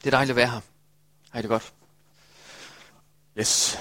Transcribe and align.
Det 0.00 0.06
er 0.06 0.10
dejligt 0.10 0.30
at 0.30 0.36
være 0.36 0.48
her. 0.48 0.60
Hej 1.32 1.42
det 1.42 1.48
godt. 1.48 1.72
Yes. 3.38 3.78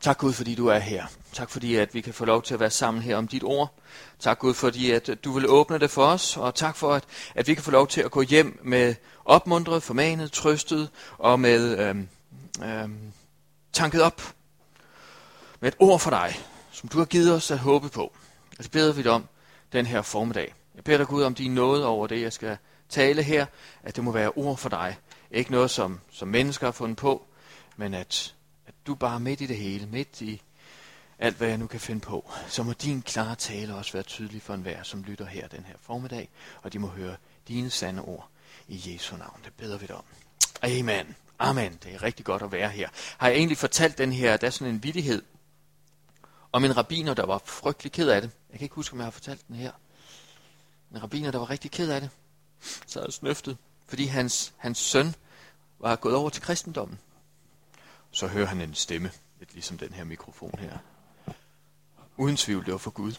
Tak 0.00 0.18
Gud, 0.18 0.32
fordi 0.32 0.54
du 0.54 0.66
er 0.66 0.78
her. 0.78 1.06
Tak 1.32 1.50
fordi, 1.50 1.76
at 1.76 1.94
vi 1.94 2.00
kan 2.00 2.14
få 2.14 2.24
lov 2.24 2.42
til 2.42 2.54
at 2.54 2.60
være 2.60 2.70
sammen 2.70 3.02
her 3.02 3.16
om 3.16 3.28
dit 3.28 3.42
ord. 3.44 3.78
Tak 4.18 4.38
Gud, 4.38 4.54
fordi 4.54 4.90
at 4.90 5.10
du 5.24 5.32
vil 5.32 5.48
åbne 5.48 5.78
det 5.78 5.90
for 5.90 6.06
os, 6.06 6.36
og 6.36 6.54
tak 6.54 6.76
for, 6.76 6.94
at, 6.94 7.04
at 7.34 7.48
vi 7.48 7.54
kan 7.54 7.62
få 7.62 7.70
lov 7.70 7.88
til 7.88 8.00
at 8.00 8.10
gå 8.10 8.22
hjem 8.22 8.60
med 8.62 8.94
opmuntret, 9.24 9.82
formanet, 9.82 10.32
trøstet 10.32 10.90
og 11.18 11.40
med 11.40 11.78
øhm, 11.78 12.08
øhm, 12.64 13.12
tanket 13.72 14.02
op 14.02 14.22
med 15.60 15.68
et 15.68 15.76
ord 15.78 16.00
for 16.00 16.10
dig, 16.10 16.40
som 16.72 16.88
du 16.88 16.98
har 16.98 17.04
givet 17.04 17.34
os 17.34 17.50
at 17.50 17.58
håbe 17.58 17.88
på. 17.88 18.12
Og 18.58 18.64
det 18.64 18.70
beder 18.70 18.92
vi 18.92 19.02
dig 19.02 19.12
om 19.12 19.28
den 19.72 19.86
her 19.86 20.02
formiddag. 20.02 20.54
Jeg 20.74 20.84
beder 20.84 20.98
dig 20.98 21.06
Gud 21.06 21.22
om 21.22 21.34
din 21.34 21.54
nåde 21.54 21.86
over 21.86 22.06
det, 22.06 22.20
jeg 22.20 22.32
skal 22.32 22.56
tale 22.88 23.22
her, 23.22 23.46
at 23.82 23.96
det 23.96 24.04
må 24.04 24.12
være 24.12 24.30
ord 24.30 24.56
for 24.56 24.68
dig. 24.68 24.96
Ikke 25.32 25.52
noget, 25.52 25.70
som, 25.70 26.00
som 26.10 26.28
mennesker 26.28 26.66
har 26.66 26.72
fundet 26.72 26.96
på, 26.96 27.26
men 27.76 27.94
at, 27.94 28.34
at 28.66 28.74
du 28.86 28.94
bare 28.94 29.20
midt 29.20 29.40
i 29.40 29.46
det 29.46 29.56
hele, 29.56 29.86
midt 29.86 30.20
i 30.20 30.42
alt, 31.18 31.36
hvad 31.36 31.48
jeg 31.48 31.58
nu 31.58 31.66
kan 31.66 31.80
finde 31.80 32.00
på, 32.00 32.30
så 32.48 32.62
må 32.62 32.72
din 32.72 33.02
klare 33.02 33.34
tale 33.34 33.74
også 33.74 33.92
være 33.92 34.02
tydelig 34.02 34.42
for 34.42 34.54
enhver, 34.54 34.82
som 34.82 35.02
lytter 35.02 35.26
her 35.26 35.48
den 35.48 35.64
her 35.64 35.74
formiddag, 35.80 36.28
og 36.62 36.72
de 36.72 36.78
må 36.78 36.86
høre 36.86 37.16
dine 37.48 37.70
sande 37.70 38.02
ord 38.02 38.28
i 38.68 38.94
Jesu 38.94 39.16
navn. 39.16 39.40
Det 39.44 39.52
beder 39.52 39.78
vi 39.78 39.86
dig 39.86 39.96
om. 39.96 40.04
Amen. 40.62 41.16
Amen. 41.38 41.78
Det 41.82 41.94
er 41.94 42.02
rigtig 42.02 42.24
godt 42.24 42.42
at 42.42 42.52
være 42.52 42.68
her. 42.68 42.88
Har 43.18 43.28
jeg 43.28 43.36
egentlig 43.36 43.58
fortalt 43.58 43.98
den 43.98 44.12
her, 44.12 44.36
der 44.36 44.46
er 44.46 44.50
sådan 44.50 44.74
en 44.74 44.82
vidighed 44.82 45.22
om 46.52 46.64
en 46.64 46.76
rabiner, 46.76 47.14
der 47.14 47.26
var 47.26 47.42
frygtelig 47.44 47.92
ked 47.92 48.08
af 48.08 48.20
det. 48.20 48.30
Jeg 48.50 48.58
kan 48.58 48.64
ikke 48.64 48.74
huske, 48.74 48.92
om 48.92 48.98
jeg 48.98 49.06
har 49.06 49.10
fortalt 49.10 49.48
den 49.48 49.56
her. 49.56 49.72
En 50.90 51.02
rabiner, 51.02 51.30
der 51.30 51.38
var 51.38 51.50
rigtig 51.50 51.70
ked 51.70 51.90
af 51.90 52.00
det. 52.00 52.10
Så 52.86 53.00
havde 53.00 53.12
snøftet, 53.12 53.56
fordi 53.86 54.04
hans, 54.04 54.52
hans 54.56 54.78
søn 54.78 55.14
var 55.82 55.96
gået 55.96 56.14
over 56.14 56.30
til 56.30 56.42
kristendommen. 56.42 56.98
Så 58.10 58.26
hører 58.26 58.46
han 58.46 58.60
en 58.60 58.74
stemme, 58.74 59.10
lidt 59.38 59.52
ligesom 59.52 59.78
den 59.78 59.92
her 59.92 60.04
mikrofon 60.04 60.54
her. 60.58 60.78
Uden 62.16 62.36
tvivl, 62.36 62.64
det 62.64 62.72
var 62.72 62.78
for 62.78 62.90
Gud. 62.90 63.12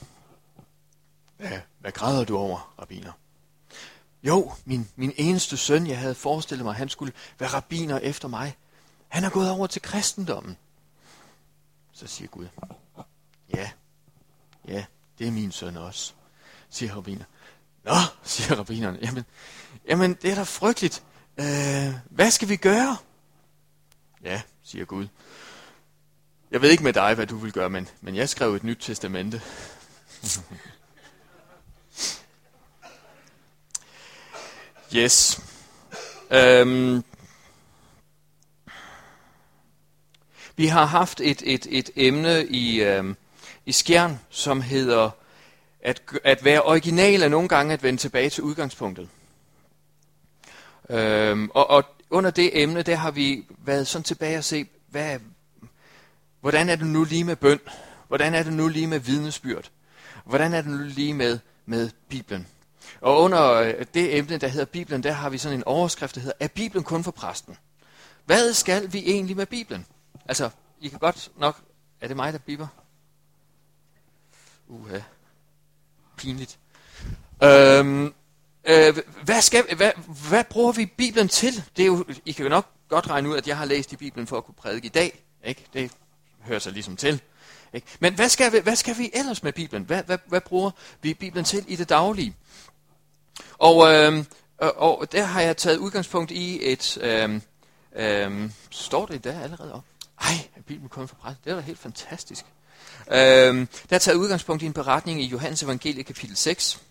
Hvad, 1.38 1.60
hvad 1.80 1.92
græder 1.92 2.24
du 2.26 2.38
over, 2.38 2.74
rabiner? 2.80 3.12
Jo, 4.24 4.52
min, 4.66 4.90
min 4.96 5.14
eneste 5.16 5.58
søn, 5.58 5.88
jeg 5.88 6.00
havde 6.00 6.16
forestillet 6.16 6.66
mig, 6.66 6.76
han 6.76 6.90
skulle 6.90 7.14
være 7.40 7.50
rabiner 7.50 8.00
efter 8.00 8.28
mig. 8.28 8.58
Han 9.08 9.24
er 9.24 9.30
gået 9.30 9.50
over 9.50 9.68
til 9.68 9.82
kristendommen. 9.82 10.58
Så 11.92 12.08
siger 12.08 12.28
Gud, 12.28 12.48
ja, 13.54 13.72
ja, 14.68 14.86
det 15.20 15.28
er 15.28 15.32
min 15.32 15.52
søn 15.52 15.78
også, 15.78 16.14
siger 16.70 16.96
rabiner. 16.96 17.26
Nå, 17.84 17.96
siger 18.24 18.56
rabineren. 18.56 18.96
jamen, 19.02 19.26
jamen 19.88 20.14
det 20.14 20.32
er 20.32 20.36
da 20.36 20.44
frygteligt. 20.44 21.04
Øh, 21.38 21.94
hvad 22.09 22.31
skal 22.31 22.50
vi 22.50 22.56
gøre? 22.56 22.98
Ja, 24.23 24.42
siger 24.64 24.86
Gud. 24.86 25.08
Jeg 26.52 26.62
ved 26.62 26.70
ikke 26.70 26.84
med 26.84 26.94
dig, 26.94 27.16
hvad 27.16 27.28
du 27.28 27.38
vil 27.38 27.52
gøre, 27.52 27.70
men, 27.70 27.90
men 28.02 28.16
jeg 28.16 28.30
skrev 28.30 28.56
et 28.56 28.64
nyt 28.64 28.78
testamente. 28.81 29.42
yes. 34.95 35.42
Øhm. 36.31 37.03
Vi 40.56 40.68
har 40.68 40.86
haft 40.86 41.22
et, 41.22 41.42
et, 41.45 41.68
et 41.70 41.90
emne 41.95 42.45
i, 42.45 42.81
øhm, 42.81 43.16
i 43.66 43.72
Skjern, 43.72 44.20
som 44.30 44.62
hedder 44.62 45.09
at, 45.84 46.02
at 46.23 46.44
være 46.44 46.62
original 46.62 47.23
er 47.23 47.28
nogle 47.28 47.47
gange 47.47 47.73
at 47.73 47.84
vende 47.84 48.00
tilbage 48.00 48.30
til 48.30 48.44
udgangspunktet. 48.44 49.09
Øhm, 50.89 51.50
og, 51.53 51.70
og 51.70 51.84
under 52.09 52.31
det 52.31 52.62
emne, 52.62 52.81
der 52.81 52.95
har 52.95 53.12
vi 53.12 53.45
været 53.58 53.88
sådan 53.88 54.03
tilbage 54.03 54.38
og 54.38 54.44
se, 54.44 54.66
hvad, 54.90 55.20
hvordan 56.42 56.70
er 56.70 56.75
det 56.75 56.88
nu 56.88 57.03
lige 57.03 57.23
med 57.23 57.36
bøn? 57.36 57.59
Hvordan 58.08 58.34
er 58.34 58.44
det 58.44 58.53
nu 58.53 58.67
lige 58.67 58.88
med 58.88 59.00
vidnesbyrd? 59.00 59.72
Hvordan 60.25 60.53
er 60.53 60.62
det 60.62 60.72
nu 60.72 60.78
lige 60.78 61.13
med, 61.13 61.40
med 61.66 61.90
Bibelen? 62.09 62.47
Og 63.02 63.22
under 63.22 63.52
øh, 63.53 63.85
det 63.94 64.18
emne, 64.18 64.38
der 64.38 64.47
hedder 64.47 64.66
Bibelen, 64.66 65.03
der 65.03 65.12
har 65.12 65.30
vi 65.30 65.38
sådan 65.38 65.58
en 65.58 65.63
overskrift, 65.63 66.16
der 66.16 66.22
hedder, 66.22 66.38
er 66.40 66.47
Bibelen 66.47 66.84
kun 66.84 67.03
for 67.03 67.12
præsten? 67.12 67.58
Hvad 68.25 68.53
skal 68.53 68.94
vi 68.94 69.00
egentlig 69.06 69.38
med 69.38 69.46
Bibelen? 69.46 69.85
Altså, 70.25 70.50
I 70.81 70.88
kan 70.88 71.00
godt 71.00 71.31
nok, 71.38 71.62
er 72.02 72.08
det 72.08 72.16
mig, 72.16 72.34
der 72.34 72.40
biber? 72.40 72.68
Uha, 74.68 75.00
pinligt. 76.18 76.59
Øhm, 77.44 78.13
øh, 78.66 78.97
hvad, 79.24 79.41
skal, 79.41 79.75
hvad, 79.75 79.91
hvad 80.29 80.44
bruger 80.44 80.72
vi 80.72 80.85
Bibelen 80.85 81.28
til? 81.28 81.63
Det 81.78 81.84
er 81.84 81.88
jo, 81.88 82.06
I 82.25 82.31
kan 82.31 82.44
jo 82.44 82.50
nok 82.50 82.66
godt 82.90 83.09
regne 83.09 83.29
ud, 83.29 83.38
at 83.38 83.47
jeg 83.47 83.57
har 83.57 83.66
læst 83.66 83.94
i 83.94 83.96
Bibelen 83.96 84.28
for 84.28 84.38
at 84.38 84.46
kunne 84.46 84.56
prædike 84.56 84.85
i 84.85 84.90
dag. 84.90 85.24
Ikke? 85.44 85.66
Det 85.74 85.91
hører 86.41 86.59
sig 86.59 86.73
ligesom 86.73 86.97
til. 86.97 87.22
Ikke? 87.73 87.88
Men 88.00 88.13
hvad 88.13 88.29
skal, 88.29 88.53
vi, 88.53 88.59
hvad 88.59 88.75
skal 88.75 88.97
vi 88.97 89.12
ellers 89.13 89.44
med 89.44 89.53
Bibelen? 89.53 89.84
Hvad, 89.84 90.03
hvad, 90.03 90.18
hvad 90.25 90.41
bruger 90.41 90.72
vi 91.02 91.13
Bibelen 91.13 91.46
til 91.46 91.66
i 91.68 91.75
det 91.75 91.90
daglige? 91.90 92.35
Og, 93.57 93.94
øh, 93.94 94.25
og 94.57 95.12
der 95.12 95.23
har 95.23 95.41
jeg 95.41 95.57
taget 95.57 95.78
udgangspunkt 95.78 96.31
i 96.31 96.72
et... 96.72 96.97
Øh, 97.02 97.41
øh, 97.96 98.52
står 98.69 99.06
det 99.06 99.23
der 99.23 99.41
allerede 99.41 99.73
op? 99.73 99.84
Ej, 100.22 100.34
er 100.56 100.62
Bibelen 100.62 100.90
kun 100.90 101.07
for 101.07 101.16
præst? 101.16 101.46
Det 101.46 101.52
er 101.52 101.56
da 101.56 101.62
helt 101.62 101.79
fantastisk. 101.79 102.46
Øh, 103.07 103.16
der 103.90 103.96
er 103.96 103.97
taget 103.97 104.18
udgangspunkt 104.18 104.63
i 104.63 104.66
en 104.66 104.73
beretning 104.73 105.22
i 105.22 105.25
Johannes 105.25 105.63
Evangelie 105.63 106.03
kapitel 106.03 106.38
6. 106.38 106.81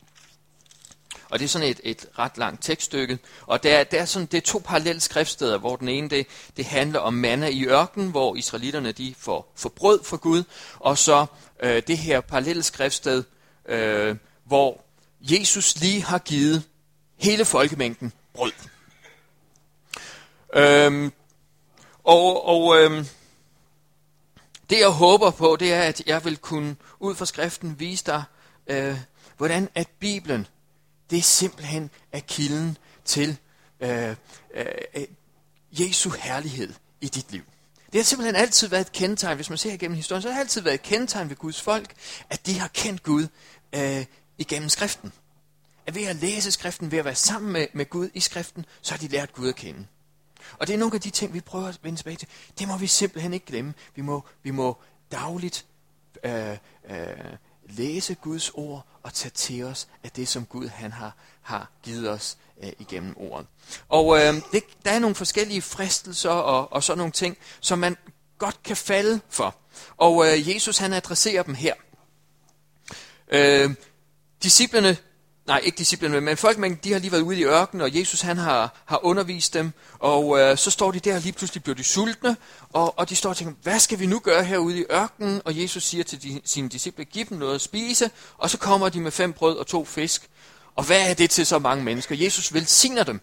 Og 1.33 1.39
det 1.39 1.45
er 1.45 1.49
sådan 1.49 1.69
et, 1.69 1.81
et 1.85 2.07
ret 2.19 2.39
langt 2.39 2.65
tekststykke. 2.65 3.19
Og 3.43 3.63
der, 3.63 3.85
der 3.85 4.01
er 4.01 4.05
sådan, 4.05 4.27
det 4.27 4.37
er 4.37 4.41
to 4.41 4.63
parallelle 4.65 5.01
skriftsteder, 5.01 5.59
hvor 5.59 5.77
den 5.77 5.89
ene 5.89 6.09
det, 6.09 6.27
det 6.57 6.65
handler 6.65 6.99
om 7.01 7.15
manna 7.15 7.49
i 7.49 7.65
ørkenen, 7.67 8.11
hvor 8.11 8.37
israelitterne 8.37 8.93
de 8.93 9.15
får, 9.19 9.53
får 9.57 9.69
brød 9.69 10.05
fra 10.05 10.17
Gud. 10.17 10.45
Og 10.75 10.99
så 10.99 11.27
øh, 11.63 11.83
det 11.87 11.99
her 11.99 12.21
parallelle 12.21 12.63
skriftsted, 12.63 13.25
øh, 13.69 14.17
hvor 14.45 14.85
Jesus 15.21 15.77
lige 15.77 16.03
har 16.03 16.19
givet 16.19 16.63
hele 17.17 17.45
folkemængden 17.45 18.13
brød. 18.35 18.53
Øhm, 20.55 21.13
og 22.05 22.47
og 22.47 22.77
øhm, 22.77 23.07
det 24.71 24.79
jeg 24.79 24.89
håber 24.89 25.31
på, 25.31 25.57
det 25.61 25.73
er, 25.73 25.83
at 25.83 26.03
jeg 26.07 26.25
vil 26.25 26.37
kunne 26.37 26.77
ud 27.01 27.15
fra 27.15 27.27
skriften 27.27 27.81
vise 27.81 28.05
dig, 28.07 28.23
øh, 28.67 28.97
hvordan 29.37 29.69
at 29.75 29.89
Bibelen 30.01 30.47
det 31.13 31.19
er 31.19 31.23
simpelthen 31.23 31.91
er 32.13 32.21
kilden 32.21 32.79
til 33.05 33.39
øh, 33.81 34.17
øh, 34.55 34.67
Jesu 35.73 36.11
herlighed 36.11 36.75
i 37.01 37.09
dit 37.09 37.33
liv. 37.33 37.43
Det 37.93 37.99
har 38.01 38.05
simpelthen 38.05 38.37
altid 38.37 38.69
været 38.69 38.81
et 38.81 38.93
kendetegn, 38.93 39.37
hvis 39.37 39.49
man 39.49 39.59
ser 39.59 39.73
igennem 39.73 39.97
historien, 39.97 40.23
så 40.23 40.29
har 40.29 40.35
det 40.35 40.41
altid 40.41 40.61
været 40.61 40.75
et 40.75 40.83
kendetegn 40.83 41.29
ved 41.29 41.37
Guds 41.37 41.61
folk, 41.61 41.95
at 42.31 42.47
de 42.47 42.59
har 42.59 42.69
kendt 42.69 43.03
Gud 43.03 43.27
øh, 43.73 44.05
igennem 44.39 44.69
skriften. 44.69 45.13
At 45.87 45.95
ved 45.95 46.03
at 46.03 46.17
læse 46.17 46.53
skriften, 46.53 46.91
ved 46.91 46.99
at 46.99 47.05
være 47.05 47.15
sammen 47.15 47.53
med, 47.53 47.67
med 47.73 47.91
Gud 47.91 48.09
i 48.15 48.21
skriften, 48.21 48.67
så 48.83 48.95
har 48.95 48.99
de 48.99 49.09
lært 49.09 49.33
Gud 49.33 49.49
at 49.49 49.57
kende. 49.57 49.87
Og 50.59 50.67
det 50.67 50.75
er 50.75 50.79
nogle 50.79 50.95
af 50.95 51.01
de 51.01 51.11
ting, 51.11 51.35
vi 51.35 51.41
prøver 51.41 51.69
at 51.69 51.81
vende 51.83 51.99
tilbage 51.99 52.17
til. 52.17 52.29
Det 52.59 52.69
må 52.69 52.77
vi 52.77 52.87
simpelthen 52.87 53.35
ikke 53.35 53.47
glemme. 53.47 53.75
Vi 53.95 54.03
må, 54.03 54.25
vi 54.43 54.51
må 54.51 54.81
dagligt 55.13 55.67
øh, 56.25 56.57
øh, 56.91 57.07
læse 57.77 58.15
Guds 58.15 58.51
ord 58.55 58.87
og 59.03 59.15
tage 59.15 59.31
til 59.31 59.65
os 59.65 59.89
af 60.05 60.11
det, 60.11 60.29
som 60.29 60.47
Gud 60.47 60.69
han 60.69 60.93
har, 60.93 61.17
har 61.43 61.71
givet 61.83 62.11
os 62.11 62.37
øh, 62.63 62.73
igennem 62.79 63.15
ordet. 63.17 63.47
Og 63.89 64.19
øh, 64.19 64.35
det, 64.53 64.65
der 64.85 64.91
er 64.91 64.99
nogle 64.99 65.17
forskellige 65.17 65.63
fristelser 65.63 66.31
og, 66.31 66.73
og 66.73 66.83
sådan 66.83 66.99
nogle 66.99 67.13
ting, 67.13 67.39
som 67.61 67.79
man 67.79 67.97
godt 68.39 68.63
kan 68.63 68.77
falde 68.77 69.21
for. 69.29 69.55
Og 69.97 70.27
øh, 70.27 70.49
Jesus 70.49 70.79
han 70.79 70.93
adresserer 70.93 71.43
dem 71.43 71.55
her. 71.55 71.75
Øh, 73.29 73.75
disciplerne 74.43 74.97
nej, 75.47 75.61
ikke 75.65 75.79
disciplene, 75.79 76.21
men 76.21 76.37
folkemængden, 76.37 76.81
de 76.85 76.93
har 76.93 77.01
lige 77.01 77.13
været 77.13 77.23
ude 77.23 77.39
i 77.39 77.45
ørkenen, 77.45 77.81
og 77.81 77.99
Jesus 77.99 78.21
han 78.21 78.39
har, 78.39 78.83
har 78.85 79.05
undervist 79.05 79.55
dem, 79.55 79.73
og 79.99 80.41
øh, 80.41 80.57
så 80.57 80.71
står 80.71 80.93
de 80.93 81.01
der, 81.01 81.15
og 81.15 81.21
lige 81.21 81.33
pludselig 81.33 81.63
bliver 81.63 81.77
de 81.77 81.85
sultne, 81.85 82.37
og, 82.73 82.99
og 82.99 83.09
de 83.09 83.17
står 83.17 83.31
og 83.31 83.37
tænker, 83.37 83.55
hvad 83.63 83.79
skal 83.79 83.99
vi 83.99 84.07
nu 84.07 84.19
gøre 84.19 84.45
herude 84.45 84.79
i 84.79 84.85
ørkenen? 84.93 85.43
Og 85.45 85.63
Jesus 85.63 85.85
siger 85.85 86.05
til 86.05 86.23
de, 86.23 86.41
sine 86.45 86.69
disciple, 86.69 87.05
giv 87.05 87.25
dem 87.25 87.39
noget 87.39 87.55
at 87.55 87.61
spise, 87.61 88.11
og 88.39 88.51
så 88.51 88.59
kommer 88.59 88.89
de 88.89 89.01
med 89.01 89.11
fem 89.11 89.33
brød 89.33 89.57
og 89.57 89.67
to 89.67 89.85
fisk. 89.85 90.29
Og 90.77 90.85
hvad 90.85 91.11
er 91.11 91.15
det 91.15 91.31
til 91.31 91.47
så 91.47 91.59
mange 91.59 91.85
mennesker? 91.85 92.17
Jesus 92.17 92.55
velsigner 92.55 93.05
dem. 93.05 93.21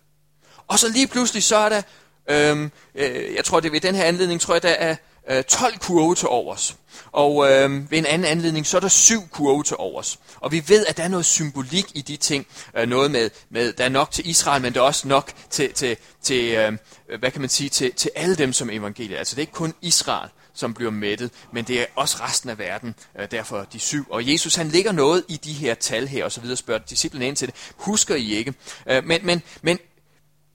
Og 0.67 0.79
så 0.79 0.89
lige 0.89 1.07
pludselig, 1.07 1.43
så 1.43 1.55
er 1.55 1.69
der, 1.69 1.81
øhm, 2.29 2.71
øh, 2.95 3.35
jeg 3.35 3.45
tror 3.45 3.59
det 3.59 3.67
er 3.67 3.71
ved 3.71 3.81
den 3.81 3.95
her 3.95 4.03
anledning, 4.03 4.41
tror 4.41 4.53
jeg, 4.53 4.63
der 4.63 4.69
er 4.69 4.95
øh, 5.29 5.43
12 5.43 5.77
kurve 5.77 6.15
til 6.15 6.27
overs. 6.27 6.75
Og 7.11 7.51
øh, 7.51 7.91
ved 7.91 7.97
en 7.97 8.05
anden 8.05 8.25
anledning, 8.25 8.67
så 8.67 8.77
er 8.77 8.81
der 8.81 8.87
syv 8.87 9.27
kurve 9.27 9.63
til 9.63 9.75
overs. 9.79 10.19
Og 10.35 10.51
vi 10.51 10.63
ved, 10.67 10.85
at 10.85 10.97
der 10.97 11.03
er 11.03 11.07
noget 11.07 11.25
symbolik 11.25 11.85
i 11.93 12.01
de 12.01 12.17
ting. 12.17 12.47
Øh, 12.77 12.89
noget 12.89 13.11
med, 13.11 13.29
med, 13.49 13.73
der 13.73 13.83
er 13.83 13.89
nok 13.89 14.11
til 14.11 14.29
Israel, 14.29 14.61
men 14.61 14.73
der 14.73 14.79
er 14.79 14.83
også 14.83 15.07
nok 15.07 15.31
til, 15.49 15.73
til, 15.73 15.97
til 16.21 16.53
øh, 16.53 16.73
hvad 17.19 17.31
kan 17.31 17.41
man 17.41 17.49
sige, 17.49 17.69
til, 17.69 17.93
til 17.93 18.11
alle 18.15 18.35
dem 18.35 18.53
som 18.53 18.69
evangeliet. 18.69 19.17
Altså 19.17 19.35
det 19.35 19.39
er 19.39 19.43
ikke 19.43 19.53
kun 19.53 19.73
Israel, 19.81 20.29
som 20.53 20.73
bliver 20.73 20.91
mættet, 20.91 21.31
men 21.53 21.65
det 21.65 21.81
er 21.81 21.85
også 21.95 22.17
resten 22.21 22.49
af 22.49 22.57
verden, 22.57 22.95
øh, 23.19 23.31
derfor 23.31 23.67
de 23.73 23.79
syv. 23.79 24.05
Og 24.09 24.31
Jesus 24.31 24.55
han 24.55 24.67
ligger 24.67 24.91
noget 24.91 25.23
i 25.27 25.37
de 25.37 25.53
her 25.53 25.73
tal 25.73 26.07
her, 26.07 26.25
og 26.25 26.31
så 26.31 26.41
videre 26.41 26.57
spørger 26.57 26.81
disciplen 26.89 27.23
ind 27.23 27.35
til 27.35 27.47
det. 27.47 27.55
Husker 27.75 28.15
I 28.15 28.33
ikke? 28.33 28.53
Øh, 28.87 29.03
men, 29.05 29.25
men, 29.25 29.41
men 29.61 29.79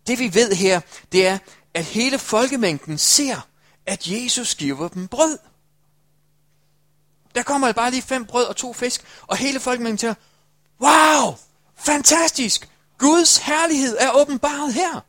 det 0.07 0.19
vi 0.19 0.35
ved 0.35 0.53
her, 0.53 0.81
det 1.13 1.27
er, 1.27 1.39
at 1.75 1.85
hele 1.85 2.19
folkemængden 2.19 2.99
ser, 2.99 3.47
at 3.87 4.07
Jesus 4.07 4.55
giver 4.55 4.89
dem 4.89 5.09
brød. 5.09 5.39
Der 7.35 7.43
kommer 7.43 7.73
bare 7.73 7.91
lige 7.91 8.03
fem 8.03 8.25
brød 8.27 8.45
og 8.45 8.57
to 8.57 8.73
fisk, 8.73 9.05
og 9.27 9.37
hele 9.37 9.61
folkemængden 9.61 9.99
siger, 9.99 10.15
wow, 10.81 11.35
fantastisk, 11.77 12.69
Guds 12.99 13.37
herlighed 13.37 13.97
er 14.01 14.11
åbenbaret 14.15 14.75
her. 14.75 15.01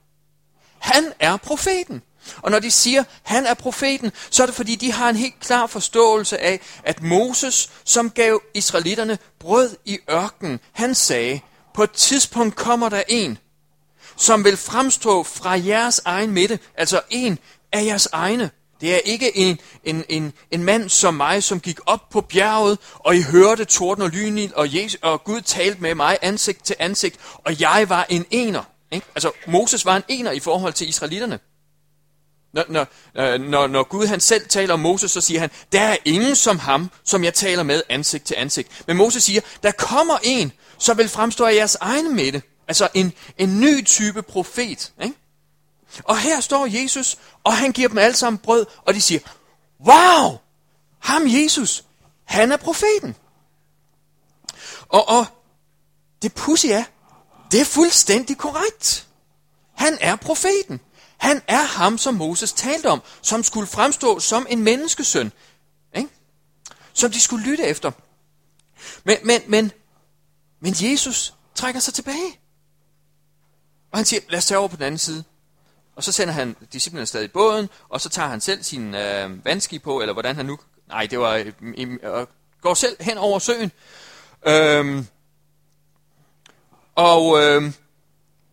Han 0.79 1.13
er 1.19 1.37
profeten. 1.37 2.01
Og 2.41 2.51
når 2.51 2.59
de 2.59 2.71
siger, 2.71 3.03
han 3.23 3.45
er 3.45 3.53
profeten, 3.53 4.11
så 4.29 4.43
er 4.43 4.45
det 4.45 4.55
fordi, 4.55 4.75
de 4.75 4.91
har 4.91 5.09
en 5.09 5.15
helt 5.15 5.39
klar 5.39 5.67
forståelse 5.67 6.37
af, 6.37 6.59
at 6.83 7.01
Moses, 7.01 7.71
som 7.83 8.09
gav 8.09 8.41
israelitterne 8.53 9.17
brød 9.39 9.75
i 9.85 9.99
ørkenen, 10.09 10.59
han 10.71 10.95
sagde, 10.95 11.39
på 11.73 11.83
et 11.83 11.91
tidspunkt 11.91 12.55
kommer 12.55 12.89
der 12.89 13.03
en, 13.07 13.37
som 14.17 14.43
vil 14.43 14.57
fremstå 14.57 15.23
fra 15.23 15.51
jeres 15.51 16.01
egen 16.05 16.31
midte, 16.31 16.59
altså 16.77 17.01
en 17.09 17.39
af 17.71 17.85
jeres 17.85 18.07
egne. 18.11 18.51
Det 18.81 18.93
er 18.93 18.97
ikke 18.97 19.37
en, 19.37 19.59
en, 19.83 20.05
en, 20.09 20.33
en 20.51 20.63
mand 20.63 20.89
som 20.89 21.13
mig, 21.13 21.43
som 21.43 21.59
gik 21.59 21.79
op 21.85 22.09
på 22.09 22.21
bjerget, 22.21 22.79
og 22.93 23.15
I 23.15 23.21
hørte 23.21 23.65
torden 23.65 24.03
og 24.03 24.09
lyn, 24.09 24.49
og, 24.55 24.75
Jesus, 24.75 24.99
og 25.01 25.23
Gud 25.23 25.41
talte 25.41 25.81
med 25.81 25.95
mig 25.95 26.17
ansigt 26.21 26.63
til 26.63 26.75
ansigt, 26.79 27.19
og 27.35 27.61
jeg 27.61 27.85
var 27.89 28.05
en 28.09 28.25
ener. 28.31 28.63
Ikke? 28.91 29.07
Altså, 29.15 29.31
Moses 29.47 29.85
var 29.85 29.95
en 29.95 30.03
ener 30.07 30.31
i 30.31 30.39
forhold 30.39 30.73
til 30.73 30.89
israelitterne. 30.89 31.39
Når, 32.53 32.63
når, 32.69 32.87
øh, 33.15 33.41
når, 33.41 33.67
når 33.67 33.83
Gud 33.83 34.05
han 34.07 34.19
selv 34.19 34.47
taler 34.47 34.73
om 34.73 34.79
Moses, 34.79 35.11
så 35.11 35.21
siger 35.21 35.39
han, 35.39 35.49
der 35.71 35.81
er 35.81 35.97
ingen 36.05 36.35
som 36.35 36.59
ham, 36.59 36.91
som 37.03 37.23
jeg 37.23 37.33
taler 37.33 37.63
med 37.63 37.81
ansigt 37.89 38.23
til 38.23 38.35
ansigt. 38.37 38.83
Men 38.87 38.97
Moses 38.97 39.23
siger, 39.23 39.41
der 39.63 39.71
kommer 39.71 40.17
en, 40.23 40.51
som 40.77 40.97
vil 40.97 41.09
fremstå 41.09 41.45
af 41.45 41.55
jeres 41.55 41.77
egne 41.81 42.09
midte. 42.09 42.41
Altså 42.67 42.87
en, 42.93 43.13
en 43.37 43.59
ny 43.59 43.85
type 43.85 44.21
profet. 44.21 44.93
Ikke? 45.03 45.15
Og 46.03 46.19
her 46.19 46.39
står 46.39 46.65
Jesus, 46.65 47.17
og 47.43 47.57
han 47.57 47.71
giver 47.71 47.89
dem 47.89 47.97
alle 47.97 48.15
sammen 48.15 48.37
brød, 48.37 48.65
og 48.85 48.93
de 48.93 49.01
siger, 49.01 49.19
wow, 49.79 50.37
ham 50.99 51.21
Jesus, 51.25 51.83
han 52.23 52.51
er 52.51 52.57
profeten. 52.57 53.15
Og, 54.89 55.07
og 55.07 55.25
det 56.21 56.33
pussy 56.33 56.65
er, 56.65 56.83
det 57.51 57.61
er 57.61 57.65
fuldstændig 57.65 58.37
korrekt. 58.37 59.07
Han 59.73 59.97
er 60.01 60.15
profeten. 60.15 60.79
Han 61.17 61.41
er 61.47 61.61
ham, 61.61 61.97
som 61.97 62.13
Moses 62.13 62.53
talte 62.53 62.89
om, 62.89 63.01
som 63.21 63.43
skulle 63.43 63.67
fremstå 63.67 64.19
som 64.19 64.47
en 64.49 64.63
menneskesøn. 64.63 65.31
Ikke? 65.95 66.09
Som 66.93 67.11
de 67.11 67.21
skulle 67.21 67.45
lytte 67.45 67.63
efter. 67.63 67.91
Men, 69.03 69.17
men, 69.23 69.41
men, 69.47 69.71
men 70.59 70.75
Jesus 70.79 71.33
trækker 71.55 71.79
sig 71.79 71.93
tilbage. 71.93 72.39
Og 73.91 73.97
han 73.99 74.05
siger, 74.05 74.21
lad 74.29 74.37
os 74.37 74.45
tage 74.45 74.57
over 74.57 74.67
på 74.67 74.75
den 74.75 74.83
anden 74.83 74.97
side. 74.97 75.23
Og 75.95 76.03
så 76.03 76.11
sender 76.11 76.33
han 76.33 76.55
disciplinen 76.73 77.05
stadig 77.05 77.25
i 77.25 77.27
båden, 77.27 77.69
og 77.89 78.01
så 78.01 78.09
tager 78.09 78.29
han 78.29 78.41
selv 78.41 78.63
sin 78.63 78.95
øh, 78.95 79.45
vandski 79.45 79.79
på, 79.79 80.01
eller 80.01 80.13
hvordan 80.13 80.35
han 80.35 80.45
nu... 80.45 80.59
Nej, 80.87 81.05
det 81.05 81.19
var... 81.19 81.33
Øh, 81.61 82.27
går 82.61 82.73
selv 82.73 82.97
hen 82.99 83.17
over 83.17 83.39
søen. 83.39 83.71
Øhm, 84.47 85.07
og, 86.95 87.43
øh, 87.43 87.71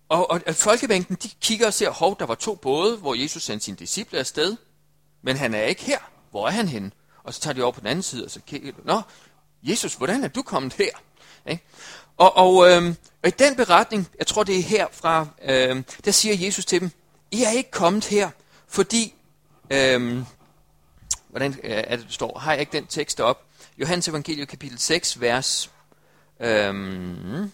og, 0.09 0.31
og, 0.31 0.37
øh, 0.37 0.43
og 0.47 0.55
folkemængden, 0.55 1.17
de 1.23 1.31
kigger 1.41 1.67
og 1.67 1.75
ser, 1.75 1.91
hov, 1.91 2.19
der 2.19 2.27
var 2.27 2.35
to 2.35 2.55
både, 2.55 2.97
hvor 2.97 3.15
Jesus 3.15 3.43
sendte 3.43 3.65
sine 3.65 3.77
disciple 3.77 4.19
afsted, 4.19 4.57
men 5.23 5.37
han 5.37 5.55
er 5.55 5.63
ikke 5.63 5.83
her. 5.83 5.99
Hvor 6.31 6.47
er 6.47 6.51
han 6.51 6.69
henne? 6.69 6.91
Og 7.25 7.35
så 7.35 7.41
tager 7.41 7.55
de 7.55 7.63
over 7.63 7.73
på 7.73 7.81
den 7.81 7.89
anden 7.89 8.03
side, 8.03 8.25
og 8.25 8.31
så 8.31 8.41
kigger 8.47 8.73
Nå, 8.85 9.03
Jesus, 9.63 9.95
hvordan 9.95 10.25
er 10.25 10.29
du 10.29 10.43
kommet 10.43 10.73
her? 10.73 10.91
Ikke? 11.51 11.65
Og, 12.17 12.37
og, 12.37 12.71
øh, 12.71 12.95
og 13.23 13.29
i 13.29 13.33
den 13.39 13.57
beretning, 13.57 14.09
jeg 14.19 14.27
tror 14.27 14.45
det 14.45 14.59
er 14.59 14.63
herfra, 14.63 15.27
øh, 15.45 15.83
der 16.05 16.11
siger 16.11 16.47
Jesus 16.47 16.65
til 16.65 16.81
dem, 16.81 16.91
i 17.33 17.43
er 17.43 17.51
ikke 17.51 17.71
kommet 17.71 18.05
her, 18.05 18.31
fordi, 18.69 19.15
Øhm, 19.73 20.25
hvordan 21.29 21.53
øh, 21.53 21.71
er 21.71 21.97
det, 21.97 22.05
det 22.07 22.15
står? 22.15 22.39
Har 22.39 22.53
jeg 22.53 22.61
ikke 22.61 22.73
den 22.73 22.87
tekst 22.87 23.21
op? 23.21 23.47
Johannes 23.79 24.09
evangeliet 24.09 24.49
kapitel 24.49 24.79
6, 24.79 25.21
vers... 25.21 25.71
Øhm, 26.41 27.53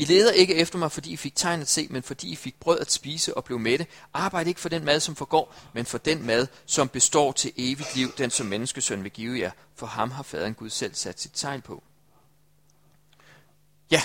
i 0.00 0.04
leder 0.04 0.32
ikke 0.32 0.54
efter 0.54 0.78
mig, 0.78 0.92
fordi 0.92 1.12
I 1.12 1.16
fik 1.16 1.36
tegn 1.36 1.60
at 1.60 1.68
se, 1.68 1.86
men 1.90 2.02
fordi 2.02 2.32
I 2.32 2.36
fik 2.36 2.60
brød 2.60 2.78
at 2.78 2.92
spise 2.92 3.36
og 3.36 3.44
blev 3.44 3.58
mætte. 3.58 3.86
Arbejd 4.14 4.46
ikke 4.46 4.60
for 4.60 4.68
den 4.68 4.84
mad, 4.84 5.00
som 5.00 5.16
forgår, 5.16 5.54
men 5.72 5.86
for 5.86 5.98
den 5.98 6.26
mad, 6.26 6.46
som 6.66 6.88
består 6.88 7.32
til 7.32 7.52
evigt 7.56 7.96
liv, 7.96 8.12
den 8.18 8.30
som 8.30 8.46
menneskesøn 8.46 9.02
vil 9.02 9.12
give 9.12 9.40
jer. 9.40 9.50
For 9.74 9.86
ham 9.86 10.10
har 10.10 10.22
faderen 10.22 10.54
Gud 10.54 10.70
selv 10.70 10.94
sat 10.94 11.20
sit 11.20 11.30
tegn 11.34 11.62
på. 11.62 11.82
Ja, 13.90 14.02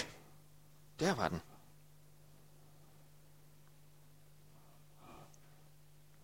der 0.99 1.15
var 1.15 1.27
den. 1.29 1.41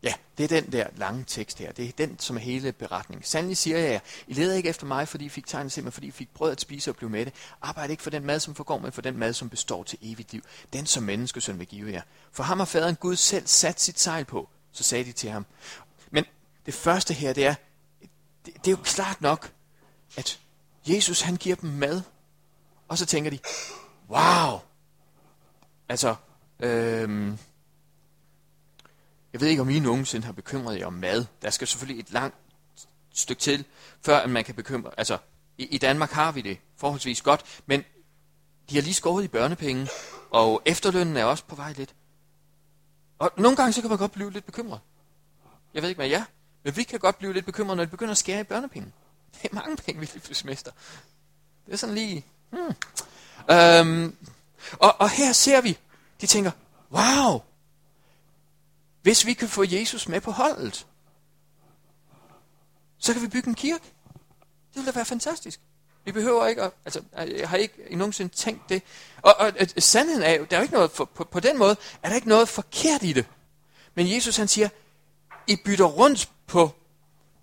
Ja, 0.04 0.14
det 0.39 0.51
er 0.51 0.62
den 0.62 0.71
der 0.71 0.88
lange 0.95 1.24
tekst 1.27 1.59
her. 1.59 1.71
Det 1.71 1.88
er 1.88 1.91
den, 1.97 2.19
som 2.19 2.36
er 2.36 2.39
hele 2.39 2.71
beretningen. 2.71 3.24
Sandelig 3.24 3.57
siger 3.57 3.77
jeg 3.77 3.91
jer, 3.91 4.00
I 4.27 4.33
leder 4.33 4.56
ikke 4.56 4.69
efter 4.69 4.86
mig, 4.86 5.07
fordi 5.07 5.25
I 5.25 5.30
fik 5.30 5.47
tegnet 5.47 5.71
til 5.71 5.83
mig, 5.83 5.94
fordi 5.94 6.07
I 6.07 6.12
fik 6.12 6.30
brød 6.33 6.51
at 6.51 6.62
spise 6.62 6.91
og 6.91 6.95
blev 6.95 7.09
mætte. 7.09 7.31
Arbejd 7.62 7.89
ikke 7.89 8.03
for 8.03 8.09
den 8.09 8.25
mad, 8.25 8.39
som 8.39 8.56
forgår, 8.56 8.80
men 8.80 8.91
for 8.91 9.01
den 9.01 9.18
mad, 9.18 9.33
som 9.33 9.50
består 9.50 9.83
til 9.83 9.97
evigt 10.01 10.31
liv. 10.31 10.41
Den, 10.74 10.86
som 10.86 11.03
menneskesøn 11.03 11.59
vil 11.59 11.68
give 11.68 11.91
jer. 11.91 12.01
For 12.31 12.44
ham 12.44 12.59
har 12.59 12.65
faderen 12.65 12.95
Gud 12.95 13.15
selv 13.15 13.47
sat 13.47 13.81
sit 13.81 14.00
sejl 14.00 14.25
på. 14.25 14.50
Så 14.71 14.83
sagde 14.83 15.03
de 15.03 15.12
til 15.12 15.30
ham. 15.30 15.45
Men 16.12 16.25
det 16.65 16.74
første 16.74 17.13
her, 17.13 17.33
det 17.33 17.45
er, 17.45 17.56
det, 18.45 18.53
det 18.56 18.68
er 18.68 18.71
jo 18.71 18.83
klart 18.83 19.21
nok, 19.21 19.51
at 20.18 20.39
Jesus 20.88 21.21
han 21.21 21.35
giver 21.35 21.56
dem 21.56 21.69
mad. 21.69 22.01
Og 22.88 22.97
så 22.97 23.06
tænker 23.06 23.31
de, 23.31 23.39
wow, 24.09 24.59
altså, 25.89 26.15
øhm, 26.59 27.38
jeg 29.34 29.42
ved 29.42 29.48
ikke, 29.48 29.62
om 29.62 29.70
I 29.70 29.80
nogensinde 29.80 30.26
har 30.26 30.34
bekymret 30.34 30.80
jer 30.80 30.86
om 30.86 30.94
mad. 30.94 31.26
Der 31.42 31.50
skal 31.50 31.68
selvfølgelig 31.68 32.00
et 32.00 32.12
langt 32.12 32.36
stykke 33.14 33.42
til, 33.42 33.66
før 34.02 34.28
man 34.28 34.44
kan 34.44 34.56
bekymre. 34.56 34.92
Altså, 34.98 35.18
i, 35.58 35.64
i 35.64 35.78
Danmark 35.78 36.12
har 36.12 36.31
vi 36.31 36.42
det 36.42 36.58
forholdsvis 36.78 37.22
godt, 37.22 37.62
men 37.66 37.84
de 38.70 38.76
har 38.76 38.81
lige 38.81 38.94
skåret 38.94 39.24
i 39.24 39.28
børnepenge, 39.28 39.90
og 40.31 40.62
efterlønnen 40.66 41.18
er 41.18 41.26
også 41.26 41.44
på 41.44 41.56
vej 41.56 41.74
lidt. 41.74 41.96
Og 43.20 43.31
nogle 43.38 43.58
gange 43.58 43.74
så 43.74 43.81
kan 43.81 43.90
man 43.90 44.00
godt 44.00 44.12
blive 44.12 44.31
lidt 44.31 44.46
bekymret. 44.46 44.80
Jeg 45.74 45.81
ved 45.81 45.90
ikke 45.90 46.00
hvad 46.00 46.08
jeg 46.08 46.26
men 46.64 46.76
vi 46.76 46.84
kan 46.84 47.00
godt 47.00 47.18
blive 47.18 47.34
lidt 47.34 47.46
bekymret, 47.46 47.78
når 47.78 47.84
det 47.84 47.92
begynder 47.92 48.12
at 48.12 48.18
skære 48.18 48.42
i 48.42 48.44
børnepenge. 48.44 48.92
Det 49.34 49.52
er 49.52 49.56
mange 49.56 49.78
penge, 49.78 50.00
vi 50.00 50.06
lige 50.06 50.48
mister. 50.48 50.72
Det 51.66 51.74
er 51.74 51.78
sådan 51.78 51.96
lige... 51.96 52.26
Hmm. 52.50 52.76
Øhm, 53.52 54.16
og, 54.74 55.02
og 55.02 55.10
her 55.10 55.34
ser 55.34 55.62
vi, 55.62 55.78
de 56.22 56.28
tænker, 56.28 56.52
wow, 56.92 57.42
hvis 59.01 59.26
vi 59.26 59.33
kan 59.33 59.47
få 59.47 59.64
Jesus 59.64 60.07
med 60.07 60.21
på 60.21 60.31
holdet, 60.31 60.88
så 62.97 63.14
kan 63.14 63.21
vi 63.21 63.28
bygge 63.28 63.47
en 63.47 63.56
kirke. 63.56 63.83
Det 64.69 64.76
ville 64.76 64.92
da 64.92 64.95
være 64.95 65.06
fantastisk. 65.06 65.59
Vi 66.06 66.12
behøver 66.12 66.47
ikke 66.47 66.62
at, 66.62 66.71
altså, 66.85 67.02
jeg 67.18 67.50
har 67.50 67.57
ikke 67.57 67.95
nogensinde 67.97 68.33
tænkt 68.33 68.69
det. 68.69 68.83
Og, 69.21 69.35
og, 69.38 69.52
og 69.76 69.83
sandheden 69.83 70.23
er 70.23 70.31
jo, 70.31 70.47
der 70.50 70.56
er 70.56 70.59
jo 70.59 70.64
ikke 70.64 70.73
noget, 70.73 70.92
for, 70.92 71.06
på, 71.06 71.23
på 71.23 71.40
den 71.40 71.57
måde, 71.57 71.76
er 72.04 72.09
der 72.09 72.16
ikke 72.16 72.30
noget 72.30 72.50
forkert 72.50 73.04
i 73.04 73.14
det. 73.14 73.26
Men 73.95 74.12
Jesus 74.16 74.38
han 74.38 74.47
siger, 74.47 74.69
I 75.47 75.56
bytter 75.66 75.85
rundt 75.85 76.30
på, 76.47 76.71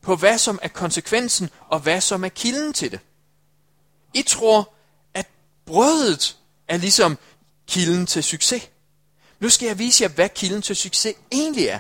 på 0.03 0.17
hvad 0.17 0.39
som 0.39 0.59
er 0.63 0.69
konsekvensen, 0.69 1.51
og 1.69 1.81
hvad 1.81 2.01
som 2.01 2.25
er 2.25 2.29
kilden 2.29 2.73
til 2.73 2.91
det. 2.91 3.01
I 4.15 4.23
tror, 4.23 4.75
at 5.15 5.27
brødet 5.65 6.37
er 6.69 6.77
ligesom 6.77 7.19
kilden 7.67 8.07
til 8.07 8.25
succes. 8.25 8.71
Nu 9.41 9.49
skal 9.49 9.67
jeg 9.67 9.79
vise 9.79 10.03
jer, 10.03 10.09
hvad 10.09 10.29
kilden 10.29 10.63
til 10.63 10.77
succes 10.77 11.15
egentlig 11.33 11.65
er. 11.65 11.79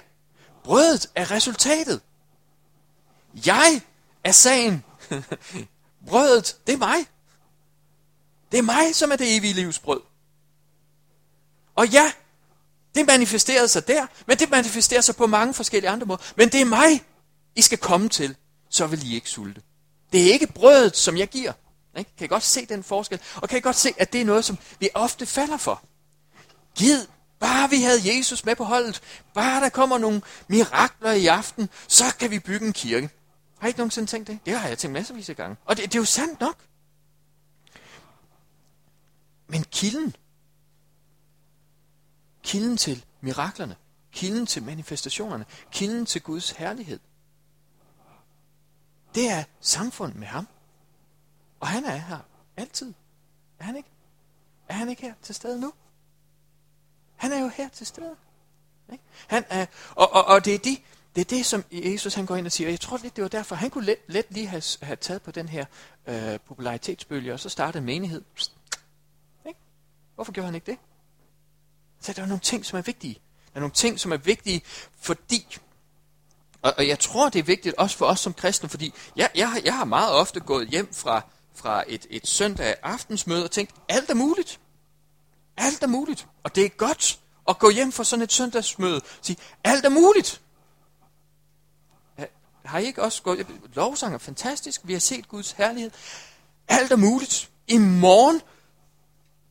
Brødet 0.64 1.10
er 1.14 1.30
resultatet. 1.30 2.00
Jeg 3.46 3.80
er 4.24 4.32
sagen. 4.32 4.84
Brødet, 6.08 6.56
det 6.66 6.72
er 6.72 6.78
mig. 6.78 7.06
Det 8.52 8.58
er 8.58 8.62
mig, 8.62 8.94
som 8.94 9.12
er 9.12 9.16
det 9.16 9.36
evige 9.36 9.54
livsbrød. 9.54 10.00
Og 11.74 11.88
ja, 11.88 12.12
det 12.94 13.06
manifesterede 13.06 13.68
sig 13.68 13.88
der, 13.88 14.06
men 14.26 14.38
det 14.38 14.50
manifesterer 14.50 15.00
sig 15.00 15.16
på 15.16 15.26
mange 15.26 15.54
forskellige 15.54 15.90
andre 15.90 16.06
måder. 16.06 16.22
Men 16.36 16.48
det 16.48 16.60
er 16.60 16.64
mig, 16.64 17.04
I 17.54 17.62
skal 17.62 17.78
komme 17.78 18.08
til, 18.08 18.36
så 18.70 18.86
vil 18.86 19.10
I 19.10 19.14
ikke 19.14 19.30
sulte. 19.30 19.62
Det 20.12 20.28
er 20.28 20.32
ikke 20.32 20.46
brødet, 20.46 20.96
som 20.96 21.16
jeg 21.16 21.28
giver. 21.28 21.52
Kan 21.94 22.24
I 22.24 22.26
godt 22.26 22.42
se 22.42 22.66
den 22.66 22.84
forskel? 22.84 23.20
Og 23.34 23.48
kan 23.48 23.58
I 23.58 23.60
godt 23.60 23.76
se, 23.76 23.94
at 23.98 24.12
det 24.12 24.20
er 24.20 24.24
noget, 24.24 24.44
som 24.44 24.58
vi 24.80 24.88
ofte 24.94 25.26
falder 25.26 25.56
for? 25.56 25.82
Giv 26.74 26.96
Bare 27.38 27.70
vi 27.70 27.82
havde 27.82 28.16
Jesus 28.16 28.44
med 28.44 28.56
på 28.56 28.64
holdet, 28.64 29.02
bare 29.34 29.60
der 29.60 29.68
kommer 29.68 29.98
nogle 29.98 30.22
mirakler 30.48 31.12
i 31.12 31.26
aften, 31.26 31.68
så 31.88 32.04
kan 32.18 32.30
vi 32.30 32.38
bygge 32.38 32.66
en 32.66 32.72
kirke. 32.72 33.10
Har 33.58 33.66
I 33.66 33.70
ikke 33.70 33.78
nogensinde 33.78 34.10
tænkt 34.10 34.28
det? 34.28 34.38
Det 34.46 34.58
har 34.58 34.68
jeg 34.68 34.78
tænkt 34.78 34.92
masservis 34.92 35.28
af 35.28 35.36
gange. 35.36 35.56
Og 35.64 35.76
det, 35.76 35.84
det 35.84 35.94
er 35.94 35.98
jo 35.98 36.04
sandt 36.04 36.40
nok. 36.40 36.64
Men 39.48 39.64
kilden, 39.64 40.16
kilden 42.42 42.76
til 42.76 43.04
miraklerne, 43.20 43.76
kilden 44.12 44.46
til 44.46 44.62
manifestationerne, 44.62 45.46
kilden 45.70 46.06
til 46.06 46.22
Guds 46.22 46.50
herlighed, 46.50 47.00
det 49.14 49.30
er 49.30 49.44
samfund 49.60 50.14
med 50.14 50.26
ham. 50.26 50.48
Og 51.60 51.68
han 51.68 51.84
er 51.84 51.96
her 51.96 52.18
altid. 52.56 52.94
Er 53.58 53.64
han 53.64 53.76
ikke? 53.76 53.88
Er 54.68 54.74
han 54.74 54.88
ikke 54.88 55.02
her 55.02 55.14
til 55.22 55.34
stede 55.34 55.60
nu? 55.60 55.72
Han 57.16 57.32
er 57.32 57.40
jo 57.40 57.48
her 57.48 57.68
til 57.68 57.86
stede. 57.86 58.16
Ikke? 58.92 59.04
Han 59.26 59.44
er, 59.48 59.66
og, 59.94 60.12
og, 60.12 60.24
og 60.24 60.44
det 60.44 60.54
er 60.54 60.58
de, 60.58 60.76
det 61.16 61.20
er 61.20 61.36
det, 61.36 61.46
som 61.46 61.64
Jesus 61.72 62.14
han 62.14 62.26
går 62.26 62.36
ind 62.36 62.46
og 62.46 62.52
siger. 62.52 62.70
Jeg 62.70 62.80
tror 62.80 62.98
lidt, 63.02 63.16
det 63.16 63.22
var 63.22 63.28
derfor, 63.28 63.54
han 63.54 63.70
kunne 63.70 63.84
let, 63.84 63.96
let 64.06 64.26
lige 64.30 64.46
have, 64.46 64.62
have 64.82 64.96
taget 64.96 65.22
på 65.22 65.30
den 65.30 65.48
her 65.48 65.64
øh, 66.06 66.40
popularitetsbølge, 66.40 67.32
og 67.32 67.40
så 67.40 67.48
startede 67.48 67.78
en 67.78 67.84
menighed. 67.84 68.22
Psst. 68.34 68.52
Ikke? 69.46 69.60
Hvorfor 70.14 70.32
gjorde 70.32 70.46
han 70.46 70.54
ikke 70.54 70.70
det? 70.70 70.78
Så 72.00 72.12
der 72.12 72.22
er 72.22 72.26
nogle 72.26 72.40
ting, 72.40 72.66
som 72.66 72.78
er 72.78 72.82
vigtige. 72.82 73.14
Der 73.14 73.54
er 73.54 73.60
nogle 73.60 73.74
ting, 73.74 74.00
som 74.00 74.12
er 74.12 74.16
vigtige, 74.16 74.62
fordi... 75.00 75.58
Og, 76.62 76.74
og 76.78 76.88
jeg 76.88 76.98
tror, 76.98 77.28
det 77.28 77.38
er 77.38 77.42
vigtigt 77.42 77.74
også 77.74 77.96
for 77.96 78.06
os 78.06 78.20
som 78.20 78.34
kristne, 78.34 78.68
fordi 78.68 78.94
jeg, 79.16 79.30
jeg, 79.34 79.62
jeg 79.64 79.76
har 79.76 79.84
meget 79.84 80.12
ofte 80.12 80.40
gået 80.40 80.68
hjem 80.68 80.94
fra, 80.94 81.22
fra 81.54 81.84
et, 81.86 82.06
et 82.10 82.26
søndag 82.26 82.74
aftensmøde 82.82 83.44
og 83.44 83.50
tænkt, 83.50 83.74
alt 83.88 84.10
er 84.10 84.14
muligt. 84.14 84.60
Alt 85.56 85.82
er 85.82 85.86
muligt. 85.86 86.26
Og 86.42 86.54
det 86.54 86.64
er 86.64 86.68
godt 86.68 87.20
at 87.48 87.58
gå 87.58 87.70
hjem 87.70 87.92
fra 87.92 88.04
sådan 88.04 88.22
et 88.22 88.32
søndagsmøde 88.32 88.96
og 88.96 89.02
sige, 89.22 89.36
alt 89.64 89.84
er 89.84 89.88
muligt. 89.88 90.40
Har 92.64 92.78
I 92.78 92.84
ikke 92.84 93.02
også 93.02 93.22
gået? 93.22 93.46
Lovsang 93.74 94.14
er 94.14 94.18
fantastisk. 94.18 94.80
Vi 94.84 94.92
har 94.92 95.00
set 95.00 95.28
Guds 95.28 95.52
herlighed. 95.52 95.90
Alt 96.68 96.92
er 96.92 96.96
muligt. 96.96 97.50
I 97.68 97.78
morgen, 97.78 98.40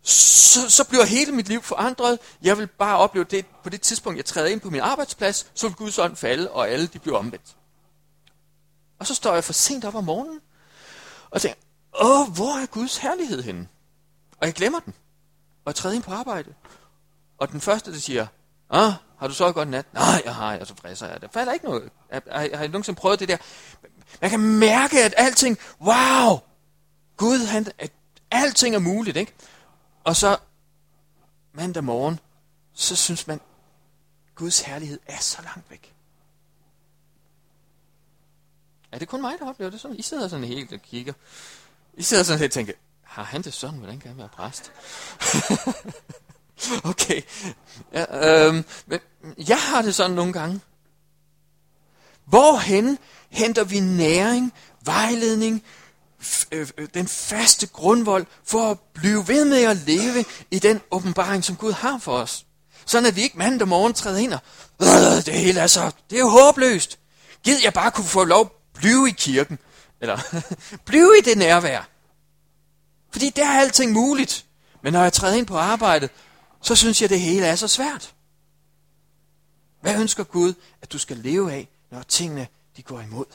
så, 0.01 0.69
så 0.69 0.83
bliver 0.83 1.05
hele 1.05 1.31
mit 1.31 1.47
liv 1.47 1.61
forandret. 1.61 2.19
Jeg 2.41 2.57
vil 2.57 2.67
bare 2.67 2.97
opleve 2.97 3.25
det 3.25 3.45
på 3.63 3.69
det 3.69 3.81
tidspunkt, 3.81 4.17
jeg 4.17 4.25
træder 4.25 4.47
ind 4.47 4.61
på 4.61 4.69
min 4.69 4.81
arbejdsplads, 4.81 5.51
så 5.53 5.67
vil 5.67 5.75
Guds 5.75 5.99
ånd 5.99 6.15
falde, 6.15 6.51
og 6.51 6.69
alle 6.69 6.87
de 6.87 6.99
bliver 6.99 7.17
omvendt. 7.17 7.55
Og 8.99 9.07
så 9.07 9.15
står 9.15 9.33
jeg 9.33 9.43
for 9.43 9.53
sent 9.53 9.85
op 9.85 9.95
om 9.95 10.03
morgenen, 10.03 10.39
og 11.29 11.41
tænker, 11.41 11.59
åh, 12.01 12.29
hvor 12.29 12.61
er 12.61 12.65
Guds 12.65 12.97
herlighed 12.97 13.43
henne? 13.43 13.67
Og 14.37 14.47
jeg 14.47 14.53
glemmer 14.53 14.79
den, 14.79 14.93
og 15.65 15.75
træde 15.75 15.95
ind 15.95 16.03
på 16.03 16.11
arbejde. 16.11 16.53
Og 17.37 17.51
den 17.51 17.61
første, 17.61 17.91
der 17.91 17.99
siger, 17.99 18.27
ah, 18.69 18.93
har 19.19 19.27
du 19.27 19.33
så 19.33 19.51
godt 19.51 19.69
nat? 19.69 19.93
Nej, 19.93 20.21
jeg 20.25 20.35
har, 20.35 20.53
jeg 20.53 20.67
så 20.67 20.75
frisser 20.75 21.07
jeg. 21.07 21.21
Der 21.21 21.27
falder 21.27 21.53
ikke 21.53 21.65
noget. 21.65 21.91
Har, 22.11 22.21
har, 22.31 22.57
har 22.57 22.63
I 22.63 22.67
nogensinde 22.67 22.99
prøvet 22.99 23.19
det 23.19 23.27
der? 23.27 23.37
Man 24.21 24.29
kan 24.29 24.39
mærke, 24.39 25.03
at 25.03 25.13
alting, 25.17 25.57
wow, 25.81 26.39
Gud, 27.17 27.45
han, 27.45 27.65
at 27.77 27.91
alting 28.31 28.75
er 28.75 28.79
muligt, 28.79 29.17
ikke? 29.17 29.33
Og 30.03 30.15
så 30.15 30.37
mandag 31.53 31.83
morgen, 31.83 32.19
så 32.73 32.95
synes 32.95 33.27
man, 33.27 33.41
Guds 34.35 34.59
herlighed 34.59 34.99
er 35.07 35.19
så 35.19 35.41
langt 35.41 35.69
væk. 35.71 35.95
Er 38.91 38.99
det 38.99 39.07
kun 39.07 39.21
mig, 39.21 39.33
der 39.39 39.49
oplever 39.49 39.71
det 39.71 39.81
sådan? 39.81 39.97
I 39.97 40.01
sidder 40.01 40.27
sådan 40.27 40.45
helt 40.45 40.73
og 40.73 40.79
kigger. 40.81 41.13
I 41.93 42.03
sidder 42.03 42.23
sådan 42.23 42.39
helt 42.39 42.49
og 42.49 42.53
tænker, 42.53 42.73
har 43.05 43.23
han 43.23 43.41
det 43.41 43.53
sådan? 43.53 43.79
Hvordan 43.79 43.99
kan 43.99 44.09
han 44.09 44.17
være 44.17 44.29
præst? 44.35 44.71
okay. 46.91 47.21
Ja, 47.93 48.45
øhm, 48.47 48.65
men 48.85 48.99
jeg 49.47 49.57
har 49.57 49.81
det 49.81 49.95
sådan 49.95 50.15
nogle 50.15 50.33
gange. 50.33 50.59
Hvorhen 52.25 52.97
henter 53.29 53.63
vi 53.63 53.79
næring, 53.79 54.53
vejledning, 54.85 55.63
øh, 56.51 56.67
øh, 56.77 56.87
den 56.93 57.07
faste 57.07 57.67
grundvold 57.67 58.25
for 58.43 58.71
at 58.71 58.79
blive 58.93 59.27
ved 59.27 59.45
med 59.45 59.63
at 59.63 59.77
leve 59.77 60.25
i 60.51 60.59
den 60.59 60.81
åbenbaring, 60.91 61.43
som 61.43 61.55
Gud 61.55 61.71
har 61.71 61.97
for 61.97 62.17
os. 62.17 62.45
Sådan 62.85 63.05
at 63.05 63.15
vi 63.15 63.21
ikke 63.21 63.37
mandag 63.37 63.67
morgen 63.67 63.93
træder 63.93 64.17
ind 64.17 64.33
og, 64.33 64.39
øh, 64.81 65.25
det 65.25 65.33
hele 65.33 65.59
er 65.59 65.67
så, 65.67 65.91
det 66.09 66.15
er 66.15 66.19
jo 66.19 66.29
håbløst. 66.29 66.99
Gid 67.43 67.57
jeg 67.63 67.73
bare 67.73 67.91
kunne 67.91 68.05
få 68.05 68.23
lov 68.23 68.41
at 68.41 68.51
blive 68.73 69.09
i 69.09 69.11
kirken. 69.11 69.59
Eller 70.01 70.19
blive 70.85 71.17
i 71.17 71.21
det 71.21 71.37
nærvær. 71.37 71.94
Fordi 73.15 73.29
der 73.29 73.45
er 73.45 73.59
alting 73.59 73.91
muligt. 73.91 74.45
Men 74.81 74.93
når 74.93 75.03
jeg 75.03 75.13
træder 75.13 75.35
ind 75.35 75.47
på 75.47 75.57
arbejdet, 75.57 76.09
så 76.61 76.75
synes 76.75 77.01
jeg, 77.01 77.09
det 77.09 77.19
hele 77.19 77.45
er 77.45 77.55
så 77.55 77.67
svært. 77.67 78.15
Hvad 79.81 79.99
ønsker 79.99 80.23
Gud, 80.23 80.53
at 80.81 80.91
du 80.91 80.97
skal 80.97 81.17
leve 81.17 81.53
af, 81.53 81.67
når 81.89 82.03
tingene 82.03 82.47
de 82.77 82.83
går 82.83 83.01
imod? 83.01 83.25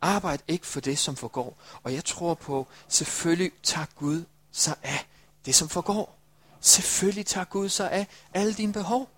Arbejd 0.00 0.38
ikke 0.48 0.66
for 0.66 0.80
det, 0.80 0.98
som 0.98 1.16
forgår. 1.16 1.58
Og 1.82 1.94
jeg 1.94 2.04
tror 2.04 2.34
på, 2.34 2.66
selvfølgelig 2.88 3.52
tager 3.62 3.86
Gud 3.96 4.24
sig 4.52 4.74
af 4.82 5.06
det, 5.46 5.54
som 5.54 5.68
forgår. 5.68 6.18
Selvfølgelig 6.60 7.26
tager 7.26 7.44
Gud 7.44 7.68
sig 7.68 7.90
af 7.90 8.06
alle 8.34 8.54
dine 8.54 8.72
behov. 8.72 9.10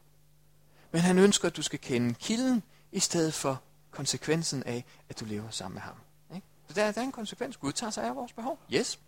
Men 0.93 1.01
han 1.01 1.19
ønsker, 1.19 1.49
at 1.49 1.57
du 1.57 1.63
skal 1.63 1.79
kende 1.79 2.15
kilden, 2.15 2.63
i 2.93 3.01
stedet 3.01 3.35
for 3.35 3.63
konsekvensen 3.91 4.63
af, 4.63 4.85
at 5.09 5.21
du 5.21 5.25
lever 5.25 5.51
sammen 5.51 5.75
med 5.75 5.83
ham. 5.83 5.95
Så 6.69 6.75
der, 6.75 6.93
der 6.93 7.01
er 7.01 7.05
en 7.05 7.13
konsekvens. 7.13 7.57
Gud 7.57 7.73
tager 7.73 7.91
sig 7.91 8.05
af 8.05 8.17
vores 8.17 8.33
behov. 8.33 8.59
Yes. 8.73 8.99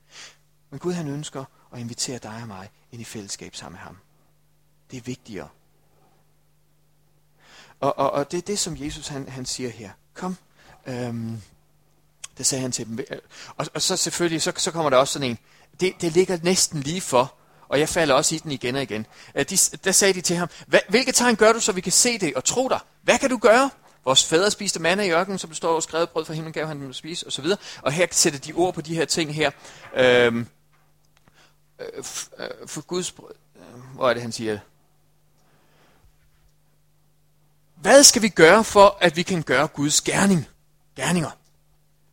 Men 0.70 0.78
Gud 0.78 0.92
han 0.92 1.08
ønsker 1.08 1.44
at 1.72 1.80
invitere 1.80 2.18
dig 2.18 2.38
og 2.42 2.48
mig 2.48 2.70
ind 2.92 3.02
i 3.02 3.04
fællesskab 3.04 3.54
sammen 3.54 3.76
med 3.76 3.80
ham. 3.80 3.98
Det 4.90 4.96
er 4.96 5.00
vigtigere. 5.00 5.48
Og, 7.80 7.98
og, 7.98 8.10
og 8.10 8.30
det 8.30 8.38
er 8.38 8.42
det, 8.42 8.58
som 8.58 8.76
Jesus 8.78 9.08
han, 9.08 9.28
han 9.28 9.46
siger 9.46 9.70
her. 9.70 9.90
Kom. 10.14 10.36
Øhm, 10.86 11.42
det 12.38 12.46
sagde 12.46 12.62
han 12.62 12.72
til 12.72 12.86
dem. 12.86 12.98
Og, 13.56 13.66
og 13.74 13.82
så 13.82 13.96
selvfølgelig, 13.96 14.42
så, 14.42 14.52
så 14.56 14.70
kommer 14.70 14.90
der 14.90 14.96
også 14.96 15.12
sådan 15.12 15.30
en. 15.30 15.38
Det, 15.80 15.94
det 16.00 16.12
ligger 16.12 16.38
næsten 16.42 16.80
lige 16.80 17.00
for. 17.00 17.34
Og 17.68 17.80
jeg 17.80 17.88
falder 17.88 18.14
også 18.14 18.34
i 18.34 18.38
den 18.38 18.52
igen 18.52 18.76
og 18.76 18.82
igen. 18.82 19.06
De, 19.34 19.56
der 19.84 19.92
sagde 19.92 20.14
de 20.14 20.20
til 20.20 20.36
ham, 20.36 20.48
hvilke 20.88 21.12
tegn 21.12 21.36
gør 21.36 21.52
du, 21.52 21.60
så 21.60 21.72
vi 21.72 21.80
kan 21.80 21.92
se 21.92 22.18
det 22.18 22.34
og 22.34 22.44
tro 22.44 22.68
dig? 22.68 22.80
Hvad 23.02 23.18
kan 23.18 23.30
du 23.30 23.38
gøre? 23.38 23.70
Vores 24.04 24.26
fædre 24.26 24.50
spiste 24.50 24.80
manna 24.80 25.02
i 25.02 25.10
ørkenen, 25.10 25.38
som 25.38 25.54
står 25.54 25.74
og 25.74 25.82
skrevet 25.82 26.10
brød 26.10 26.24
for 26.24 26.32
himlen, 26.32 26.52
gav 26.52 26.66
han 26.66 26.80
dem 26.80 26.90
at 26.90 26.96
spise, 26.96 27.26
osv. 27.26 27.46
Og 27.82 27.92
her 27.92 28.06
sætter 28.10 28.38
de 28.38 28.52
ord 28.52 28.74
på 28.74 28.80
de 28.80 28.94
her 28.94 29.04
ting 29.04 29.34
her. 29.34 29.50
Øhm, 29.94 30.46
øh, 31.80 31.86
øh 32.38 32.48
for 32.66 32.80
Guds 32.80 33.12
brød. 33.12 33.34
Øh, 33.56 33.80
hvor 33.94 34.10
er 34.10 34.14
det, 34.14 34.22
han 34.22 34.32
siger? 34.32 34.58
Hvad 37.74 38.02
skal 38.02 38.22
vi 38.22 38.28
gøre 38.28 38.64
for, 38.64 38.98
at 39.00 39.16
vi 39.16 39.22
kan 39.22 39.42
gøre 39.42 39.66
Guds 39.66 40.00
gerning? 40.00 40.48
Gerninger. 40.96 41.30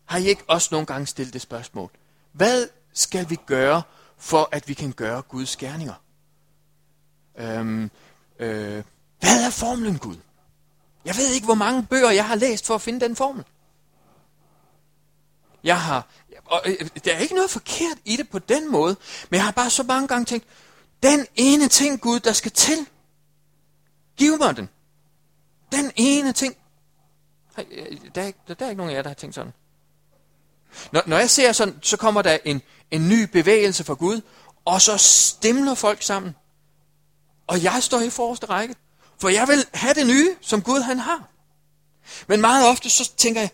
Har 0.05 0.17
I 0.17 0.25
ikke 0.25 0.43
også 0.47 0.69
nogle 0.71 0.85
gange 0.85 1.07
stillet 1.07 1.33
det 1.33 1.41
spørgsmål? 1.41 1.91
Hvad 2.31 2.67
skal 2.93 3.29
vi 3.29 3.37
gøre, 3.45 3.81
for 4.17 4.49
at 4.51 4.67
vi 4.67 4.73
kan 4.73 4.91
gøre 4.91 5.21
Guds 5.21 5.55
gerninger? 5.55 5.93
Øhm, 7.37 7.91
øh, 8.39 8.83
hvad 9.19 9.45
er 9.45 9.49
formlen, 9.49 9.97
Gud? 9.97 10.15
Jeg 11.07 11.15
ved 11.17 11.27
ikke, 11.27 11.45
hvor 11.45 11.55
mange 11.55 11.83
bøger 11.83 12.09
jeg 12.11 12.27
har 12.27 12.35
læst 12.35 12.65
for 12.65 12.75
at 12.75 12.81
finde 12.81 12.99
den 12.99 13.15
formel. 13.15 13.45
Jeg 15.63 15.81
har, 15.81 16.07
og 16.45 16.61
øh, 16.65 16.89
der 17.05 17.13
er 17.13 17.19
ikke 17.19 17.35
noget 17.35 17.49
forkert 17.49 17.97
i 18.05 18.17
det 18.17 18.29
på 18.29 18.39
den 18.39 18.71
måde, 18.71 18.95
men 19.29 19.37
jeg 19.37 19.43
har 19.43 19.51
bare 19.51 19.69
så 19.69 19.83
mange 19.83 20.07
gange 20.07 20.25
tænkt, 20.25 20.47
den 21.03 21.27
ene 21.35 21.67
ting, 21.67 22.01
Gud, 22.01 22.19
der 22.19 22.33
skal 22.33 22.51
til, 22.51 22.77
giv 24.17 24.37
mig 24.37 24.57
den. 24.57 24.69
Den 25.71 25.91
ene 25.95 26.33
ting. 26.33 26.55
Øh, 27.57 27.97
der 28.15 28.21
er, 28.21 28.25
ikke, 28.25 28.39
der 28.47 28.65
er 28.65 28.69
ikke 28.69 28.77
nogen 28.77 28.91
af 28.91 28.95
jer, 28.95 29.01
der 29.01 29.09
har 29.09 29.15
tænkt 29.15 29.35
sådan. 29.35 29.53
Når, 30.91 31.03
når 31.05 31.17
jeg 31.17 31.29
ser 31.29 31.51
sådan, 31.51 31.79
så 31.81 31.97
kommer 31.97 32.21
der 32.21 32.37
en, 32.45 32.61
en 32.91 33.09
ny 33.09 33.23
bevægelse 33.23 33.83
fra 33.83 33.93
Gud, 33.93 34.21
og 34.65 34.81
så 34.81 34.97
stemler 34.97 35.75
folk 35.75 36.01
sammen. 36.01 36.35
Og 37.47 37.63
jeg 37.63 37.83
står 37.83 37.99
i 37.99 38.09
forreste 38.09 38.45
række, 38.45 38.75
for 39.21 39.29
jeg 39.29 39.47
vil 39.47 39.65
have 39.73 39.93
det 39.93 40.07
nye, 40.07 40.35
som 40.41 40.61
Gud 40.61 40.81
han 40.81 40.99
har. 40.99 41.29
Men 42.27 42.41
meget 42.41 42.67
ofte 42.67 42.89
så 42.89 43.11
tænker 43.17 43.41
jeg, 43.41 43.49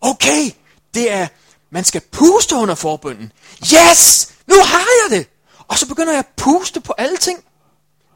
okay, 0.00 0.50
det 0.94 1.12
er, 1.12 1.28
man 1.70 1.84
skal 1.84 2.00
puste 2.00 2.54
under 2.54 2.74
forbønden. 2.74 3.32
Yes, 3.74 4.32
nu 4.46 4.54
har 4.64 4.86
jeg 5.02 5.18
det. 5.18 5.28
Og 5.68 5.78
så 5.78 5.88
begynder 5.88 6.12
jeg 6.12 6.18
at 6.18 6.28
puste 6.36 6.80
på 6.80 6.94
alle 6.98 7.16
ting. 7.16 7.44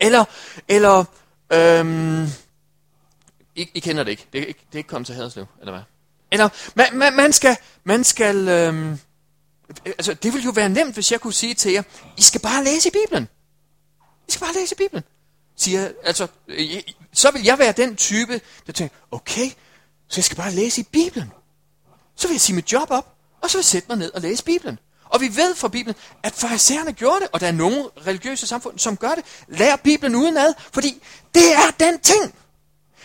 Eller, 0.00 0.24
eller, 0.68 1.04
øhm, 1.52 2.26
I, 3.54 3.70
I 3.74 3.80
kender 3.80 4.04
det 4.04 4.10
ikke. 4.10 4.26
Det 4.32 4.40
er 4.42 4.46
ikke, 4.46 4.60
det 4.66 4.74
er 4.74 4.78
ikke 4.78 4.88
kommet 4.88 5.06
til 5.06 5.14
Haderslev, 5.14 5.46
eller 5.60 5.72
hvad? 5.72 5.82
Eller, 6.32 6.48
man, 6.74 6.86
man, 6.92 7.16
man 7.16 7.32
skal, 7.32 7.56
man 7.84 8.04
skal, 8.04 8.48
øhm, 8.48 8.98
altså 9.84 10.14
det 10.14 10.32
ville 10.32 10.44
jo 10.44 10.50
være 10.50 10.68
nemt, 10.68 10.94
hvis 10.94 11.12
jeg 11.12 11.20
kunne 11.20 11.32
sige 11.32 11.54
til 11.54 11.72
jer, 11.72 11.82
I 12.16 12.22
skal 12.22 12.40
bare 12.40 12.64
læse 12.64 12.88
i 12.88 12.92
Bibelen. 12.92 13.28
I 14.28 14.32
skal 14.32 14.46
bare 14.46 14.54
læse 14.54 14.74
i 14.74 14.78
Bibelen. 14.78 15.04
Siger, 15.58 15.92
altså, 16.04 16.26
øh, 16.48 16.82
så 17.12 17.30
vil 17.30 17.42
jeg 17.42 17.58
være 17.58 17.72
den 17.72 17.96
type, 17.96 18.40
der 18.66 18.72
tænker, 18.72 18.96
okay, 19.10 19.50
så 20.08 20.14
jeg 20.16 20.24
skal 20.24 20.36
bare 20.36 20.52
læse 20.52 20.80
i 20.80 20.84
Bibelen. 20.84 21.32
Så 22.16 22.28
vil 22.28 22.34
jeg 22.34 22.40
sige 22.40 22.56
mit 22.56 22.72
job 22.72 22.90
op, 22.90 23.14
og 23.40 23.50
så 23.50 23.56
vil 23.58 23.60
jeg 23.60 23.64
sætte 23.64 23.88
mig 23.88 23.98
ned 23.98 24.12
og 24.12 24.20
læse 24.20 24.44
Bibelen. 24.44 24.78
Og 25.04 25.20
vi 25.20 25.36
ved 25.36 25.54
fra 25.54 25.68
Bibelen, 25.68 25.96
at 26.22 26.32
farisæerne 26.32 26.92
gjorde 26.92 27.20
det, 27.20 27.28
og 27.32 27.40
der 27.40 27.46
er 27.46 27.52
nogle 27.52 27.90
religiøse 28.06 28.46
samfund, 28.46 28.78
som 28.78 28.96
gør 28.96 29.14
det. 29.14 29.24
Lær 29.48 29.76
Bibelen 29.76 30.14
udenad, 30.14 30.54
fordi 30.72 31.02
det 31.34 31.52
er 31.52 31.70
den 31.80 32.00
ting. 32.00 32.34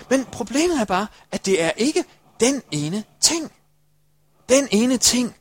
Men 0.10 0.25
problemet 0.25 0.81
er 0.81 0.86
bare, 0.86 1.07
at 1.31 1.45
det 1.45 1.62
er 1.62 1.72
ikke 1.72 2.03
den 2.39 2.62
ene 2.72 3.03
ting. 3.22 3.51
Den 4.50 4.67
ene 4.72 4.98
ting 4.98 5.36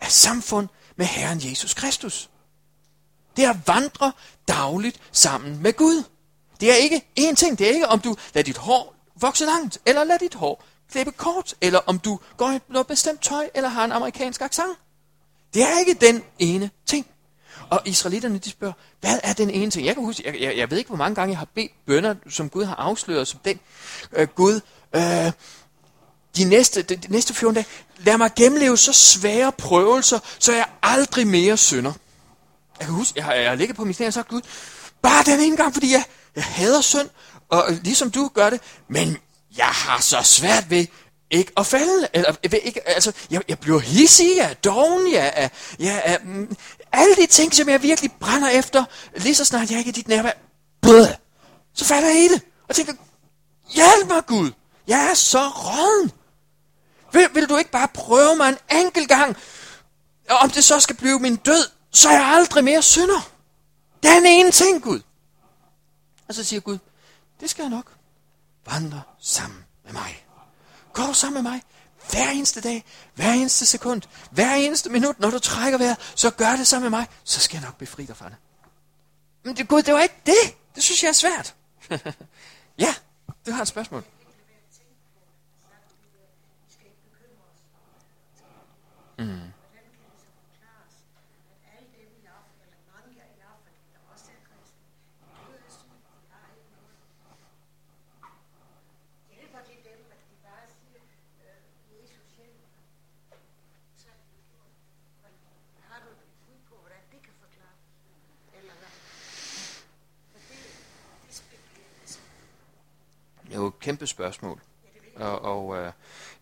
er 0.00 0.08
samfund 0.08 0.68
med 0.96 1.06
Herren 1.06 1.40
Jesus 1.50 1.74
Kristus. 1.74 2.30
Det 3.36 3.44
er 3.44 3.50
at 3.50 3.66
vandre 3.66 4.12
dagligt 4.48 5.00
sammen 5.12 5.62
med 5.62 5.72
Gud. 5.72 6.04
Det 6.60 6.70
er 6.70 6.74
ikke 6.74 7.04
én 7.20 7.34
ting. 7.34 7.58
Det 7.58 7.66
er 7.68 7.72
ikke, 7.74 7.88
om 7.88 8.00
du 8.00 8.16
lader 8.34 8.44
dit 8.44 8.56
hår 8.56 8.94
vokse 9.20 9.44
langt, 9.44 9.78
eller 9.86 10.04
lader 10.04 10.18
dit 10.18 10.34
hår 10.34 10.64
klippe 10.90 11.12
kort, 11.12 11.54
eller 11.60 11.80
om 11.86 11.98
du 11.98 12.18
går 12.36 12.50
i 12.50 12.58
noget 12.68 12.86
bestemt 12.86 13.22
tøj, 13.22 13.48
eller 13.54 13.68
har 13.68 13.84
en 13.84 13.92
amerikansk 13.92 14.40
accent. 14.40 14.78
Det 15.54 15.62
er 15.62 15.78
ikke 15.78 15.94
den 15.94 16.22
ene 16.38 16.70
ting. 16.86 17.06
Og 17.70 17.80
israelitterne, 17.84 18.38
de 18.38 18.50
spørger, 18.50 18.74
hvad 19.00 19.18
er 19.22 19.32
den 19.32 19.50
ene 19.50 19.70
ting? 19.70 19.86
Jeg 19.86 19.94
kan 19.94 20.04
huske, 20.04 20.22
jeg, 20.26 20.40
jeg, 20.40 20.56
jeg 20.56 20.70
ved 20.70 20.78
ikke, 20.78 20.88
hvor 20.88 20.96
mange 20.96 21.14
gange 21.14 21.30
jeg 21.30 21.38
har 21.38 21.48
bedt 21.54 21.72
bønder, 21.86 22.14
som 22.30 22.48
Gud 22.50 22.64
har 22.64 22.74
afsløret 22.74 23.28
som 23.28 23.40
den 23.44 23.60
øh, 24.12 24.28
Gud, 24.34 24.60
øh, 24.96 25.32
de 26.36 26.44
næste, 26.44 26.82
de, 26.82 26.96
de 26.96 27.12
næste 27.12 27.34
14 27.34 27.54
dage, 27.54 27.66
lad 27.98 28.18
mig 28.18 28.30
gennemleve 28.36 28.78
så 28.78 28.92
svære 28.92 29.52
prøvelser, 29.52 30.18
så 30.38 30.52
jeg 30.52 30.68
aldrig 30.82 31.26
mere 31.26 31.56
synder. 31.56 31.92
Jeg 32.78 32.86
kan 32.86 32.94
huske, 32.94 33.12
jeg 33.16 33.24
har, 33.24 33.34
jeg 33.34 33.48
har 33.48 33.56
ligget 33.56 33.76
på 33.76 33.84
min 33.84 33.94
knæ 33.94 34.06
og 34.06 34.12
sagt, 34.12 34.28
Gud, 34.28 34.40
bare 35.02 35.24
den 35.24 35.40
ene 35.40 35.56
gang, 35.56 35.72
fordi 35.72 35.92
jeg, 35.92 36.04
jeg 36.36 36.44
hader 36.44 36.80
synd, 36.80 37.08
og 37.48 37.64
ligesom 37.82 38.10
du 38.10 38.30
gør 38.34 38.50
det, 38.50 38.60
men 38.88 39.18
jeg 39.56 39.66
har 39.66 40.00
så 40.00 40.22
svært 40.22 40.70
ved 40.70 40.86
ikke 41.30 41.52
at 41.56 41.66
falde. 41.66 42.08
Eller, 42.12 42.34
ved 42.50 42.58
ikke, 42.62 42.88
altså, 42.88 43.12
jeg, 43.30 43.42
jeg 43.48 43.58
bliver 43.58 43.78
hissig, 43.78 44.36
jeg 44.36 44.50
er 44.50 44.54
doven, 44.54 45.12
jeg 45.12 45.32
er, 45.36 45.48
jeg 45.78 46.02
er 46.04 46.18
mm, 46.24 46.56
alle 46.92 47.16
de 47.16 47.26
ting, 47.26 47.54
som 47.54 47.68
jeg 47.68 47.82
virkelig 47.82 48.12
brænder 48.20 48.48
efter, 48.48 48.84
lige 49.16 49.34
så 49.34 49.44
snart 49.44 49.70
jeg 49.70 49.78
ikke 49.78 49.88
er 49.88 49.92
dit 49.92 50.08
nærvær, 50.08 50.32
blød, 50.82 51.06
så 51.74 51.84
falder 51.84 52.08
jeg 52.08 52.18
i 52.18 52.28
det. 52.28 52.42
Og 52.68 52.74
tænker, 52.74 52.92
hjælp 53.74 54.08
mig 54.08 54.26
Gud, 54.26 54.50
jeg 54.86 55.10
er 55.10 55.14
så 55.14 55.48
råden. 55.48 56.12
Vil, 57.12 57.28
vil 57.34 57.48
du 57.48 57.56
ikke 57.56 57.70
bare 57.70 57.88
prøve 57.94 58.36
mig 58.36 58.48
en 58.48 58.76
enkelt 58.76 59.08
gang, 59.08 59.36
og 60.30 60.36
om 60.36 60.50
det 60.50 60.64
så 60.64 60.80
skal 60.80 60.96
blive 60.96 61.18
min 61.18 61.36
død, 61.36 61.64
så 61.92 62.08
er 62.08 62.12
jeg 62.12 62.26
aldrig 62.26 62.64
mere 62.64 62.82
synder. 62.82 63.30
Den 64.02 64.26
ene 64.26 64.50
ting, 64.50 64.82
Gud. 64.82 65.00
Og 66.28 66.34
så 66.34 66.44
siger 66.44 66.60
Gud, 66.60 66.78
det 67.40 67.50
skal 67.50 67.62
jeg 67.62 67.70
nok. 67.70 67.96
Vandre 68.66 69.02
sammen 69.18 69.64
med 69.84 69.92
mig. 69.92 70.26
Gå 70.92 71.12
sammen 71.12 71.42
med 71.42 71.50
mig. 71.50 71.62
Hver 72.10 72.30
eneste 72.30 72.60
dag, 72.60 72.84
hver 73.14 73.32
eneste 73.32 73.66
sekund, 73.66 74.02
hver 74.30 74.54
eneste 74.54 74.90
minut, 74.90 75.20
når 75.20 75.30
du 75.30 75.38
trækker 75.38 75.78
vejret, 75.78 76.12
så 76.14 76.30
gør 76.30 76.56
det 76.56 76.66
sammen 76.66 76.90
med 76.90 76.98
mig, 76.98 77.06
så 77.24 77.40
skal 77.40 77.56
jeg 77.56 77.64
nok 77.64 77.78
befri 77.78 78.06
dig 78.06 78.16
fra 78.16 78.28
det. 78.28 78.36
Men 79.44 79.56
det, 79.56 79.68
Gud, 79.68 79.82
det 79.82 79.94
var 79.94 80.00
ikke 80.00 80.20
det. 80.26 80.56
Det 80.74 80.82
synes 80.82 81.02
jeg 81.02 81.08
er 81.08 81.12
svært. 81.12 81.54
ja, 82.84 82.94
du 83.46 83.50
har 83.52 83.62
et 83.62 83.68
spørgsmål. 83.68 84.04
Mm. 89.18 89.40
Kæmpe 113.86 114.06
spørgsmål. 114.06 114.60
Og, 115.16 115.42
og 115.42 115.76
øh, 115.76 115.92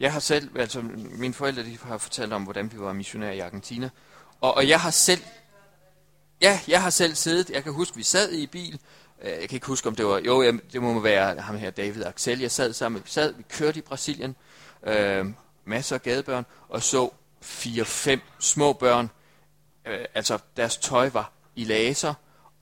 jeg 0.00 0.12
har 0.12 0.20
selv, 0.20 0.58
altså 0.58 0.82
mine 0.94 1.34
forældre 1.34 1.62
de 1.62 1.78
har 1.82 1.98
fortalt 1.98 2.32
om, 2.32 2.42
hvordan 2.42 2.72
vi 2.72 2.80
var 2.80 2.92
missionærer 2.92 3.32
i 3.32 3.38
Argentina. 3.38 3.90
Og, 4.40 4.54
og 4.54 4.68
jeg 4.68 4.80
har 4.80 4.90
selv, 4.90 5.22
ja, 6.40 6.60
jeg 6.68 6.82
har 6.82 6.90
selv 6.90 7.14
siddet, 7.14 7.50
jeg 7.50 7.62
kan 7.64 7.72
huske, 7.72 7.96
vi 7.96 8.02
sad 8.02 8.32
i 8.32 8.46
bil, 8.46 8.80
øh, 9.22 9.30
jeg 9.30 9.48
kan 9.48 9.56
ikke 9.56 9.66
huske, 9.66 9.88
om 9.88 9.96
det 9.96 10.06
var, 10.06 10.18
jo, 10.18 10.42
jeg, 10.42 10.58
det 10.72 10.82
må 10.82 11.00
være 11.00 11.40
ham 11.40 11.56
her, 11.56 11.70
David 11.70 12.04
Axel, 12.04 12.40
jeg 12.40 12.50
sad 12.50 12.72
sammen, 12.72 13.02
vi 13.04 13.10
sad, 13.10 13.34
vi 13.34 13.42
kørte 13.48 13.78
i 13.78 13.82
Brasilien, 13.82 14.36
øh, 14.82 15.26
masser 15.64 15.96
af 15.96 16.02
gadebørn, 16.02 16.46
og 16.68 16.82
så 16.82 17.10
fire-fem 17.40 18.20
små 18.38 18.72
børn, 18.72 19.10
øh, 19.86 20.04
altså 20.14 20.38
deres 20.56 20.76
tøj 20.76 21.08
var 21.08 21.32
i 21.56 21.64
laser, 21.64 22.14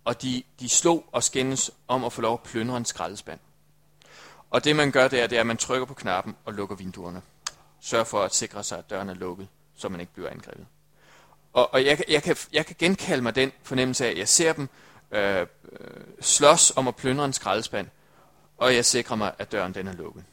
og 0.05 0.23
de, 0.23 0.43
de 0.61 0.69
slog 0.69 1.05
og 1.13 1.23
skændes 1.23 1.71
om 1.89 2.05
at 2.05 2.13
få 2.13 2.21
lov 2.21 2.35
at 2.35 2.51
plyndre 2.51 2.77
en 2.77 2.85
skraldespand. 2.85 3.41
Og 4.53 4.65
det 4.65 4.77
man 4.77 4.91
gør, 4.91 5.09
det 5.09 5.21
er, 5.21 5.27
det 5.27 5.37
er, 5.37 5.41
at 5.41 5.47
man 5.47 5.57
trykker 5.57 5.87
på 5.87 5.95
knappen 5.95 6.37
og 6.45 6.53
lukker 6.53 6.77
vinduerne. 6.77 7.23
Sørg 7.81 8.07
for 8.07 8.23
at 8.23 8.35
sikre 8.35 8.65
sig, 8.65 8.79
at 8.79 8.91
døren 8.91 9.09
er 9.09 9.15
lukket, 9.15 9.49
så 9.75 9.89
man 9.89 10.01
ikke 10.01 10.13
bliver 10.13 10.31
angrebet. 10.31 10.67
Og, 11.53 11.75
og 11.75 11.85
jeg, 11.85 12.05
jeg, 12.09 12.23
kan, 12.23 12.37
jeg 12.53 12.67
kan 12.67 12.77
genkalde 12.79 13.23
mig 13.23 13.35
den 13.35 13.53
fornemmelse 13.63 14.07
af, 14.07 14.11
at 14.11 14.19
jeg 14.19 14.29
ser 14.29 14.53
dem 14.53 14.69
øh, 15.11 15.47
slås 16.21 16.73
om 16.77 16.89
at 16.89 16.97
plyndre 16.97 17.25
en 17.25 17.33
skraldespand, 17.33 17.89
og 18.59 18.75
jeg 18.75 18.85
sikrer 18.85 19.17
mig, 19.17 19.33
at 19.39 19.53
døren 19.53 19.75
den 19.75 19.89
er 19.89 19.93
lukket. 19.93 20.25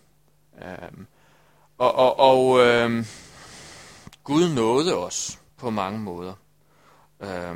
Øh, 0.62 1.06
og 1.78 1.96
og, 1.96 2.20
og 2.20 2.68
øh, 2.68 3.06
Gud 4.24 4.50
nåede 4.50 4.98
os 4.98 5.40
på 5.58 5.70
mange 5.70 6.00
måder. 6.00 6.34
Øh, 7.20 7.56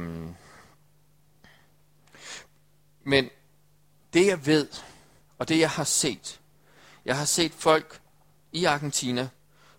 men 3.03 3.29
det 4.13 4.27
jeg 4.27 4.45
ved, 4.45 4.67
og 5.39 5.49
det 5.49 5.59
jeg 5.59 5.69
har 5.69 5.83
set, 5.83 6.39
jeg 7.05 7.17
har 7.17 7.25
set 7.25 7.51
folk 7.51 7.99
i 8.51 8.65
Argentina, 8.65 9.29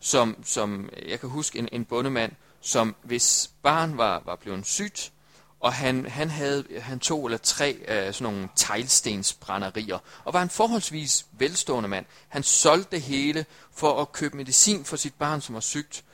som, 0.00 0.36
som 0.44 0.88
jeg 1.06 1.20
kan 1.20 1.28
huske 1.28 1.58
en, 1.58 1.68
en 1.72 1.84
bondemand, 1.84 2.32
som 2.60 2.96
hvis 3.02 3.50
barn 3.62 3.96
var, 3.96 4.22
var 4.26 4.36
blevet 4.36 4.66
sygt, 4.66 5.12
og 5.60 5.72
han, 5.72 6.06
han 6.06 6.30
havde 6.30 6.64
han 6.80 6.98
to 6.98 7.24
eller 7.24 7.38
tre 7.38 7.72
øh, 7.88 8.14
sådan 8.14 8.32
nogle 8.32 8.48
teglstensbrænderier, 8.56 9.98
og 10.24 10.32
var 10.32 10.42
en 10.42 10.50
forholdsvis 10.50 11.26
velstående 11.32 11.88
mand. 11.88 12.06
Han 12.28 12.42
solgte 12.42 12.90
det 12.90 13.02
hele 13.02 13.46
for 13.72 14.00
at 14.00 14.12
købe 14.12 14.36
medicin 14.36 14.84
for 14.84 14.96
sit 14.96 15.14
barn, 15.14 15.40
som 15.40 15.54
var 15.54 15.60
sygt, 15.60 16.04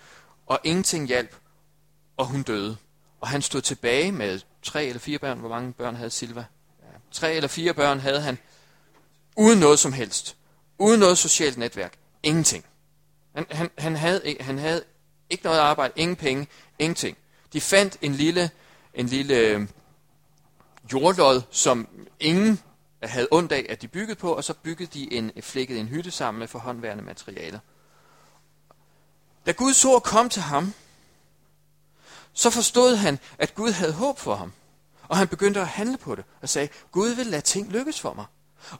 og 0.46 0.60
ingenting 0.64 1.06
hjalp, 1.06 1.36
og 2.16 2.26
hun 2.26 2.42
døde. 2.42 2.76
Og 3.20 3.28
han 3.28 3.42
stod 3.42 3.60
tilbage 3.60 4.12
med 4.12 4.40
tre 4.62 4.84
eller 4.84 5.00
fire 5.00 5.18
børn. 5.18 5.38
Hvor 5.38 5.48
mange 5.48 5.72
børn 5.72 5.94
havde 5.94 6.10
Silva? 6.10 6.44
Ja, 6.82 6.98
tre 7.12 7.32
eller 7.32 7.48
fire 7.48 7.74
børn 7.74 8.00
havde 8.00 8.20
han, 8.20 8.38
uden 9.36 9.58
noget 9.58 9.78
som 9.78 9.92
helst. 9.92 10.36
Uden 10.80 11.00
noget 11.00 11.18
socialt 11.18 11.58
netværk. 11.58 11.98
Ingenting. 12.22 12.64
Han, 13.34 13.46
han, 13.50 13.70
han, 13.78 13.96
havde, 13.96 14.36
han 14.40 14.58
havde 14.58 14.84
ikke 15.30 15.44
noget 15.44 15.58
arbejde, 15.58 15.92
ingen 15.96 16.16
penge, 16.16 16.46
ingenting. 16.78 17.16
De 17.52 17.60
fandt 17.60 17.96
en 18.02 18.14
lille, 18.14 18.50
en 18.94 19.06
lille 19.06 19.34
øhm, 19.34 19.68
jordlod, 20.92 21.42
som 21.50 21.88
ingen 22.20 22.60
havde 23.02 23.28
ondt 23.30 23.52
af, 23.52 23.66
at 23.68 23.82
de 23.82 23.88
byggede 23.88 24.18
på, 24.18 24.32
og 24.32 24.44
så 24.44 24.54
byggede 24.54 24.90
de 24.94 25.12
en, 25.12 25.32
flækkede 25.40 25.80
en 25.80 25.88
hytte 25.88 26.10
sammen 26.10 26.38
med 26.38 26.48
forhåndværende 26.48 27.04
materialer. 27.04 27.58
Da 29.46 29.52
Guds 29.52 29.84
ord 29.84 30.02
kom 30.02 30.28
til 30.28 30.42
ham, 30.42 30.74
så 32.32 32.50
forstod 32.50 32.96
han, 32.96 33.18
at 33.38 33.54
Gud 33.54 33.70
havde 33.70 33.92
håb 33.92 34.18
for 34.18 34.34
ham. 34.34 34.52
Og 35.08 35.16
han 35.16 35.28
begyndte 35.28 35.60
at 35.60 35.68
handle 35.68 35.98
på 35.98 36.14
det, 36.14 36.24
og 36.42 36.48
sagde, 36.48 36.68
Gud 36.92 37.08
vil 37.08 37.26
lade 37.26 37.42
ting 37.42 37.72
lykkes 37.72 38.00
for 38.00 38.14
mig. 38.14 38.26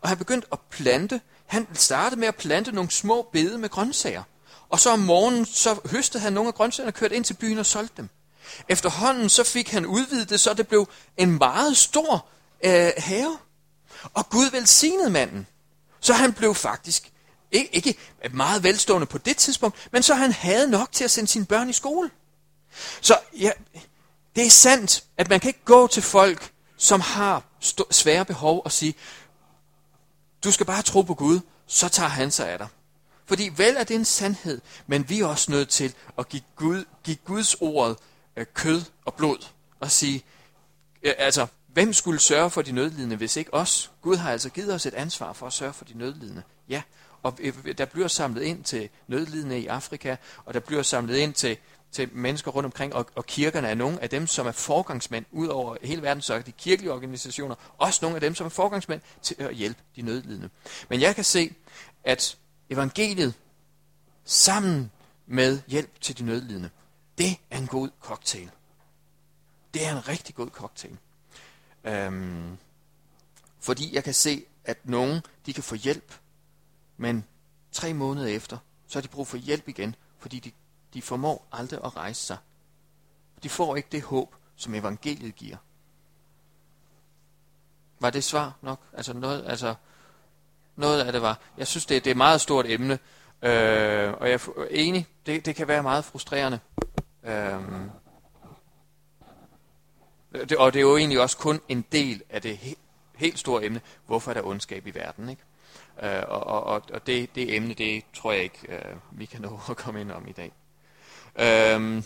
Og 0.00 0.08
han 0.08 0.18
begyndte 0.18 0.48
at 0.52 0.58
plante. 0.70 1.20
Han 1.46 1.66
startede 1.74 2.20
med 2.20 2.28
at 2.28 2.36
plante 2.36 2.72
nogle 2.72 2.90
små 2.90 3.28
bede 3.32 3.58
med 3.58 3.68
grøntsager. 3.68 4.22
Og 4.68 4.80
så 4.80 4.90
om 4.90 4.98
morgenen, 4.98 5.46
så 5.46 5.80
høstede 5.90 6.22
han 6.22 6.32
nogle 6.32 6.48
af 6.48 6.54
grøntsagerne 6.54 6.90
og 6.90 6.94
kørte 6.94 7.16
ind 7.16 7.24
til 7.24 7.34
byen 7.34 7.58
og 7.58 7.66
solgte 7.66 7.94
dem. 7.96 8.08
Efterhånden 8.68 9.28
så 9.28 9.44
fik 9.44 9.70
han 9.70 9.86
udvidet 9.86 10.30
det, 10.30 10.40
så 10.40 10.54
det 10.54 10.68
blev 10.68 10.88
en 11.16 11.38
meget 11.38 11.76
stor 11.76 12.26
øh, 12.64 12.92
have. 12.96 13.38
Og 14.14 14.28
Gud 14.28 14.50
velsignede 14.50 15.10
manden. 15.10 15.46
Så 16.00 16.12
han 16.12 16.32
blev 16.32 16.54
faktisk 16.54 17.12
ikke, 17.52 17.76
ikke 17.76 17.96
meget 18.32 18.62
velstående 18.62 19.06
på 19.06 19.18
det 19.18 19.36
tidspunkt, 19.36 19.88
men 19.92 20.02
så 20.02 20.14
han 20.14 20.32
havde 20.32 20.70
nok 20.70 20.92
til 20.92 21.04
at 21.04 21.10
sende 21.10 21.30
sine 21.30 21.46
børn 21.46 21.70
i 21.70 21.72
skole. 21.72 22.10
Så 23.00 23.18
ja, 23.38 23.50
det 24.36 24.46
er 24.46 24.50
sandt, 24.50 25.04
at 25.16 25.28
man 25.28 25.40
kan 25.40 25.48
ikke 25.48 25.64
gå 25.64 25.86
til 25.86 26.02
folk, 26.02 26.52
som 26.76 27.00
har 27.00 27.42
svære 27.90 28.24
behov 28.24 28.62
og 28.64 28.72
sige, 28.72 28.94
du 30.44 30.52
skal 30.52 30.66
bare 30.66 30.82
tro 30.82 31.02
på 31.02 31.14
Gud, 31.14 31.40
så 31.66 31.88
tager 31.88 32.08
han 32.08 32.30
sig 32.30 32.48
af 32.48 32.58
dig. 32.58 32.68
Fordi 33.26 33.50
vel 33.56 33.76
er 33.76 33.84
det 33.84 33.94
en 33.94 34.04
sandhed, 34.04 34.60
men 34.86 35.08
vi 35.08 35.20
er 35.20 35.26
også 35.26 35.50
nødt 35.50 35.68
til 35.68 35.94
at 36.18 36.28
give, 36.28 36.42
Gud, 36.56 36.84
give 37.04 37.16
Guds 37.16 37.54
ord 37.54 37.96
øh, 38.36 38.46
kød 38.54 38.82
og 39.04 39.14
blod. 39.14 39.46
Og 39.80 39.90
sige, 39.90 40.22
øh, 41.02 41.12
altså, 41.18 41.46
hvem 41.72 41.92
skulle 41.92 42.20
sørge 42.20 42.50
for 42.50 42.62
de 42.62 42.72
nødlidende, 42.72 43.16
hvis 43.16 43.36
ikke 43.36 43.54
os? 43.54 43.90
Gud 44.02 44.16
har 44.16 44.32
altså 44.32 44.50
givet 44.50 44.74
os 44.74 44.86
et 44.86 44.94
ansvar 44.94 45.32
for 45.32 45.46
at 45.46 45.52
sørge 45.52 45.72
for 45.72 45.84
de 45.84 45.98
nødlidende. 45.98 46.42
Ja, 46.68 46.82
og 47.22 47.38
øh, 47.40 47.78
der 47.78 47.84
bliver 47.84 48.08
samlet 48.08 48.42
ind 48.42 48.64
til 48.64 48.88
nødlidende 49.06 49.60
i 49.60 49.66
Afrika, 49.66 50.16
og 50.44 50.54
der 50.54 50.60
bliver 50.60 50.82
samlet 50.82 51.16
ind 51.16 51.34
til 51.34 51.56
til 51.92 52.08
mennesker 52.12 52.50
rundt 52.50 52.64
omkring, 52.64 52.94
og, 52.94 53.06
og 53.14 53.26
kirkerne 53.26 53.68
er 53.68 53.74
nogle 53.74 54.02
af 54.02 54.10
dem, 54.10 54.26
som 54.26 54.46
er 54.46 54.52
forgangsmænd 54.52 55.24
ud 55.30 55.48
over 55.48 55.76
hele 55.82 56.02
verden, 56.02 56.22
så 56.22 56.34
er 56.34 56.42
de 56.42 56.52
kirkelige 56.52 56.92
organisationer 56.92 57.54
også 57.78 57.98
nogle 58.02 58.16
af 58.16 58.20
dem, 58.20 58.34
som 58.34 58.46
er 58.46 58.50
forgangsmænd 58.50 59.00
til 59.22 59.36
at 59.38 59.54
hjælpe 59.54 59.80
de 59.96 60.02
nødlidende. 60.02 60.50
Men 60.88 61.00
jeg 61.00 61.14
kan 61.14 61.24
se, 61.24 61.54
at 62.04 62.38
evangeliet 62.70 63.34
sammen 64.24 64.90
med 65.26 65.60
hjælp 65.66 66.00
til 66.00 66.18
de 66.18 66.24
nødlidende, 66.24 66.70
det 67.18 67.36
er 67.50 67.58
en 67.58 67.66
god 67.66 67.90
cocktail. 68.00 68.50
Det 69.74 69.86
er 69.86 69.92
en 69.96 70.08
rigtig 70.08 70.34
god 70.34 70.50
cocktail. 70.50 70.96
Øhm, 71.84 72.58
fordi 73.60 73.94
jeg 73.94 74.04
kan 74.04 74.14
se, 74.14 74.44
at 74.64 74.78
nogen 74.84 75.20
de 75.46 75.52
kan 75.52 75.62
få 75.62 75.74
hjælp, 75.74 76.14
men 76.96 77.24
tre 77.72 77.94
måneder 77.94 78.26
efter, 78.26 78.58
så 78.86 78.98
har 78.98 79.02
de 79.02 79.08
brug 79.08 79.26
for 79.26 79.36
hjælp 79.36 79.68
igen, 79.68 79.94
fordi 80.18 80.38
de 80.38 80.52
de 80.94 81.02
formår 81.02 81.48
aldrig 81.52 81.80
at 81.84 81.96
rejse 81.96 82.22
sig. 82.22 82.36
De 83.42 83.48
får 83.48 83.76
ikke 83.76 83.88
det 83.92 84.02
håb, 84.02 84.34
som 84.56 84.74
evangeliet 84.74 85.36
giver. 85.36 85.56
Var 88.00 88.10
det 88.10 88.24
svar 88.24 88.56
nok? 88.62 88.80
Altså 88.92 89.12
noget, 89.12 89.44
altså, 89.46 89.74
noget 90.76 91.04
af 91.04 91.12
det 91.12 91.22
var. 91.22 91.38
Jeg 91.58 91.66
synes, 91.66 91.86
det, 91.86 92.04
det 92.04 92.10
er 92.10 92.14
et 92.14 92.16
meget 92.16 92.40
stort 92.40 92.66
emne, 92.66 92.98
øh, 93.42 94.12
og 94.12 94.30
jeg 94.30 94.32
er 94.32 94.66
enig, 94.70 95.06
det, 95.26 95.46
det 95.46 95.56
kan 95.56 95.68
være 95.68 95.82
meget 95.82 96.04
frustrerende. 96.04 96.60
Øh, 97.22 97.60
det, 100.32 100.56
og 100.56 100.72
det 100.72 100.78
er 100.78 100.82
jo 100.82 100.96
egentlig 100.96 101.20
også 101.20 101.36
kun 101.36 101.60
en 101.68 101.84
del 101.92 102.22
af 102.30 102.42
det 102.42 102.56
he, 102.56 102.74
helt 103.14 103.38
store 103.38 103.64
emne, 103.64 103.80
hvorfor 104.06 104.30
er 104.30 104.34
der 104.34 104.42
ondskab 104.42 104.86
i 104.86 104.90
verden, 104.90 105.28
ikke? 105.28 105.42
Øh, 106.02 106.22
og 106.28 106.44
og, 106.46 106.82
og 106.92 107.06
det, 107.06 107.34
det 107.34 107.56
emne, 107.56 107.74
det 107.74 108.04
tror 108.14 108.32
jeg 108.32 108.42
ikke, 108.42 108.58
øh, 108.68 108.96
vi 109.10 109.24
kan 109.26 109.40
nå 109.40 109.60
at 109.70 109.76
komme 109.76 110.00
ind 110.00 110.10
om 110.10 110.28
i 110.28 110.32
dag. 110.32 110.52
Øhm, 111.36 112.04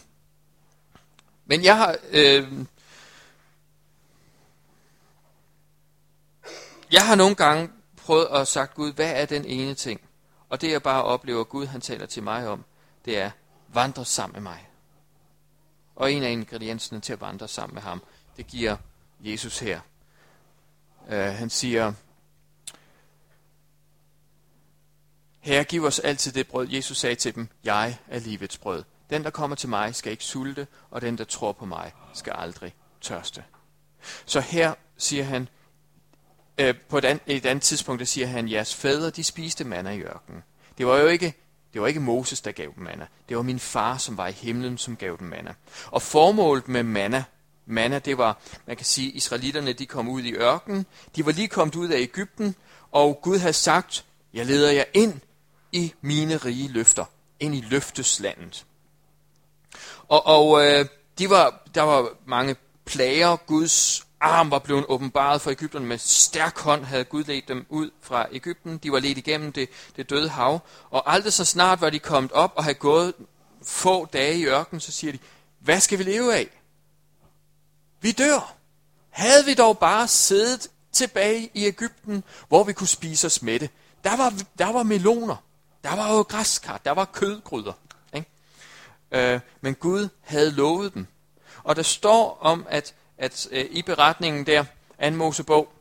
men 1.44 1.64
jeg 1.64 1.76
har... 1.76 1.96
Øhm, 2.10 2.66
jeg 6.92 7.06
har 7.06 7.14
nogle 7.14 7.34
gange 7.34 7.70
prøvet 7.96 8.26
at 8.26 8.48
sagt 8.48 8.74
Gud, 8.74 8.92
hvad 8.92 9.22
er 9.22 9.26
den 9.26 9.44
ene 9.44 9.74
ting? 9.74 10.00
Og 10.48 10.60
det 10.60 10.70
jeg 10.70 10.82
bare 10.82 11.02
oplever, 11.02 11.44
Gud 11.44 11.66
han 11.66 11.80
taler 11.80 12.06
til 12.06 12.22
mig 12.22 12.48
om, 12.48 12.64
det 13.04 13.18
er, 13.18 13.30
vandre 13.68 14.04
sammen 14.04 14.32
med 14.32 14.42
mig. 14.42 14.68
Og 15.96 16.12
en 16.12 16.22
af 16.22 16.30
ingredienserne 16.30 17.00
til 17.00 17.12
at 17.12 17.20
vandre 17.20 17.48
sammen 17.48 17.74
med 17.74 17.82
ham, 17.82 18.02
det 18.36 18.46
giver 18.46 18.76
Jesus 19.20 19.58
her. 19.58 19.80
Uh, 21.06 21.12
han 21.12 21.50
siger, 21.50 21.92
Herre, 25.40 25.64
giv 25.64 25.84
os 25.84 25.98
altid 25.98 26.32
det 26.32 26.48
brød. 26.48 26.68
Jesus 26.68 26.98
sagde 26.98 27.16
til 27.16 27.34
dem, 27.34 27.48
jeg 27.64 27.98
er 28.08 28.18
livets 28.18 28.58
brød. 28.58 28.84
Den, 29.10 29.24
der 29.24 29.30
kommer 29.30 29.56
til 29.56 29.68
mig, 29.68 29.94
skal 29.94 30.12
ikke 30.12 30.24
sulte, 30.24 30.66
og 30.90 31.00
den, 31.00 31.18
der 31.18 31.24
tror 31.24 31.52
på 31.52 31.64
mig, 31.64 31.92
skal 32.14 32.32
aldrig 32.36 32.74
tørste. 33.00 33.44
Så 34.26 34.40
her 34.40 34.74
siger 34.96 35.24
han, 35.24 35.48
øh, 36.58 36.74
på 36.88 36.98
et, 36.98 37.04
andet, 37.04 37.22
et 37.26 37.46
andet 37.46 37.62
tidspunkt, 37.62 38.00
der 38.00 38.06
siger 38.06 38.26
han, 38.26 38.50
jeres 38.50 38.74
fædre, 38.74 39.10
de 39.10 39.24
spiste 39.24 39.64
manna 39.64 39.90
i 39.90 40.00
ørkenen. 40.00 40.42
Det 40.78 40.86
var 40.86 40.98
jo 40.98 41.06
ikke, 41.06 41.34
det 41.72 41.80
var 41.80 41.86
ikke 41.86 42.00
Moses, 42.00 42.40
der 42.40 42.52
gav 42.52 42.72
dem 42.74 42.84
manna. 42.84 43.06
Det 43.28 43.36
var 43.36 43.42
min 43.42 43.58
far, 43.58 43.98
som 43.98 44.16
var 44.16 44.26
i 44.26 44.32
himlen, 44.32 44.78
som 44.78 44.96
gav 44.96 45.16
dem 45.18 45.28
manna. 45.28 45.54
Og 45.86 46.02
formålet 46.02 46.68
med 46.68 46.82
manna, 46.82 47.24
manna, 47.66 47.98
det 47.98 48.18
var, 48.18 48.38
man 48.66 48.76
kan 48.76 48.86
sige, 48.86 49.10
israelitterne, 49.10 49.72
de 49.72 49.86
kom 49.86 50.08
ud 50.08 50.22
i 50.22 50.32
ørkenen. 50.32 50.86
De 51.16 51.26
var 51.26 51.32
lige 51.32 51.48
kommet 51.48 51.76
ud 51.76 51.88
af 51.88 51.98
Ægypten, 51.98 52.54
og 52.92 53.18
Gud 53.22 53.38
havde 53.38 53.52
sagt, 53.52 54.04
jeg 54.34 54.46
leder 54.46 54.72
jer 54.72 54.84
ind 54.94 55.20
i 55.72 55.94
mine 56.00 56.36
rige 56.36 56.68
løfter, 56.68 57.04
ind 57.40 57.54
i 57.54 57.60
løfteslandet. 57.60 58.66
Og, 60.08 60.26
og 60.26 60.66
øh, 60.66 60.86
de 61.18 61.30
var, 61.30 61.62
der 61.74 61.82
var 61.82 62.08
mange 62.26 62.56
plager. 62.84 63.36
Guds 63.36 64.06
arm 64.20 64.50
var 64.50 64.58
blevet 64.58 64.84
åbenbaret 64.88 65.40
for 65.40 65.50
Ægypterne. 65.50 65.86
Med 65.86 65.98
stærk 65.98 66.58
hånd 66.58 66.84
havde 66.84 67.04
Gud 67.04 67.24
ledt 67.24 67.48
dem 67.48 67.66
ud 67.68 67.90
fra 68.02 68.26
Ægypten. 68.32 68.78
De 68.78 68.92
var 68.92 68.98
ledt 68.98 69.18
igennem 69.18 69.52
det, 69.52 69.68
det 69.96 70.10
døde 70.10 70.28
hav. 70.28 70.60
Og 70.90 71.12
aldrig 71.12 71.32
så 71.32 71.44
snart 71.44 71.80
var 71.80 71.90
de 71.90 71.98
kommet 71.98 72.32
op 72.32 72.52
og 72.56 72.64
havde 72.64 72.74
gået 72.74 73.14
få 73.62 74.06
dage 74.06 74.38
i 74.38 74.46
ørkenen, 74.46 74.80
så 74.80 74.92
siger 74.92 75.12
de, 75.12 75.18
hvad 75.58 75.80
skal 75.80 75.98
vi 75.98 76.02
leve 76.02 76.34
af? 76.34 76.48
Vi 78.00 78.12
dør. 78.12 78.54
Havde 79.10 79.44
vi 79.44 79.54
dog 79.54 79.78
bare 79.78 80.08
siddet 80.08 80.68
tilbage 80.92 81.50
i 81.54 81.66
Ægypten, 81.66 82.24
hvor 82.48 82.64
vi 82.64 82.72
kunne 82.72 82.88
spise 82.88 83.26
os 83.26 83.42
med 83.42 83.60
det. 83.60 83.70
Der 84.04 84.16
var, 84.16 84.32
der 84.58 84.72
var 84.72 84.82
meloner. 84.82 85.36
Der 85.84 85.96
var 85.96 86.16
jo 86.16 86.22
græskar. 86.22 86.80
Der 86.84 86.90
var 86.90 87.04
kødgryder. 87.04 87.72
Øh, 89.12 89.40
men 89.60 89.74
Gud 89.74 90.08
havde 90.20 90.50
lovet 90.50 90.94
dem. 90.94 91.06
Og 91.64 91.76
der 91.76 91.82
står 91.82 92.38
om, 92.40 92.66
at 92.70 92.94
at 93.18 93.48
øh, 93.50 93.66
i 93.70 93.82
beretningen 93.82 94.46
der, 94.46 94.64
an 94.98 95.16
Mosebog, 95.16 95.72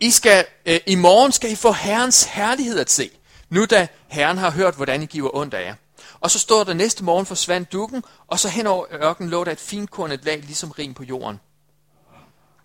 I 0.00 0.10
skal, 0.10 0.46
øh, 0.66 0.80
i 0.86 0.94
morgen 0.94 1.32
skal 1.32 1.52
I 1.52 1.54
få 1.54 1.72
Herrens 1.72 2.24
herlighed 2.24 2.78
at 2.78 2.90
se, 2.90 3.10
nu 3.48 3.64
da 3.64 3.88
Herren 4.08 4.38
har 4.38 4.50
hørt, 4.50 4.76
hvordan 4.76 5.02
I 5.02 5.06
giver 5.06 5.36
ondt 5.36 5.54
af 5.54 5.64
jer. 5.64 5.74
Og 6.20 6.30
så 6.30 6.38
står 6.38 6.64
der, 6.64 6.74
næste 6.74 7.04
morgen 7.04 7.26
forsvandt 7.26 7.72
dukken, 7.72 8.04
og 8.26 8.38
så 8.38 8.48
hen 8.48 8.66
over 8.66 8.86
ørkenen 8.92 9.30
lå 9.30 9.44
der 9.44 9.52
et 9.52 9.60
finkornet 9.60 10.24
lag, 10.24 10.38
ligesom 10.40 10.70
rim 10.70 10.94
på 10.94 11.04
jorden. 11.04 11.40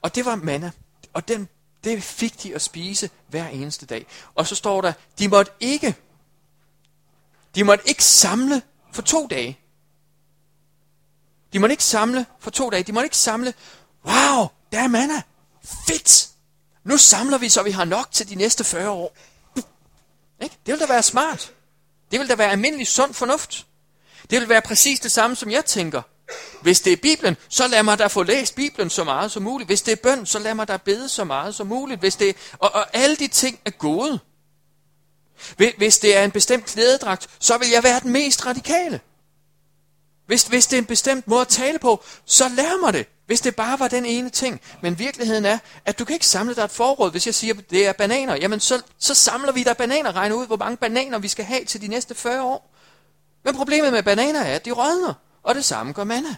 Og 0.02 0.16
det 0.16 0.26
var 0.26 0.36
manna. 0.36 0.72
Og 1.14 1.28
den, 1.28 1.48
det 1.84 2.04
fik 2.04 2.44
de 2.44 2.56
at 2.56 2.62
spise 2.62 3.10
hver 3.28 3.48
eneste 3.48 3.86
dag. 3.86 4.06
Og 4.36 4.48
så 4.48 4.56
står 4.56 4.82
der, 4.82 4.94
de 5.20 5.28
måtte 5.28 5.52
ikke, 5.60 5.96
de 7.58 7.64
måtte 7.64 7.90
ikke 7.90 8.04
samle 8.04 8.62
for 8.94 9.02
to 9.02 9.28
dage. 9.28 9.60
De 11.54 11.60
måtte 11.60 11.74
ikke 11.74 11.84
samle 11.84 12.26
for 12.40 12.52
to 12.52 12.70
dage. 12.70 12.84
De 12.84 12.92
måtte 12.92 13.06
ikke 13.06 13.18
samle. 13.18 13.54
Wow, 14.06 14.48
der 14.72 14.80
er 14.80 14.88
manna. 14.88 15.22
Fedt. 15.88 16.30
Nu 16.84 16.98
samler 16.98 17.38
vi, 17.38 17.50
så 17.50 17.64
vi 17.64 17.72
har 17.72 17.86
nok 17.86 18.12
til 18.12 18.30
de 18.30 18.36
næste 18.36 18.64
40 18.64 18.90
år. 18.90 19.18
Ikke? 20.44 20.56
Det 20.66 20.72
vil 20.72 20.80
da 20.80 20.86
være 20.88 21.04
smart. 21.04 21.54
Det 22.12 22.20
vil 22.20 22.30
da 22.30 22.36
være 22.36 22.52
almindelig 22.52 22.88
sund 22.88 23.14
fornuft. 23.14 23.66
Det 24.30 24.40
vil 24.40 24.50
være 24.50 24.62
præcis 24.62 25.00
det 25.00 25.12
samme, 25.12 25.36
som 25.36 25.52
jeg 25.52 25.66
tænker. 25.66 26.02
Hvis 26.62 26.82
det 26.82 26.94
er 26.94 26.98
Bibelen, 26.98 27.38
så 27.50 27.68
lad 27.68 27.84
mig 27.84 28.00
da 28.00 28.08
få 28.08 28.24
læst 28.24 28.56
Bibelen 28.56 28.90
så 28.90 29.04
meget 29.04 29.32
som 29.32 29.44
muligt. 29.44 29.68
Hvis 29.68 29.82
det 29.82 29.92
er 29.92 29.96
bøn, 29.96 30.26
så 30.26 30.40
lad 30.40 30.54
mig 30.54 30.68
da 30.68 30.78
bede 30.78 31.10
så 31.10 31.24
meget 31.24 31.56
som 31.56 31.68
muligt. 31.68 32.00
Hvis 32.00 32.16
det 32.16 32.30
er, 32.30 32.34
og, 32.60 32.72
og 32.74 32.96
alle 32.96 33.16
de 33.16 33.28
ting 33.28 33.60
er 33.66 33.72
gode. 33.72 34.20
Hvis 35.78 35.98
det 35.98 36.18
er 36.18 36.24
en 36.24 36.32
bestemt 36.32 36.66
klædedragt, 36.66 37.28
så 37.40 37.58
vil 37.58 37.70
jeg 37.70 37.84
være 37.84 38.00
den 38.00 38.12
mest 38.12 38.46
radikale. 38.46 39.00
Hvis, 40.26 40.44
hvis 40.44 40.68
det 40.68 40.78
er 40.78 40.82
en 40.82 40.86
bestemt 40.86 41.28
måde 41.28 41.42
at 41.42 41.48
tale 41.48 41.80
på, 41.80 42.04
så 42.26 42.50
lær 42.50 42.82
mig 42.82 42.94
det. 42.94 43.08
Hvis 43.26 43.42
det 43.42 43.56
bare 43.56 43.80
var 43.80 43.88
den 43.88 44.06
ene 44.06 44.30
ting. 44.30 44.62
Men 44.82 45.00
virkeligheden 45.00 45.46
er, 45.46 45.58
at 45.86 46.00
du 46.00 46.06
kan 46.06 46.14
ikke 46.14 46.26
samle 46.26 46.56
dig 46.56 46.64
et 46.64 46.72
forråd. 46.72 47.12
Hvis 47.12 47.26
jeg 47.26 47.36
siger, 47.36 47.54
at 47.54 47.70
det 47.70 47.88
er 47.88 47.94
bananer, 47.94 48.36
jamen 48.36 48.60
så, 48.60 48.82
så 48.98 49.14
samler 49.14 49.52
vi 49.52 49.64
der 49.64 49.74
bananer, 49.74 50.16
regner 50.16 50.36
ud, 50.36 50.48
hvor 50.48 50.58
mange 50.58 50.78
bananer 50.78 51.20
vi 51.20 51.28
skal 51.28 51.46
have 51.46 51.66
til 51.66 51.82
de 51.82 51.88
næste 51.88 52.16
40 52.16 52.44
år. 52.44 52.74
Men 53.46 53.56
problemet 53.56 53.94
med 53.94 54.04
bananer 54.04 54.40
er, 54.40 54.56
at 54.56 54.66
de 54.66 54.72
rådner, 54.72 55.14
og 55.44 55.56
det 55.56 55.66
samme 55.66 55.94
gør 55.94 56.04
manna. 56.04 56.36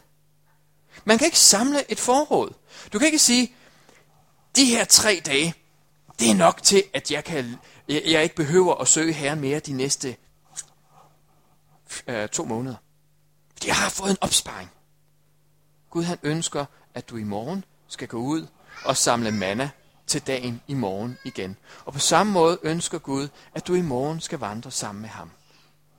Man 1.05 1.17
kan 1.17 1.25
ikke 1.25 1.39
samle 1.39 1.91
et 1.91 1.99
forråd. 1.99 2.53
Du 2.93 2.99
kan 2.99 3.05
ikke 3.05 3.19
sige, 3.19 3.55
de 4.55 4.65
her 4.65 4.85
tre 4.85 5.21
dage, 5.25 5.53
det 6.19 6.29
er 6.29 6.35
nok 6.35 6.63
til, 6.63 6.83
at 6.93 7.11
jeg, 7.11 7.23
kan, 7.23 7.55
jeg, 7.89 8.03
jeg 8.05 8.23
ikke 8.23 8.35
behøver 8.35 8.75
at 8.75 8.87
søge 8.87 9.13
Herren 9.13 9.39
mere 9.39 9.59
de 9.59 9.73
næste 9.73 10.15
øh, 12.07 12.29
to 12.29 12.45
måneder. 12.45 12.75
De 13.63 13.71
har 13.71 13.89
fået 13.89 14.11
en 14.11 14.17
opsparing. 14.21 14.69
Gud 15.89 16.03
han 16.03 16.17
ønsker, 16.23 16.65
at 16.93 17.09
du 17.09 17.17
i 17.17 17.23
morgen 17.23 17.65
skal 17.87 18.07
gå 18.07 18.17
ud 18.17 18.47
og 18.85 18.97
samle 18.97 19.31
manna 19.31 19.69
til 20.07 20.21
dagen 20.27 20.61
i 20.67 20.73
morgen 20.73 21.17
igen. 21.23 21.57
Og 21.85 21.93
på 21.93 21.99
samme 21.99 22.33
måde 22.33 22.59
ønsker 22.63 22.99
Gud, 22.99 23.27
at 23.53 23.67
du 23.67 23.73
i 23.73 23.81
morgen 23.81 24.19
skal 24.19 24.39
vandre 24.39 24.71
sammen 24.71 25.01
med 25.01 25.09
ham. 25.09 25.31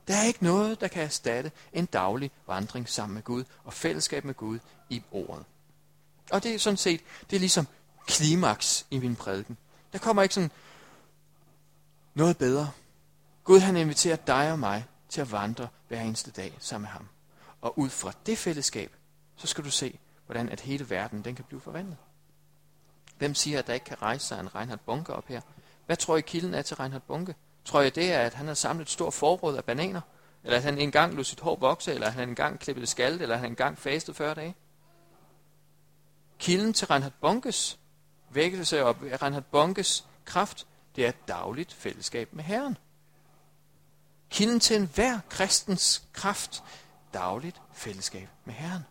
Der 0.07 0.15
er 0.15 0.23
ikke 0.23 0.43
noget, 0.43 0.81
der 0.81 0.87
kan 0.87 1.03
erstatte 1.03 1.51
en 1.73 1.85
daglig 1.85 2.31
vandring 2.47 2.89
sammen 2.89 3.13
med 3.13 3.23
Gud 3.23 3.43
og 3.63 3.73
fællesskab 3.73 4.25
med 4.25 4.33
Gud 4.33 4.59
i 4.89 5.03
ordet. 5.11 5.45
Og 6.31 6.43
det 6.43 6.55
er 6.55 6.59
sådan 6.59 6.77
set, 6.77 7.01
det 7.29 7.35
er 7.35 7.39
ligesom 7.39 7.67
klimaks 8.07 8.85
i 8.91 8.99
min 8.99 9.15
prædiken. 9.15 9.57
Der 9.93 9.99
kommer 9.99 10.23
ikke 10.23 10.35
sådan 10.35 10.51
noget 12.13 12.37
bedre. 12.37 12.71
Gud 13.43 13.59
han 13.59 13.77
inviterer 13.77 14.15
dig 14.15 14.51
og 14.51 14.59
mig 14.59 14.85
til 15.09 15.21
at 15.21 15.31
vandre 15.31 15.67
hver 15.87 16.01
eneste 16.01 16.31
dag 16.31 16.57
sammen 16.59 16.81
med 16.81 16.89
ham. 16.89 17.07
Og 17.61 17.79
ud 17.79 17.89
fra 17.89 18.11
det 18.25 18.37
fællesskab, 18.37 18.91
så 19.35 19.47
skal 19.47 19.63
du 19.63 19.71
se, 19.71 19.99
hvordan 20.25 20.49
at 20.49 20.59
hele 20.59 20.89
verden 20.89 21.23
den 21.23 21.35
kan 21.35 21.45
blive 21.45 21.61
forvandlet. 21.61 21.97
Hvem 23.17 23.35
siger, 23.35 23.59
at 23.59 23.67
der 23.67 23.73
ikke 23.73 23.83
kan 23.83 24.01
rejse 24.01 24.27
sig 24.27 24.39
en 24.39 24.55
Reinhard 24.55 24.79
Bunke 24.79 25.13
op 25.13 25.27
her? 25.27 25.41
Hvad 25.85 25.97
tror 25.97 26.17
I 26.17 26.21
kilden 26.21 26.53
er 26.53 26.61
til 26.61 26.75
Reinhard 26.77 27.01
Bunke? 27.01 27.35
Tror 27.65 27.81
jeg 27.81 27.95
det 27.95 28.13
er, 28.13 28.19
at 28.19 28.33
han 28.33 28.47
har 28.47 28.53
samlet 28.53 28.85
et 28.85 28.89
stort 28.89 29.13
forråd 29.13 29.57
af 29.57 29.65
bananer? 29.65 30.01
Eller 30.43 30.57
at 30.57 30.63
han 30.63 30.77
engang 30.77 31.13
lod 31.13 31.23
sit 31.23 31.39
hår 31.39 31.55
vokse? 31.55 31.93
Eller 31.93 32.07
at 32.07 32.13
han 32.13 32.29
engang 32.29 32.59
klippede 32.59 32.87
skald? 32.87 33.21
Eller 33.21 33.35
at 33.35 33.41
han 33.41 33.51
engang 33.51 33.77
fastede 33.77 34.17
40 34.17 34.33
dage? 34.33 34.55
Kilden 36.39 36.73
til 36.73 36.87
Reinhard 36.87 37.13
Bunkes 37.21 37.79
vækkelse 38.33 38.85
og 38.85 38.95
Reinhard 39.01 39.43
Bunkes 39.43 40.07
kraft, 40.25 40.67
det 40.95 41.05
er 41.05 41.09
et 41.09 41.27
dagligt 41.27 41.73
fællesskab 41.73 42.33
med 42.33 42.43
Herren. 42.43 42.77
Kilden 44.29 44.59
til 44.59 44.75
enhver 44.75 45.19
kristens 45.29 46.03
kraft, 46.13 46.63
dagligt 47.13 47.61
fællesskab 47.73 48.29
med 48.45 48.53
Herren. 48.53 48.83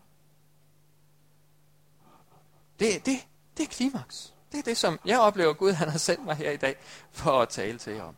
Det, 2.78 3.06
det, 3.06 3.26
det 3.56 3.62
er 3.62 3.68
klimaks. 3.68 4.34
Det 4.52 4.58
er 4.58 4.62
det, 4.62 4.76
som 4.76 5.00
jeg 5.04 5.20
oplever, 5.20 5.52
Gud 5.52 5.72
han 5.72 5.88
har 5.88 5.98
sendt 5.98 6.24
mig 6.24 6.36
her 6.36 6.50
i 6.50 6.56
dag 6.56 6.76
for 7.10 7.42
at 7.42 7.48
tale 7.48 7.78
til 7.78 7.92
jer 7.92 8.02
om. 8.02 8.16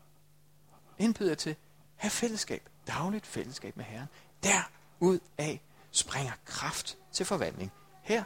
Indbyder 0.99 1.35
til, 1.35 1.57
have 1.97 2.11
fællesskab, 2.11 2.69
dagligt 2.87 3.27
fællesskab 3.27 3.77
med 3.77 3.85
Herren. 3.85 4.09
Derud 4.43 5.19
af 5.39 5.61
springer 5.91 6.33
kraft 6.45 6.99
til 7.13 7.27
forvandling. 7.27 7.73
Her 8.03 8.25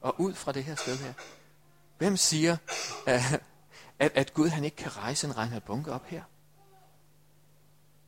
og 0.00 0.20
ud 0.20 0.34
fra 0.34 0.52
det 0.52 0.64
her 0.64 0.74
sted 0.74 0.96
her. 0.96 1.12
Hvem 1.98 2.16
siger, 2.16 2.56
at, 3.06 3.42
at, 3.98 4.12
at 4.14 4.34
Gud 4.34 4.48
han 4.48 4.64
ikke 4.64 4.76
kan 4.76 4.96
rejse 4.96 5.26
en 5.26 5.38
Reinhard 5.38 5.62
Bunke 5.62 5.92
op 5.92 6.06
her? 6.06 6.22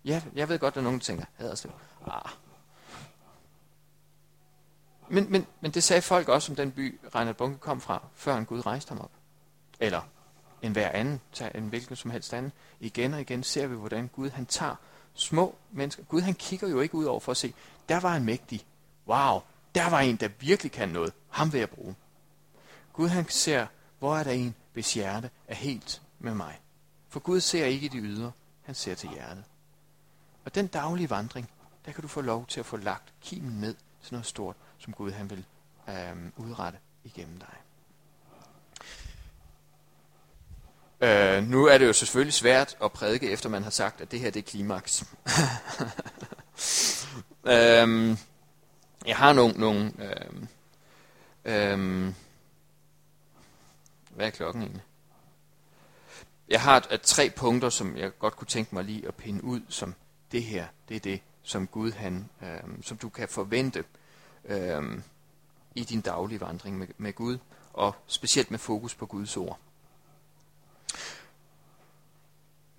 Ja, 0.05 0.23
jeg 0.35 0.49
ved 0.49 0.59
godt, 0.59 0.77
at 0.77 0.83
nogen 0.83 1.01
tænker, 1.01 1.25
Haderslev. 1.35 1.73
Ah, 2.07 2.31
Men, 5.09 5.33
men, 5.33 5.47
men 5.61 5.71
det 5.71 5.83
sagde 5.83 6.03
folk 6.03 6.29
også 6.29 6.53
om 6.53 6.57
den 6.57 6.73
by, 6.73 7.01
Reinhard 7.15 7.37
Bunke 7.37 7.59
kom 7.59 7.81
fra, 7.81 8.03
før 8.15 8.37
en 8.37 8.45
Gud 8.47 8.67
rejste 8.67 8.89
ham 8.89 9.01
op. 9.01 9.11
Eller 9.81 10.01
en 10.63 10.73
hver 10.73 10.89
anden, 10.89 11.21
en 11.55 11.69
hvilken 11.69 11.97
som 11.97 12.11
helst 12.11 12.35
anden. 12.35 12.53
Igen 12.81 13.15
og 13.15 13.21
igen 13.21 13.43
ser 13.43 13.67
vi, 13.67 13.75
hvordan 13.75 14.09
Gud 14.09 14.31
han 14.31 14.47
tager 14.47 14.75
små 15.15 15.55
mennesker. 15.71 16.03
Gud 16.03 16.21
han 16.21 16.35
kigger 16.35 16.69
jo 16.69 16.81
ikke 16.81 16.95
ud 16.95 17.05
over 17.05 17.21
for 17.21 17.33
at 17.33 17.37
se, 17.37 17.55
der 17.89 18.01
var 18.01 18.17
en 18.17 18.25
mægtig. 18.25 18.67
Wow, 19.07 19.41
der 19.75 19.91
var 19.91 20.01
en, 20.01 20.17
der 20.17 20.29
virkelig 20.41 20.73
kan 20.73 20.89
noget. 20.89 21.13
Ham 21.29 21.53
vil 21.53 21.59
jeg 21.59 21.71
bruge. 21.71 21.95
Gud 22.93 23.09
han 23.09 23.29
ser, 23.29 23.67
hvor 23.99 24.17
er 24.17 24.25
der 24.25 24.31
en, 24.31 24.55
hvis 24.73 24.95
hjerte 24.95 25.31
er 25.49 25.55
helt 25.55 26.03
med 26.19 26.35
mig. 26.35 26.61
For 27.09 27.21
Gud 27.21 27.41
ser 27.41 27.65
ikke 27.65 27.89
de 27.89 27.99
ydre, 27.99 28.33
han 28.63 28.75
ser 28.75 28.95
til 28.95 29.09
hjertet. 29.09 29.45
Og 30.45 30.55
den 30.55 30.67
daglige 30.67 31.11
vandring, 31.11 31.51
der 31.87 31.93
kan 31.93 32.03
du 32.03 32.09
få 32.09 32.21
lov 32.21 32.47
til 32.47 32.61
at 32.61 32.67
få 32.67 32.77
lagt 32.77 33.13
kimen 33.21 33.61
ned 33.61 33.75
til 34.03 34.15
noget 34.15 34.27
stort, 34.27 34.57
som 34.79 34.93
Gud 34.93 35.11
han 35.11 35.31
vil 35.31 35.45
øhm, 35.89 36.33
udrette 36.37 36.79
igennem 37.05 37.39
dig. 37.39 37.57
Øh, 41.03 41.43
nu 41.43 41.67
er 41.67 41.79
det 41.79 41.87
jo 41.87 41.93
selvfølgelig 41.93 42.35
svært 42.35 42.77
at 42.85 42.93
prædike, 42.93 43.31
efter 43.31 43.49
man 43.49 43.63
har 43.63 43.71
sagt, 43.71 44.01
at 44.01 44.11
det 44.11 44.21
her 44.21 44.31
det 44.31 44.41
er 44.41 44.51
klimaks. 44.51 45.05
øhm, 47.45 48.17
jeg 49.07 49.17
har 49.17 49.33
nogle, 49.33 49.55
nogle 49.55 49.93
øhm, 49.99 50.49
øhm, 51.45 52.15
hvad 54.21 54.29
er 54.29 54.31
klokken 54.31 54.63
egentlig? 54.63 54.83
Jeg 56.49 56.63
har 56.63 56.77
et, 56.77 56.87
et, 56.93 57.03
tre 57.03 57.31
punkter, 57.37 57.69
som 57.69 57.97
jeg 57.97 58.19
godt 58.19 58.37
kunne 58.37 58.47
tænke 58.47 58.75
mig 58.75 58.85
lige 58.85 59.09
at 59.09 59.15
pinde 59.15 59.45
ud, 59.45 59.61
som 59.69 59.95
det 60.33 60.45
her, 60.45 60.67
det 60.89 60.97
er 60.97 61.01
det, 61.01 61.21
som 61.43 61.67
Gud 61.67 61.93
han, 61.93 62.29
øhm, 62.43 62.83
som 62.83 62.97
du 62.97 63.09
kan 63.09 63.29
forvente 63.29 63.85
øhm, 64.45 65.03
i 65.75 65.85
din 65.85 66.01
daglige 66.01 66.41
vandring 66.41 66.79
med, 66.79 66.87
med 66.99 67.13
Gud, 67.13 67.39
og 67.73 67.95
specielt 68.07 68.51
med 68.51 68.59
fokus 68.59 68.95
på 68.95 69.07
Guds 69.07 69.37
ord. 69.37 69.59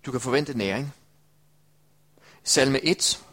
Du 0.05 0.11
kan 0.11 0.21
forvente 0.21 0.57
næring. 0.57 0.93
Salme 2.43 2.85
1. 2.85 3.25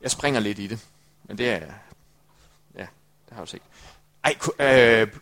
Jeg 0.00 0.10
springer 0.10 0.40
lidt 0.40 0.58
i 0.58 0.66
det, 0.66 0.88
men 1.24 1.38
det 1.38 1.50
er... 1.50 1.72
Ja, 2.74 2.86
det 3.28 3.32
har 3.32 3.40
jeg 3.40 3.48
set. 3.48 3.62
Ej, 4.24 4.36
øh, 4.60 5.18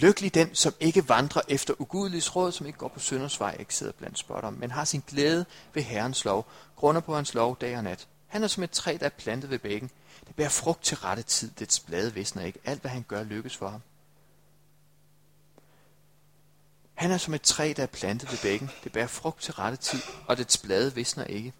lykkelig 0.00 0.34
den, 0.34 0.54
som 0.54 0.74
ikke 0.80 1.08
vandrer 1.08 1.42
efter 1.48 1.74
ugudeligs 1.78 2.36
råd, 2.36 2.52
som 2.52 2.66
ikke 2.66 2.78
går 2.78 2.88
på 2.88 3.00
synders 3.00 3.40
vej, 3.40 3.56
ikke 3.58 3.74
sidder 3.74 3.92
blandt 3.92 4.18
spotter, 4.18 4.50
men 4.50 4.70
har 4.70 4.84
sin 4.84 5.02
glæde 5.06 5.46
ved 5.74 5.82
Herrens 5.82 6.24
lov, 6.24 6.46
grunder 6.76 7.00
på 7.00 7.14
hans 7.14 7.34
lov 7.34 7.58
dag 7.60 7.76
og 7.76 7.84
nat. 7.84 8.08
Han 8.26 8.42
er 8.42 8.48
som 8.48 8.62
et 8.62 8.70
træ, 8.70 8.96
der 9.00 9.06
er 9.06 9.10
plantet 9.10 9.50
ved 9.50 9.58
bækken. 9.58 9.90
Det 10.26 10.34
bærer 10.36 10.48
frugt 10.48 10.84
til 10.84 10.96
rette 10.96 11.22
tid, 11.22 11.50
dets 11.58 11.80
blade 11.80 12.14
visner 12.14 12.42
ikke. 12.42 12.58
Alt, 12.64 12.80
hvad 12.80 12.90
han 12.90 13.04
gør, 13.08 13.22
lykkes 13.22 13.56
for 13.56 13.68
ham. 13.68 13.80
Han 16.94 17.10
er 17.10 17.18
som 17.18 17.34
et 17.34 17.42
træ, 17.42 17.72
der 17.76 17.82
er 17.82 17.86
plantet 17.86 18.30
ved 18.30 18.38
bækken. 18.42 18.70
Det 18.84 18.92
bærer 18.92 19.06
frugt 19.06 19.42
til 19.42 19.54
rette 19.54 19.76
tid, 19.76 19.98
og 20.26 20.36
dets 20.36 20.58
blade 20.58 20.94
visner 20.94 21.24
ikke. 21.24 21.52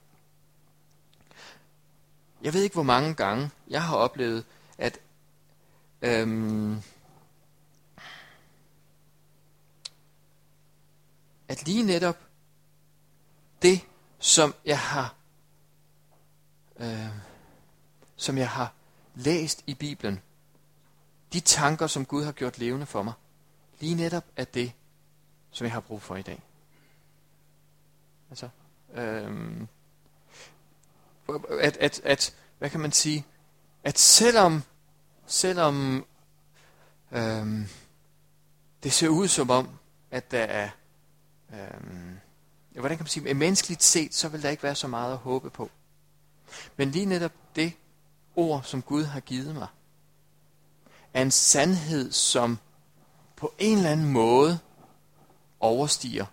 Jeg 2.43 2.55
ved 2.55 2.63
ikke, 2.63 2.75
hvor 2.75 2.83
mange 2.83 3.15
gange 3.15 3.51
jeg 3.69 3.83
har 3.83 3.97
oplevet, 3.97 4.45
at 4.79 4.99
øhm, 6.03 6.83
at 11.49 11.67
lige 11.67 11.83
netop 11.83 12.17
det, 13.63 13.81
som 14.19 14.55
jeg 14.65 14.79
har 14.79 15.15
øh, 16.81 17.09
som 18.17 18.39
jeg 18.39 18.51
har 18.51 18.73
læst 19.15 19.65
i 19.67 19.75
Bibelen, 19.75 20.23
de 21.33 21.41
tanker, 21.41 21.87
som 21.87 22.05
Gud 22.07 22.25
har 22.25 22.33
gjort 22.33 22.59
levende 22.59 22.87
for 22.87 23.03
mig, 23.03 23.13
lige 23.81 23.95
netop 23.95 24.25
er 24.37 24.45
det, 24.45 24.73
som 25.51 25.65
jeg 25.65 25.73
har 25.73 25.81
brug 25.81 26.03
for 26.03 26.17
i 26.17 26.23
dag. 26.23 26.43
Altså, 28.31 28.49
øh, 28.95 29.61
at, 31.61 31.77
at, 31.77 32.01
at, 32.05 32.35
hvad 32.59 32.71
kan 32.71 32.81
man 32.81 32.93
sige, 32.93 33.27
at 33.85 33.99
selvom, 33.99 34.63
selvom 35.27 36.07
øh, 37.13 37.69
det 38.83 38.93
ser 38.93 39.09
ud 39.09 39.29
som 39.29 39.51
om, 39.51 39.69
at 40.11 40.31
der 40.31 40.43
er, 40.43 40.71
øhm, 41.53 42.19
hvordan 42.73 42.97
kan 42.97 43.05
man 43.05 43.09
sige, 43.09 43.35
menneskeligt 43.35 43.83
set, 43.83 44.15
så 44.15 44.29
vil 44.29 44.43
der 44.43 44.51
ikke 44.51 44.63
være 44.63 44.75
så 44.75 44.89
meget 44.89 45.13
at 45.13 45.19
håbe 45.19 45.51
på. 45.51 45.71
Men 46.77 46.91
lige 46.91 47.07
netop 47.07 47.33
det 47.57 47.73
ord, 48.37 48.63
som 48.63 48.83
Gud 48.83 49.05
har 49.05 49.21
givet 49.21 49.55
mig, 49.55 49.67
er 51.15 51.23
en 51.23 51.31
sandhed, 51.31 52.13
som 52.13 52.59
på 53.37 53.55
en 53.59 53.77
eller 53.77 53.91
anden 53.91 54.13
måde 54.13 54.59
overstiger 55.61 56.27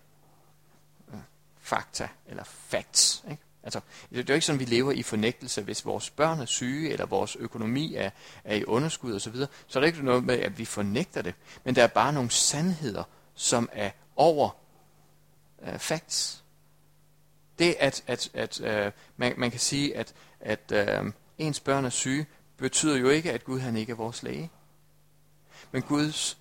øh, 1.13 1.19
fakta 1.61 2.07
eller 2.25 2.43
facts. 2.43 3.23
Ikke? 3.31 3.43
Altså, 3.63 3.79
det 4.09 4.19
er 4.19 4.23
jo 4.29 4.33
ikke 4.33 4.45
sådan, 4.45 4.61
at 4.61 4.69
vi 4.69 4.75
lever 4.75 4.91
i 4.91 5.03
fornægtelse, 5.03 5.61
hvis 5.61 5.85
vores 5.85 6.09
børn 6.09 6.39
er 6.39 6.45
syge, 6.45 6.91
eller 6.91 7.05
vores 7.05 7.35
økonomi 7.35 7.95
er, 7.95 8.09
er 8.43 8.55
i 8.55 8.65
underskud 8.65 9.13
osv., 9.13 9.35
så, 9.35 9.47
så 9.67 9.79
er 9.79 9.81
der 9.81 9.87
ikke 9.87 10.05
noget 10.05 10.23
med, 10.23 10.39
at 10.39 10.57
vi 10.57 10.65
fornægter 10.65 11.21
det. 11.21 11.33
Men 11.63 11.75
der 11.75 11.83
er 11.83 11.87
bare 11.87 12.13
nogle 12.13 12.31
sandheder, 12.31 13.03
som 13.35 13.69
er 13.71 13.91
over 14.15 14.49
uh, 15.67 15.79
facts. 15.79 16.43
Det, 17.59 17.75
at, 17.79 18.03
at, 18.07 18.29
at 18.33 18.59
uh, 18.59 18.91
man, 19.17 19.33
man 19.37 19.51
kan 19.51 19.59
sige, 19.59 19.97
at, 19.97 20.13
at 20.39 20.99
uh, 21.01 21.11
ens 21.37 21.59
børn 21.59 21.85
er 21.85 21.89
syge, 21.89 22.25
betyder 22.57 22.97
jo 22.97 23.09
ikke, 23.09 23.31
at 23.31 23.43
Gud 23.43 23.59
han 23.59 23.77
ikke 23.77 23.91
er 23.91 23.95
vores 23.95 24.23
læge. 24.23 24.51
Men 25.71 25.81
Guds 25.81 26.37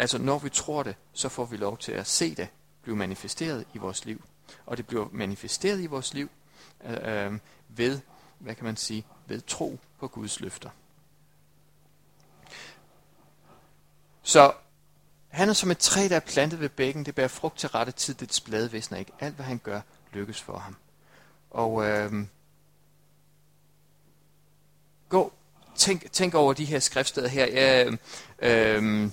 Altså 0.00 0.18
når 0.18 0.38
vi 0.38 0.48
tror 0.48 0.82
det, 0.82 0.96
så 1.12 1.28
får 1.28 1.44
vi 1.44 1.56
lov 1.56 1.78
til 1.78 1.92
at 1.92 2.06
se 2.06 2.34
det 2.34 2.48
blive 2.82 2.96
manifesteret 2.96 3.66
i 3.74 3.78
vores 3.78 4.04
liv. 4.04 4.24
Og 4.66 4.76
det 4.76 4.86
bliver 4.86 5.08
manifesteret 5.12 5.80
i 5.80 5.86
vores 5.86 6.14
liv 6.14 6.30
øh, 6.84 7.38
ved, 7.68 8.00
hvad 8.38 8.54
kan 8.54 8.64
man 8.64 8.76
sige, 8.76 9.06
ved 9.26 9.40
tro 9.40 9.78
på 9.98 10.08
Guds 10.08 10.40
løfter. 10.40 10.70
Så 14.22 14.52
han 15.30 15.48
er 15.48 15.52
som 15.52 15.70
et 15.70 15.78
træ, 15.78 16.06
der 16.08 16.16
er 16.16 16.20
plantet 16.20 16.60
ved 16.60 16.68
bækken. 16.68 17.06
Det 17.06 17.14
bærer 17.14 17.28
frugt 17.28 17.58
til 17.58 17.68
rette 17.68 17.92
tid. 17.92 18.14
Dets 18.14 18.40
blade 18.40 18.70
visner 18.70 18.98
ikke. 18.98 19.12
Alt, 19.20 19.34
hvad 19.34 19.44
han 19.44 19.58
gør, 19.58 19.80
lykkes 20.12 20.40
for 20.40 20.58
ham. 20.58 20.76
Og 21.50 21.86
øh, 21.86 22.12
gå, 25.08 25.32
tænk, 25.76 26.12
tænk 26.12 26.34
over 26.34 26.52
de 26.52 26.64
her 26.64 26.78
skriftsteder 26.78 27.28
her. 27.28 27.46
Jeg, 27.46 27.86
øh, 27.86 28.76
øhm, 28.76 29.12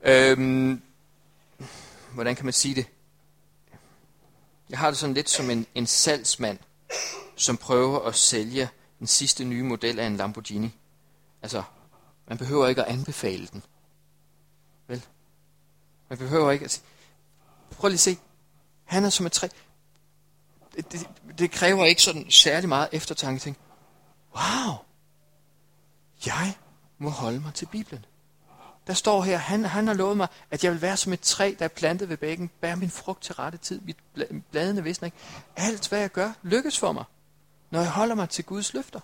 øhm, 0.00 0.82
hvordan 2.14 2.36
kan 2.36 2.44
man 2.44 2.52
sige 2.52 2.74
det? 2.74 2.86
Jeg 4.70 4.78
har 4.78 4.90
det 4.90 4.98
sådan 4.98 5.14
lidt 5.14 5.30
som 5.30 5.50
en, 5.50 5.66
en 5.74 5.86
salgsmand, 5.86 6.58
som 7.36 7.56
prøver 7.56 8.00
at 8.00 8.14
sælge 8.14 8.70
den 8.98 9.06
sidste 9.06 9.44
nye 9.44 9.62
model 9.62 9.98
af 9.98 10.06
en 10.06 10.16
Lamborghini. 10.16 10.74
Altså, 11.42 11.62
man 12.28 12.38
behøver 12.38 12.66
ikke 12.66 12.84
at 12.84 12.88
anbefale 12.88 13.46
den. 13.46 13.62
Vel? 14.86 15.06
Man 16.08 16.18
behøver 16.18 16.50
ikke 16.50 16.64
at 16.64 16.70
sige, 16.70 16.84
prøv 17.70 17.88
lige 17.88 17.96
at 17.96 18.00
se, 18.00 18.18
han 18.84 19.04
er 19.04 19.10
som 19.10 19.26
et 19.26 19.32
træ. 19.32 19.48
Det, 20.76 20.92
det, 20.92 21.08
det 21.38 21.50
kræver 21.50 21.84
ikke 21.84 22.02
sådan 22.02 22.30
særlig 22.30 22.68
meget 22.68 22.88
eftertanke. 22.92 23.40
Tænk, 23.40 23.56
wow, 24.36 24.74
jeg 26.26 26.56
må 26.98 27.10
holde 27.10 27.40
mig 27.40 27.54
til 27.54 27.66
Bibelen. 27.66 28.04
Der 28.86 28.94
står 28.94 29.22
her, 29.22 29.36
han, 29.36 29.64
han 29.64 29.86
har 29.86 29.94
lovet 29.94 30.16
mig, 30.16 30.28
at 30.50 30.64
jeg 30.64 30.72
vil 30.72 30.82
være 30.82 30.96
som 30.96 31.12
et 31.12 31.20
træ, 31.20 31.54
der 31.58 31.64
er 31.64 31.68
plantet 31.68 32.08
ved 32.08 32.16
bækken, 32.16 32.50
bære 32.60 32.76
min 32.76 32.90
frugt 32.90 33.22
til 33.22 33.34
rette 33.34 33.58
tid, 33.58 33.80
mit 33.80 33.96
bladene 34.50 34.82
visner 34.82 35.06
ikke. 35.06 35.16
Alt, 35.56 35.88
hvad 35.88 35.98
jeg 36.00 36.10
gør, 36.10 36.32
lykkes 36.42 36.78
for 36.78 36.92
mig, 36.92 37.04
når 37.70 37.80
jeg 37.80 37.90
holder 37.90 38.14
mig 38.14 38.28
til 38.28 38.44
Guds 38.44 38.74
løfter. 38.74 39.00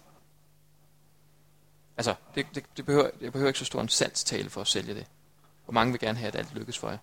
Altså, 1.97 2.15
det, 2.35 2.47
det, 2.55 2.65
det 2.77 2.87
behøver, 2.87 3.11
jeg 3.21 3.33
behøver 3.33 3.49
ikke 3.49 3.59
så 3.59 3.65
stor 3.65 3.81
en 3.81 3.89
salgstale 3.89 4.51
for 4.51 4.61
at 4.61 4.67
sælge 4.67 4.95
det. 4.95 5.07
Hvor 5.65 5.73
mange 5.73 5.93
vil 5.93 6.01
gerne 6.01 6.19
have, 6.19 6.29
at 6.29 6.37
alt 6.37 6.55
lykkes 6.55 6.79
for 6.79 6.91
jer. 6.91 6.99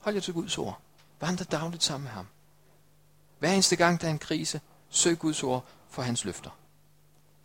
Hold 0.00 0.14
jer 0.14 0.20
til 0.22 0.34
Guds 0.34 0.58
ord. 0.58 0.80
Vandre 1.20 1.44
dagligt 1.44 1.82
sammen 1.82 2.04
med 2.04 2.10
ham. 2.10 2.26
Hver 3.38 3.52
eneste 3.52 3.76
gang, 3.76 4.00
der 4.00 4.06
er 4.06 4.10
en 4.10 4.18
krise, 4.18 4.60
søg 4.88 5.18
Guds 5.18 5.42
ord 5.42 5.64
for 5.88 6.02
hans 6.02 6.24
løfter. 6.24 6.50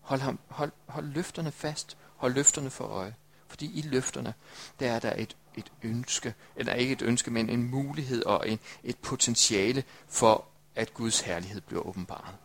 Hold, 0.01 0.21
ham, 0.21 0.39
hold, 0.47 0.71
hold 0.85 1.05
løfterne 1.05 1.51
fast. 1.51 1.97
Hold 2.15 2.33
løfterne 2.33 2.69
for 2.69 2.85
øje. 2.85 3.15
Fordi 3.47 3.79
i 3.79 3.81
løfterne, 3.81 4.33
der 4.79 4.91
er 4.91 4.99
der 4.99 5.13
et, 5.17 5.37
et 5.55 5.71
ønske, 5.83 6.33
eller 6.55 6.73
ikke 6.73 6.93
et 6.93 7.01
ønske, 7.01 7.31
men 7.31 7.49
en 7.49 7.63
mulighed 7.63 8.25
og 8.25 8.49
en, 8.49 8.59
et 8.83 8.97
potentiale 8.97 9.83
for, 10.07 10.45
at 10.75 10.93
Guds 10.93 11.19
herlighed 11.19 11.61
bliver 11.61 11.81
åbenbaret. 11.87 12.35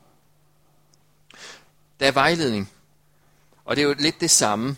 Der 2.00 2.06
er 2.06 2.12
vejledning, 2.12 2.70
og 3.64 3.76
det 3.76 3.82
er 3.82 3.88
jo 3.88 3.94
lidt 3.98 4.20
det 4.20 4.30
samme, 4.30 4.76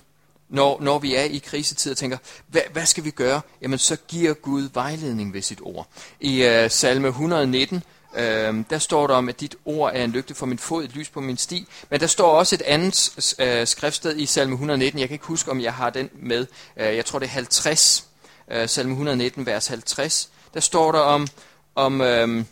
når, 0.49 0.81
når 0.81 0.99
vi 0.99 1.15
er 1.15 1.23
i 1.23 1.39
krisetid 1.39 1.91
og 1.91 1.97
tænker, 1.97 2.19
hvad, 2.47 2.63
hvad 2.73 2.87
skal 2.87 3.05
vi 3.05 3.11
gøre? 3.11 3.41
Jamen 3.63 3.79
så 3.79 3.97
giver 4.09 4.35
Gud 4.35 4.69
vejledning 4.75 5.33
ved 5.33 5.43
sit 5.43 5.59
ord. 5.63 5.89
I 6.21 6.47
uh, 6.47 6.71
salme 6.71 7.09
119, 7.09 7.83
øh, 8.17 8.55
der 8.71 8.79
står 8.79 9.07
der 9.07 9.15
om, 9.15 9.29
at 9.29 9.41
dit 9.41 9.57
ord 9.65 9.93
er 9.95 10.05
en 10.05 10.11
lygte 10.11 10.35
for 10.35 10.47
min 10.47 10.59
fod, 10.59 10.85
et 10.85 10.95
lys 10.95 11.09
på 11.09 11.21
min 11.21 11.37
sti. 11.37 11.67
Men 11.91 12.01
der 12.01 12.07
står 12.07 12.39
også 12.39 12.55
et 12.55 12.63
andet 12.63 13.35
øh, 13.39 13.67
skriftsted 13.67 14.17
i 14.17 14.27
salme 14.27 14.53
119. 14.53 15.01
Jeg 15.01 15.09
kan 15.09 15.15
ikke 15.15 15.27
huske, 15.27 15.51
om 15.51 15.61
jeg 15.61 15.75
har 15.75 15.91
den 15.91 16.11
med. 16.15 16.47
Øh, 16.77 16.97
jeg 16.97 17.05
tror, 17.05 17.19
det 17.19 17.27
er 17.27 17.31
50. 17.31 18.07
Øh, 18.51 18.69
salme 18.69 18.93
119, 18.93 19.47
vers 19.47 19.67
50. 19.67 20.31
Der 20.55 20.61
står 20.61 20.93
der 20.93 20.99
om, 20.99 21.29
om 21.75 22.01
øh, 22.01 22.45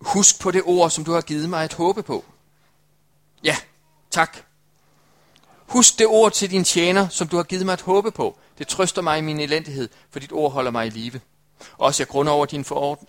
husk 0.00 0.40
på 0.40 0.50
det 0.50 0.62
ord, 0.64 0.90
som 0.90 1.04
du 1.04 1.12
har 1.12 1.20
givet 1.20 1.48
mig 1.48 1.64
at 1.64 1.72
håbe 1.72 2.02
på. 2.02 2.24
Ja, 3.44 3.56
tak. 4.10 4.36
Husk 5.66 5.98
det 5.98 6.06
ord 6.06 6.32
til 6.32 6.50
din 6.50 6.64
tjener, 6.64 7.08
som 7.08 7.28
du 7.28 7.36
har 7.36 7.42
givet 7.42 7.66
mig 7.66 7.72
at 7.72 7.80
håbe 7.80 8.10
på. 8.10 8.38
Det 8.58 8.68
trøster 8.68 9.02
mig 9.02 9.18
i 9.18 9.20
min 9.20 9.40
elendighed, 9.40 9.88
for 10.10 10.18
dit 10.18 10.32
ord 10.32 10.52
holder 10.52 10.70
mig 10.70 10.86
i 10.86 10.90
live. 10.90 11.20
Også 11.78 12.02
jeg 12.02 12.08
grunder 12.08 12.32
over 12.32 12.46
dine 12.46 12.64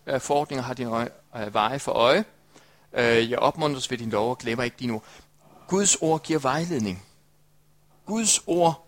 øh, 0.07 0.21
forordninger, 0.21 0.63
har 0.63 0.73
dine 0.73 1.09
øh, 1.37 1.53
veje 1.53 1.79
for 1.79 1.91
øje. 1.91 2.25
Øh, 2.93 3.31
jeg 3.31 3.39
opmuntres 3.39 3.91
ved 3.91 3.97
din 3.97 4.09
lov 4.09 4.29
og 4.29 4.37
glemmer 4.37 4.63
ikke 4.63 4.77
dine 4.79 4.93
ord. 4.93 5.03
Guds 5.67 5.95
ord 5.95 6.23
giver 6.23 6.39
vejledning. 6.39 7.03
Guds 8.05 8.41
ord 8.47 8.87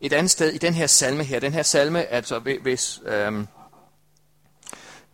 et 0.00 0.12
andet 0.12 0.30
sted 0.30 0.52
i 0.52 0.58
den 0.58 0.74
her 0.74 0.86
salme 0.86 1.24
her. 1.24 1.40
Den 1.40 1.52
her 1.52 1.62
salme, 1.62 2.04
altså 2.04 2.38
hvis, 2.38 3.00
øhm, 3.04 3.48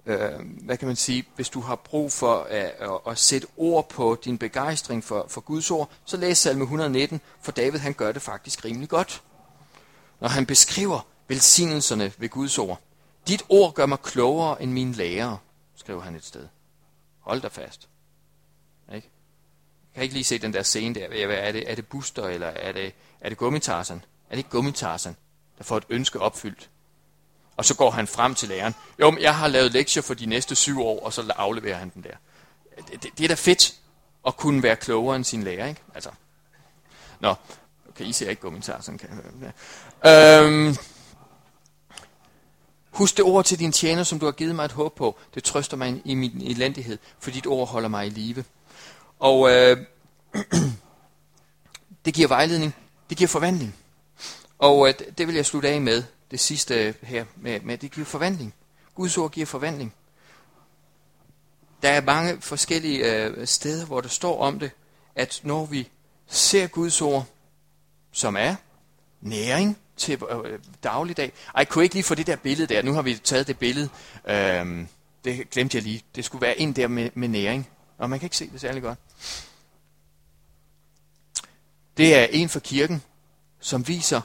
øh, 0.06 0.30
hvad 0.62 0.76
kan 0.76 0.88
man 0.88 0.96
sige, 0.96 1.24
hvis 1.36 1.48
du 1.48 1.60
har 1.60 1.76
brug 1.76 2.12
for 2.12 2.42
at, 2.42 2.74
at, 2.78 2.90
at 3.06 3.18
sætte 3.18 3.46
ord 3.56 3.88
på 3.88 4.18
din 4.24 4.38
begejstring 4.38 5.04
for, 5.04 5.26
for 5.28 5.40
Guds 5.40 5.70
ord, 5.70 5.90
så 6.04 6.16
læs 6.16 6.38
salme 6.38 6.62
119, 6.62 7.20
for 7.40 7.52
David 7.52 7.78
han 7.78 7.92
gør 7.92 8.12
det 8.12 8.22
faktisk 8.22 8.64
rimelig 8.64 8.88
godt. 8.88 9.22
Når 10.20 10.28
han 10.28 10.46
beskriver 10.46 11.06
velsignelserne 11.28 12.12
ved 12.18 12.28
Guds 12.28 12.58
ord. 12.58 12.80
Dit 13.28 13.42
ord 13.48 13.74
gør 13.74 13.86
mig 13.86 13.98
klogere 13.98 14.62
end 14.62 14.72
mine 14.72 14.92
lærere, 14.92 15.38
skriver 15.76 16.00
han 16.00 16.14
et 16.14 16.24
sted. 16.24 16.48
Hold 17.20 17.40
dig 17.40 17.52
fast. 17.52 17.88
Ikke? 18.94 19.10
Jeg 19.94 19.94
kan 19.94 20.02
ikke 20.02 20.14
lige 20.14 20.24
se 20.24 20.38
den 20.38 20.52
der 20.52 20.62
scene 20.62 20.94
der. 20.94 21.06
Er 21.28 21.52
det, 21.52 21.70
er 21.70 21.74
det 21.74 21.86
Buster, 21.86 22.24
eller 22.24 22.46
er 22.46 22.72
det, 22.72 22.94
er 23.20 23.28
det 23.28 23.38
Gummitarsen? 23.38 24.04
Er 24.30 24.30
det 24.30 24.38
ikke 24.38 24.50
Gummitarsen, 24.50 25.16
der 25.58 25.64
får 25.64 25.76
et 25.76 25.84
ønske 25.88 26.20
opfyldt? 26.20 26.70
Og 27.56 27.64
så 27.64 27.74
går 27.74 27.90
han 27.90 28.06
frem 28.06 28.34
til 28.34 28.48
læreren. 28.48 28.74
Jo, 29.00 29.10
men 29.10 29.22
jeg 29.22 29.36
har 29.36 29.48
lavet 29.48 29.72
lektier 29.72 30.02
for 30.02 30.14
de 30.14 30.26
næste 30.26 30.54
syv 30.54 30.82
år, 30.82 31.04
og 31.04 31.12
så 31.12 31.32
afleverer 31.36 31.76
han 31.76 31.92
den 31.94 32.02
der. 32.02 32.16
Det, 32.76 33.02
det, 33.02 33.18
det 33.18 33.24
er 33.24 33.28
da 33.28 33.34
fedt 33.34 33.74
at 34.26 34.36
kunne 34.36 34.62
være 34.62 34.76
klogere 34.76 35.16
end 35.16 35.24
sin 35.24 35.42
lærer, 35.42 35.66
ikke? 35.66 35.80
Altså. 35.94 36.10
Nå, 37.20 37.34
okay, 37.88 38.04
I 38.04 38.12
ser 38.12 38.30
ikke 38.30 38.42
Gummitarsen. 38.42 38.98
Kan 38.98 39.08
jeg 40.02 40.44
øhm, 40.44 40.76
Husk 42.92 43.16
det 43.16 43.24
ord 43.24 43.44
til 43.44 43.58
din 43.58 43.72
tjener, 43.72 44.04
som 44.04 44.18
du 44.18 44.24
har 44.24 44.32
givet 44.32 44.54
mig 44.54 44.64
et 44.64 44.72
håb 44.72 44.94
på. 44.94 45.18
Det 45.34 45.44
trøster 45.44 45.76
mig 45.76 46.02
i 46.04 46.14
min 46.14 46.42
elendighed, 46.42 46.98
for 47.18 47.30
dit 47.30 47.46
ord 47.46 47.68
holder 47.68 47.88
mig 47.88 48.06
i 48.06 48.10
live. 48.10 48.44
Og 49.18 49.50
øh, 49.50 49.76
det 52.04 52.14
giver 52.14 52.28
vejledning, 52.28 52.74
det 53.10 53.18
giver 53.18 53.28
forvandling. 53.28 53.76
Og 54.58 54.88
øh, 54.88 54.94
det 55.18 55.26
vil 55.26 55.34
jeg 55.34 55.46
slutte 55.46 55.68
af 55.68 55.80
med, 55.80 56.02
det 56.32 56.40
sidste 56.40 56.94
her, 57.02 57.24
med, 57.36 57.60
med 57.60 57.78
det 57.78 57.90
giver 57.90 58.06
forvandling. 58.06 58.54
Guds 58.94 59.18
ord 59.18 59.30
giver 59.30 59.46
forvandling. 59.46 59.94
Der 61.82 61.88
er 61.88 62.00
mange 62.00 62.40
forskellige 62.40 63.24
øh, 63.24 63.46
steder, 63.46 63.86
hvor 63.86 64.00
der 64.00 64.08
står 64.08 64.40
om 64.40 64.58
det, 64.58 64.70
at 65.14 65.40
når 65.42 65.66
vi 65.66 65.88
ser 66.26 66.66
Guds 66.66 67.02
ord, 67.02 67.26
som 68.12 68.36
er 68.36 68.54
næring, 69.20 69.78
til 69.96 70.22
øh, 70.30 70.58
dagligdag. 70.82 71.32
Ej, 71.54 71.64
kunne 71.64 71.84
ikke 71.84 71.94
lige 71.94 72.04
få 72.04 72.14
det 72.14 72.26
der 72.26 72.36
billede 72.36 72.74
der? 72.74 72.82
Nu 72.82 72.92
har 72.92 73.02
vi 73.02 73.14
taget 73.14 73.46
det 73.46 73.58
billede. 73.58 73.88
Øhm, 74.24 74.88
det 75.24 75.50
glemte 75.50 75.76
jeg 75.76 75.82
lige. 75.82 76.02
Det 76.14 76.24
skulle 76.24 76.42
være 76.42 76.58
ind 76.58 76.74
der 76.74 76.88
med, 76.88 77.10
med 77.14 77.28
næring. 77.28 77.68
Og 77.98 78.10
man 78.10 78.18
kan 78.18 78.26
ikke 78.26 78.36
se 78.36 78.50
det 78.50 78.60
særlig 78.60 78.82
godt. 78.82 78.98
Det 81.96 82.14
er 82.14 82.24
en 82.24 82.48
for 82.48 82.60
kirken, 82.60 83.02
som 83.60 83.88
viser 83.88 84.20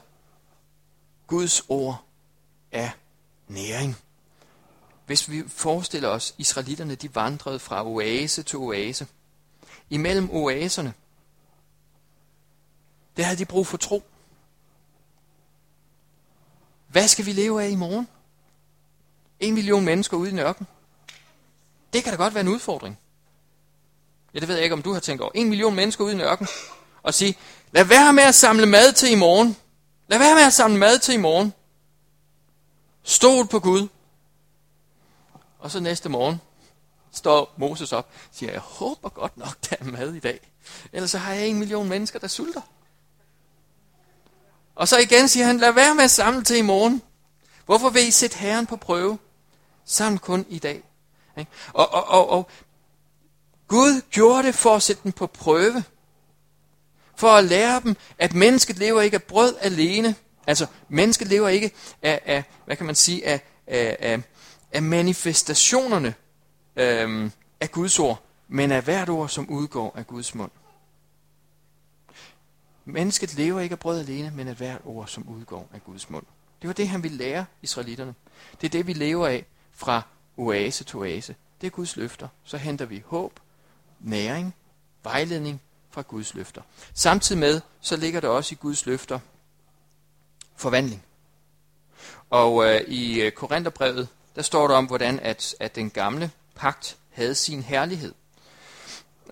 Guds 1.28 1.62
ord 1.70 2.04
er 2.72 2.90
næring. 3.48 3.98
Hvis 5.06 5.30
vi 5.30 5.44
forestiller 5.48 6.10
os, 6.10 6.36
israelitterne 6.38 6.96
de 6.96 7.16
vandrede 7.16 7.60
fra 7.60 7.86
oase 7.86 8.44
til 8.44 8.58
oase. 8.58 9.08
Imellem 9.90 10.30
oaserne, 10.32 10.94
der 13.18 13.24
havde 13.24 13.38
de 13.38 13.46
brug 13.46 13.68
for 13.68 13.78
tro. 13.78 14.04
Hvad 16.88 17.08
skal 17.08 17.26
vi 17.26 17.32
leve 17.32 17.64
af 17.64 17.70
i 17.70 17.76
morgen? 17.76 18.08
En 19.40 19.54
million 19.54 19.86
mennesker 19.86 20.18
ude 20.18 20.30
i 20.30 20.34
nørken. 20.34 20.68
Det 21.94 22.04
kan 22.04 22.14
da 22.14 22.18
godt 22.18 22.34
være 22.34 22.42
en 22.42 22.48
udfordring. 22.48 23.00
Ja, 24.34 24.40
det 24.40 24.48
ved 24.48 24.56
jeg 24.56 24.64
ikke, 24.64 24.74
om 24.74 24.82
du 24.82 24.94
har 24.94 25.00
tænkt 25.00 25.22
over. 25.22 25.32
En 25.36 25.50
million 25.50 25.76
mennesker 25.76 26.04
ude 26.04 26.14
i 26.14 26.18
nørken. 26.18 26.48
Og 27.04 27.14
sige, 27.14 27.38
lad 27.72 27.86
være 27.86 28.14
med 28.14 28.24
at 28.24 28.36
samle 28.36 28.66
mad 28.66 28.94
til 28.94 29.12
i 29.12 29.16
morgen. 29.16 29.58
Lad 30.08 30.20
være 30.20 30.36
med 30.36 30.44
at 30.44 30.54
samle 30.54 30.78
mad 30.78 31.00
til 31.00 31.14
i 31.14 31.18
morgen. 31.18 31.54
Stol 33.04 33.48
på 33.48 33.60
Gud. 33.60 33.88
Og 35.60 35.72
så 35.72 35.80
næste 35.80 36.10
morgen 36.10 36.42
står 37.12 37.54
Moses 37.58 37.94
op 37.94 38.10
og 38.14 38.30
siger, 38.32 38.52
jeg 38.52 38.62
håber 38.62 39.10
godt 39.10 39.38
nok, 39.38 39.70
der 39.70 39.76
er 39.80 39.84
mad 39.84 40.14
i 40.14 40.20
dag. 40.20 40.52
Ellers 40.94 41.12
så 41.12 41.18
har 41.18 41.34
jeg 41.34 41.48
en 41.48 41.60
million 41.60 41.90
mennesker, 41.90 42.20
der 42.20 42.28
sulter. 42.28 42.62
Og 44.76 44.88
så 44.88 44.98
igen 44.98 45.28
siger 45.28 45.46
han, 45.46 45.58
lad 45.58 45.72
være 45.72 45.96
med 45.96 46.04
at 46.04 46.12
samle 46.12 46.44
til 46.44 46.58
i 46.58 46.62
morgen. 46.62 47.02
Hvorfor 47.66 47.90
vil 47.90 48.08
I 48.08 48.12
sætte 48.12 48.38
Herren 48.38 48.66
på 48.66 48.76
prøve? 48.76 49.20
Samle 49.86 50.20
kun 50.20 50.46
i 50.50 50.60
dag. 50.60 50.84
Og, 51.74 51.94
og, 51.94 52.08
og, 52.08 52.30
og 52.30 52.50
Gud 53.68 54.02
gjorde 54.12 54.48
det 54.48 54.56
for 54.56 54.76
at 54.76 54.84
sætte 54.84 55.04
dem 55.04 55.12
på 55.12 55.28
prøve. 55.28 55.84
For 57.18 57.30
at 57.30 57.44
lære 57.44 57.82
dem, 57.84 57.96
at 58.18 58.34
mennesket 58.34 58.78
lever 58.78 59.02
ikke 59.02 59.16
af 59.16 59.24
brød 59.24 59.56
alene. 59.62 60.16
Altså, 60.48 60.68
mennesket 60.90 61.28
lever 61.28 61.48
ikke 61.48 61.72
af, 62.02 62.22
af 62.26 62.44
hvad 62.66 62.76
kan 62.76 62.86
man 62.86 62.96
sige, 62.96 63.28
af, 63.28 63.42
af, 63.68 63.98
af, 64.00 64.22
af 64.72 64.84
manifestationerne 64.84 66.14
øhm, 66.76 67.32
af 67.62 67.72
Guds 67.72 68.00
ord, 68.00 68.24
men 68.48 68.72
af 68.72 68.82
hvert 68.82 69.10
ord, 69.10 69.30
som 69.30 69.50
udgår 69.50 69.94
af 69.98 70.08
Guds 70.08 70.36
mund. 70.36 70.52
Mennesket 72.86 73.36
lever 73.36 73.60
ikke 73.60 73.74
af 73.74 73.80
brød 73.80 74.00
alene, 74.00 74.32
men 74.36 74.48
af 74.48 74.56
hvert 74.56 74.82
ord, 74.86 75.08
som 75.08 75.28
udgår 75.30 75.70
af 75.74 75.84
Guds 75.84 76.10
mund. 76.10 76.26
Det 76.62 76.68
var 76.68 76.74
det, 76.74 76.88
han 76.88 77.04
ville 77.04 77.18
lære 77.18 77.46
israelitterne. 77.62 78.14
Det 78.62 78.68
er 78.68 78.72
det, 78.72 78.88
vi 78.88 78.94
lever 78.94 79.28
af 79.28 79.46
fra 79.72 80.02
oase 80.38 80.84
til 80.84 80.96
oase. 80.96 81.36
Det 81.62 81.68
er 81.68 81.72
Guds 81.72 81.96
løfter. 81.96 82.28
Så 82.44 82.58
henter 82.58 82.86
vi 82.86 83.04
håb, 83.06 83.40
næring, 84.00 84.56
vejledning 85.04 85.62
fra 85.98 86.02
Guds 86.02 86.34
løfter. 86.34 86.62
Samtidig 86.94 87.40
med, 87.40 87.62
så 87.82 87.96
ligger 87.96 88.20
der 88.20 88.28
også 88.28 88.56
i 88.56 88.58
Guds 88.62 88.86
løfter 88.86 89.20
forvandling. 90.56 91.04
Og 92.30 92.66
øh, 92.66 92.82
i 92.82 93.22
øh, 93.22 93.32
Korintherbrevet, 93.32 94.08
der 94.36 94.42
står 94.42 94.68
der 94.68 94.76
om, 94.76 94.86
hvordan 94.86 95.20
at, 95.20 95.56
at 95.60 95.76
den 95.76 95.90
gamle 95.90 96.32
pagt 96.56 96.98
havde 97.10 97.36
sin 97.36 97.64
herlighed. 97.64 98.14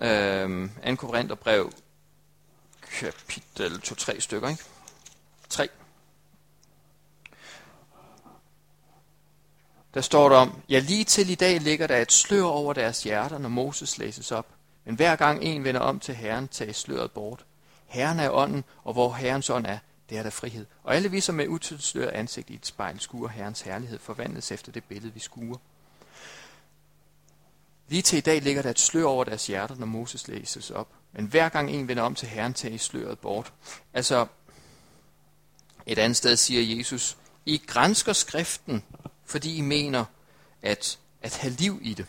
Øh, 0.02 0.68
2. 0.86 0.94
Korintherbrev 0.96 1.72
kapitel 2.82 3.82
2-3 3.84 4.20
stykker, 4.20 4.48
ikke? 4.48 4.64
3. 5.48 5.68
Der 9.94 10.00
står 10.00 10.28
der 10.28 10.36
om, 10.36 10.62
ja 10.68 10.78
lige 10.78 11.04
til 11.04 11.30
i 11.30 11.34
dag 11.34 11.60
ligger 11.60 11.86
der 11.86 11.96
et 11.96 12.12
slør 12.12 12.42
over 12.42 12.72
deres 12.72 13.02
hjerter, 13.02 13.38
når 13.38 13.48
Moses 13.48 13.98
læses 13.98 14.32
op. 14.32 14.55
Men 14.86 14.94
hver 14.94 15.16
gang 15.16 15.42
en 15.42 15.64
vender 15.64 15.80
om 15.80 16.00
til 16.00 16.14
Herren, 16.14 16.48
tages 16.48 16.76
sløret 16.76 17.12
bort. 17.12 17.44
Herren 17.86 18.20
er 18.20 18.30
ånden, 18.30 18.64
og 18.84 18.92
hvor 18.92 19.12
Herrens 19.12 19.50
ånd 19.50 19.66
er, 19.66 19.78
det 20.10 20.18
er 20.18 20.22
der 20.22 20.30
frihed. 20.30 20.66
Og 20.82 20.94
alle 20.94 21.10
vi, 21.10 21.20
som 21.20 21.34
med 21.34 21.48
utilsløret 21.48 22.10
ansigt 22.10 22.50
i 22.50 22.54
et 22.54 22.66
spejl 22.66 23.00
skuer 23.00 23.28
Herrens 23.28 23.60
herlighed, 23.60 23.98
forvandles 23.98 24.52
efter 24.52 24.72
det 24.72 24.84
billede, 24.84 25.14
vi 25.14 25.20
skuer. 25.20 25.58
Lige 27.88 28.02
til 28.02 28.16
i 28.16 28.20
dag 28.20 28.42
ligger 28.42 28.62
der 28.62 28.70
et 28.70 28.78
slør 28.78 29.04
over 29.04 29.24
deres 29.24 29.46
hjerter, 29.46 29.74
når 29.74 29.86
Moses 29.86 30.28
læses 30.28 30.70
op. 30.70 30.88
Men 31.12 31.26
hver 31.26 31.48
gang 31.48 31.70
en 31.70 31.88
vender 31.88 32.02
om 32.02 32.14
til 32.14 32.28
Herren, 32.28 32.54
tages 32.54 32.82
sløret 32.82 33.18
bort. 33.18 33.52
Altså, 33.94 34.26
et 35.86 35.98
andet 35.98 36.16
sted 36.16 36.36
siger 36.36 36.76
Jesus, 36.76 37.16
I 37.46 37.62
grænsker 37.66 38.12
skriften, 38.12 38.84
fordi 39.24 39.56
I 39.56 39.60
mener 39.60 40.04
at, 40.62 40.98
at 41.22 41.36
have 41.36 41.52
liv 41.52 41.78
i 41.82 41.94
det. 41.94 42.06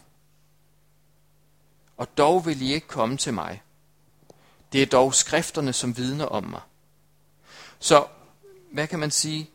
Og 1.97 2.17
dog 2.17 2.45
vil 2.45 2.61
I 2.61 2.73
ikke 2.73 2.87
komme 2.87 3.17
til 3.17 3.33
mig. 3.33 3.61
Det 4.71 4.81
er 4.81 4.85
dog 4.85 5.13
skrifterne, 5.13 5.73
som 5.73 5.97
vidner 5.97 6.25
om 6.25 6.43
mig. 6.43 6.61
Så, 7.79 8.07
hvad 8.71 8.87
kan 8.87 8.99
man 8.99 9.11
sige? 9.11 9.49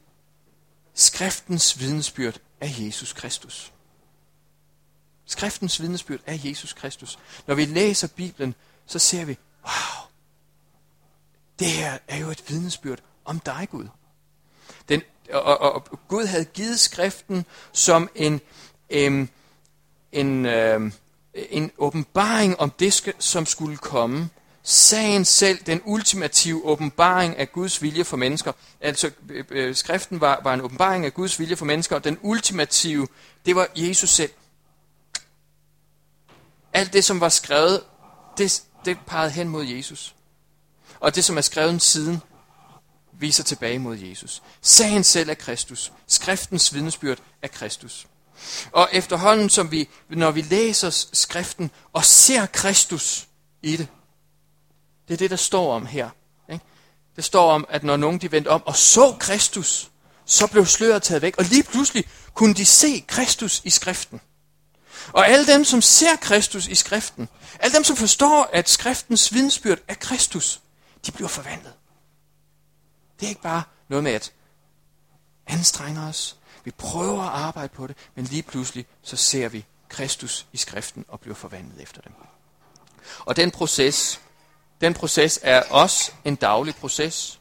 Skriftens 0.95 1.81
vidnesbyrd 1.81 2.41
er 2.61 2.69
Jesus 2.79 3.13
Kristus. 3.13 3.73
Skriftens 5.27 5.81
vidnesbyrd 5.81 6.21
er 6.27 6.39
Jesus 6.45 6.73
Kristus. 6.73 7.19
Når 7.47 7.55
vi 7.55 7.65
læser 7.65 8.09
Bibelen, 8.09 8.55
så 8.87 8.99
ser 8.99 9.25
vi, 9.25 9.39
wow, 9.65 10.09
det 11.59 11.67
her 11.67 11.99
er 12.09 12.17
jo 12.17 12.31
et 12.31 12.45
vidnesbyrd 12.49 12.99
om 13.25 13.41
dig, 13.41 13.69
Gud. 13.71 13.89
Den, 14.89 15.03
og, 15.33 15.43
og, 15.43 15.73
og 15.73 16.09
Gud 16.09 16.27
havde 16.27 16.45
givet 16.45 16.81
skriften 16.81 17.47
som 17.73 18.09
en, 18.15 18.41
øhm, 18.91 19.29
en 20.13 20.47
øhm, 20.47 20.93
en 21.35 21.71
åbenbaring 21.79 22.61
om 22.61 22.71
det, 22.71 23.15
som 23.19 23.47
skulle 23.47 23.77
komme. 23.77 24.31
Sagen 24.63 25.25
selv, 25.25 25.59
den 25.67 25.81
ultimative 25.85 26.65
åbenbaring 26.65 27.39
af 27.39 27.53
Guds 27.53 27.83
vilje 27.83 28.05
for 28.05 28.17
mennesker. 28.17 28.53
Altså, 28.81 29.11
øh, 29.29 29.45
øh, 29.51 29.75
skriften 29.75 30.21
var, 30.21 30.41
var 30.45 30.55
en 30.55 30.61
åbenbaring 30.61 31.07
af 31.07 31.15
Guds 31.15 31.39
vilje 31.39 31.57
for 31.57 31.65
mennesker, 31.65 31.97
og 31.97 32.05
den 32.05 32.19
ultimative, 32.23 33.09
det 33.47 33.57
var 33.57 33.69
Jesus 33.77 34.11
selv. 34.11 34.31
Alt 36.73 36.93
det, 36.93 37.05
som 37.05 37.21
var 37.21 37.29
skrevet, 37.29 37.81
det, 38.39 38.63
det 38.85 38.99
pegede 39.07 39.31
hen 39.31 39.49
mod 39.49 39.65
Jesus. 39.65 40.15
Og 41.01 41.15
det, 41.15 41.25
som 41.25 41.37
er 41.37 41.41
skrevet 41.41 41.83
siden, 41.83 42.23
viser 43.13 43.45
tilbage 43.45 43.79
mod 43.79 43.97
Jesus. 43.97 44.43
Sagen 44.61 45.05
selv 45.05 45.31
er 45.31 45.35
Kristus. 45.35 45.93
Skriftens 46.07 46.75
vidnesbyrd 46.75 47.19
er 47.43 47.49
Kristus. 47.49 48.07
Og 48.73 48.89
efterhånden, 48.93 49.51
som 49.51 49.71
vi, 49.71 49.89
når 50.09 50.31
vi 50.31 50.43
læser 50.43 50.91
skriften 51.13 51.71
og 51.93 52.05
ser 52.05 52.47
Kristus 52.47 53.29
i 53.63 53.77
det, 53.77 53.89
det 55.09 55.15
er 55.15 55.19
det, 55.19 55.31
der 55.31 55.37
står 55.37 55.75
om 55.75 55.87
her. 55.87 56.11
Ikke? 56.53 56.65
Det 57.17 57.25
står 57.25 57.53
om, 57.53 57.67
at 57.69 57.83
når 57.83 57.97
nogen 57.97 58.19
de 58.19 58.33
vendte 58.33 58.49
om 58.49 58.63
og 58.67 58.77
så 58.77 59.17
Kristus, 59.21 59.91
så 60.25 60.47
blev 60.47 60.67
sløret 60.67 61.03
taget 61.03 61.23
væk, 61.23 61.39
og 61.39 61.45
lige 61.45 61.63
pludselig 61.63 62.05
kunne 62.35 62.55
de 62.55 62.65
se 62.65 63.05
Kristus 63.09 63.61
i 63.65 63.71
skriften. 63.71 64.21
Og 65.13 65.29
alle 65.29 65.47
dem, 65.47 65.65
som 65.65 65.83
ser 65.83 66.17
Kristus 66.17 66.67
i 66.67 66.75
skriften, 66.75 67.29
alle 67.59 67.75
dem, 67.75 67.85
som 67.85 67.97
forstår, 67.97 68.51
at 68.53 68.69
skriftens 68.69 69.33
vidensbyrd 69.33 69.79
er 69.89 69.95
Kristus, 69.95 70.61
de 71.07 71.13
bliver 71.13 71.29
forvandlet. 71.29 71.73
Det 73.21 73.27
er 73.27 73.31
ikke 73.31 73.43
bare 73.43 73.63
noget 73.89 74.05
med 74.05 74.13
at 74.13 74.33
anstrenge 75.47 76.01
os. 76.01 76.37
Vi 76.65 76.71
prøver 76.71 77.23
at 77.23 77.29
arbejde 77.29 77.69
på 77.69 77.87
det, 77.87 77.97
men 78.15 78.25
lige 78.25 78.43
pludselig 78.43 78.87
så 79.03 79.17
ser 79.17 79.49
vi 79.49 79.65
Kristus 79.89 80.47
i 80.53 80.57
skriften 80.57 81.05
og 81.09 81.21
bliver 81.21 81.35
forvandlet 81.35 81.83
efter 81.83 82.01
dem. 82.01 82.13
Og 83.19 83.37
den 83.37 83.51
proces, 83.51 84.21
den 84.81 84.95
proces 84.95 85.39
er 85.43 85.63
også 85.71 86.13
en 86.25 86.35
daglig 86.35 86.75
proces. 86.75 87.41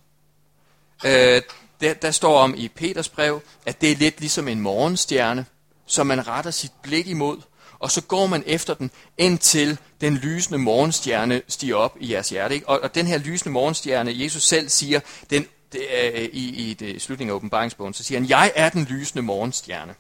Øh, 1.06 1.42
der, 1.82 1.94
der 1.94 2.12
står 2.12 2.40
om 2.40 2.54
i 2.58 2.68
Peters 2.68 3.10
brev, 3.10 3.42
at 3.66 3.82
det 3.82 3.92
er 3.92 3.96
lidt 3.96 4.20
ligesom 4.20 4.48
en 4.48 4.60
morgenstjerne, 4.60 5.46
som 5.86 6.08
man 6.08 6.28
retter 6.28 6.52
sit 6.52 6.72
blik 6.82 7.08
imod, 7.08 7.42
og 7.80 7.92
så 7.92 8.02
går 8.02 8.28
man 8.28 8.44
efter 8.46 8.74
den, 8.74 8.92
indtil 9.18 9.78
den 10.02 10.18
lysende 10.18 10.60
morgenstjerne 10.60 11.42
stiger 11.48 11.76
op 11.76 11.98
i 12.00 12.14
jeres 12.14 12.30
hjerte. 12.30 12.56
Ikke? 12.56 12.70
Og, 12.70 12.80
og 12.80 12.96
den 12.96 13.08
her 13.08 13.18
lysende 13.18 13.52
morgenstjerne, 13.52 14.24
Jesus 14.24 14.44
selv 14.44 14.70
siger, 14.70 15.00
den, 15.30 15.48
det 15.72 16.06
er, 16.06 16.22
øh, 16.22 16.30
i, 16.34 16.70
i 16.70 16.74
det, 16.74 17.02
slutningen 17.02 17.32
af 17.32 17.36
åbenbaringsbogen, 17.36 17.94
så 17.94 18.04
siger 18.04 18.20
han, 18.20 18.30
jeg 18.30 18.52
er 18.56 18.70
den 18.70 18.84
lysende 18.84 19.22
morgenstjerne. 19.22 19.96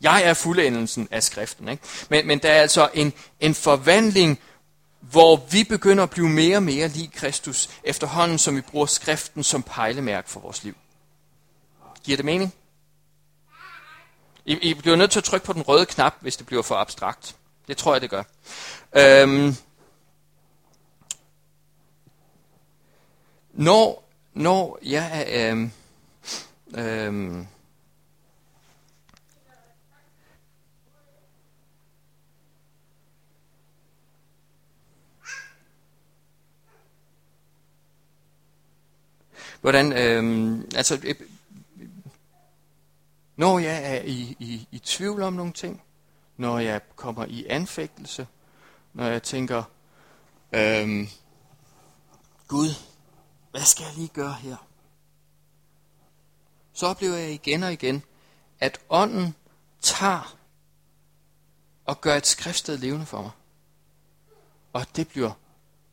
Jeg 0.00 0.24
er 0.24 0.34
fuldendelsen 0.34 1.08
af 1.10 1.22
skriften. 1.22 1.68
Ikke? 1.68 1.82
Men, 2.08 2.26
men 2.26 2.38
der 2.38 2.48
er 2.50 2.60
altså 2.60 2.90
en, 2.94 3.12
en 3.40 3.54
forvandling, 3.54 4.38
hvor 5.00 5.36
vi 5.50 5.64
begynder 5.64 6.02
at 6.02 6.10
blive 6.10 6.28
mere 6.28 6.56
og 6.56 6.62
mere 6.62 6.88
lig 6.88 7.12
Kristus, 7.12 7.70
efterhånden 7.84 8.38
som 8.38 8.56
vi 8.56 8.60
bruger 8.60 8.86
skriften 8.86 9.42
som 9.42 9.62
pejlemærke 9.62 10.30
for 10.30 10.40
vores 10.40 10.64
liv. 10.64 10.74
Giver 12.04 12.16
det 12.16 12.24
mening? 12.24 12.54
I, 14.44 14.70
I 14.70 14.74
bliver 14.74 14.96
nødt 14.96 15.10
til 15.10 15.20
at 15.20 15.24
trykke 15.24 15.46
på 15.46 15.52
den 15.52 15.62
røde 15.62 15.86
knap, 15.86 16.14
hvis 16.20 16.36
det 16.36 16.46
bliver 16.46 16.62
for 16.62 16.74
abstrakt. 16.74 17.36
Det 17.68 17.76
tror 17.76 17.94
jeg, 17.94 18.00
det 18.00 18.10
gør. 18.10 18.22
Øhm, 18.96 19.56
når, 23.52 24.01
når 24.34 24.78
jeg 24.82 25.26
øh, 25.32 25.70
øh, 26.74 27.44
hvordan, 39.60 39.92
øh, 39.92 40.64
altså, 40.74 41.00
øh, 41.04 41.14
når 43.36 43.58
jeg 43.58 43.96
er 43.96 44.02
i, 44.02 44.36
i, 44.38 44.68
i 44.70 44.78
tvivl 44.78 45.22
om 45.22 45.32
nogle 45.32 45.52
ting, 45.52 45.82
når 46.36 46.58
jeg 46.58 46.80
kommer 46.96 47.24
i 47.28 47.46
anfægtelse, 47.46 48.26
når 48.92 49.04
jeg 49.04 49.22
tænker, 49.22 49.62
øh, 50.52 51.08
Gud, 52.48 52.91
hvad 53.52 53.62
skal 53.62 53.84
jeg 53.84 53.94
lige 53.94 54.08
gøre 54.08 54.32
her? 54.32 54.56
Så 56.72 56.86
oplever 56.86 57.16
jeg 57.16 57.30
igen 57.30 57.62
og 57.62 57.72
igen, 57.72 58.02
at 58.60 58.80
ånden 58.88 59.34
tager 59.80 60.36
og 61.84 62.00
gør 62.00 62.14
et 62.14 62.26
skriftsted 62.26 62.78
levende 62.78 63.06
for 63.06 63.22
mig. 63.22 63.30
Og 64.72 64.86
det 64.96 65.08
bliver 65.08 65.32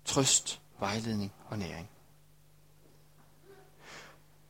trøst, 0.06 0.62
vejledning 0.80 1.34
og 1.50 1.58
næring. 1.58 1.90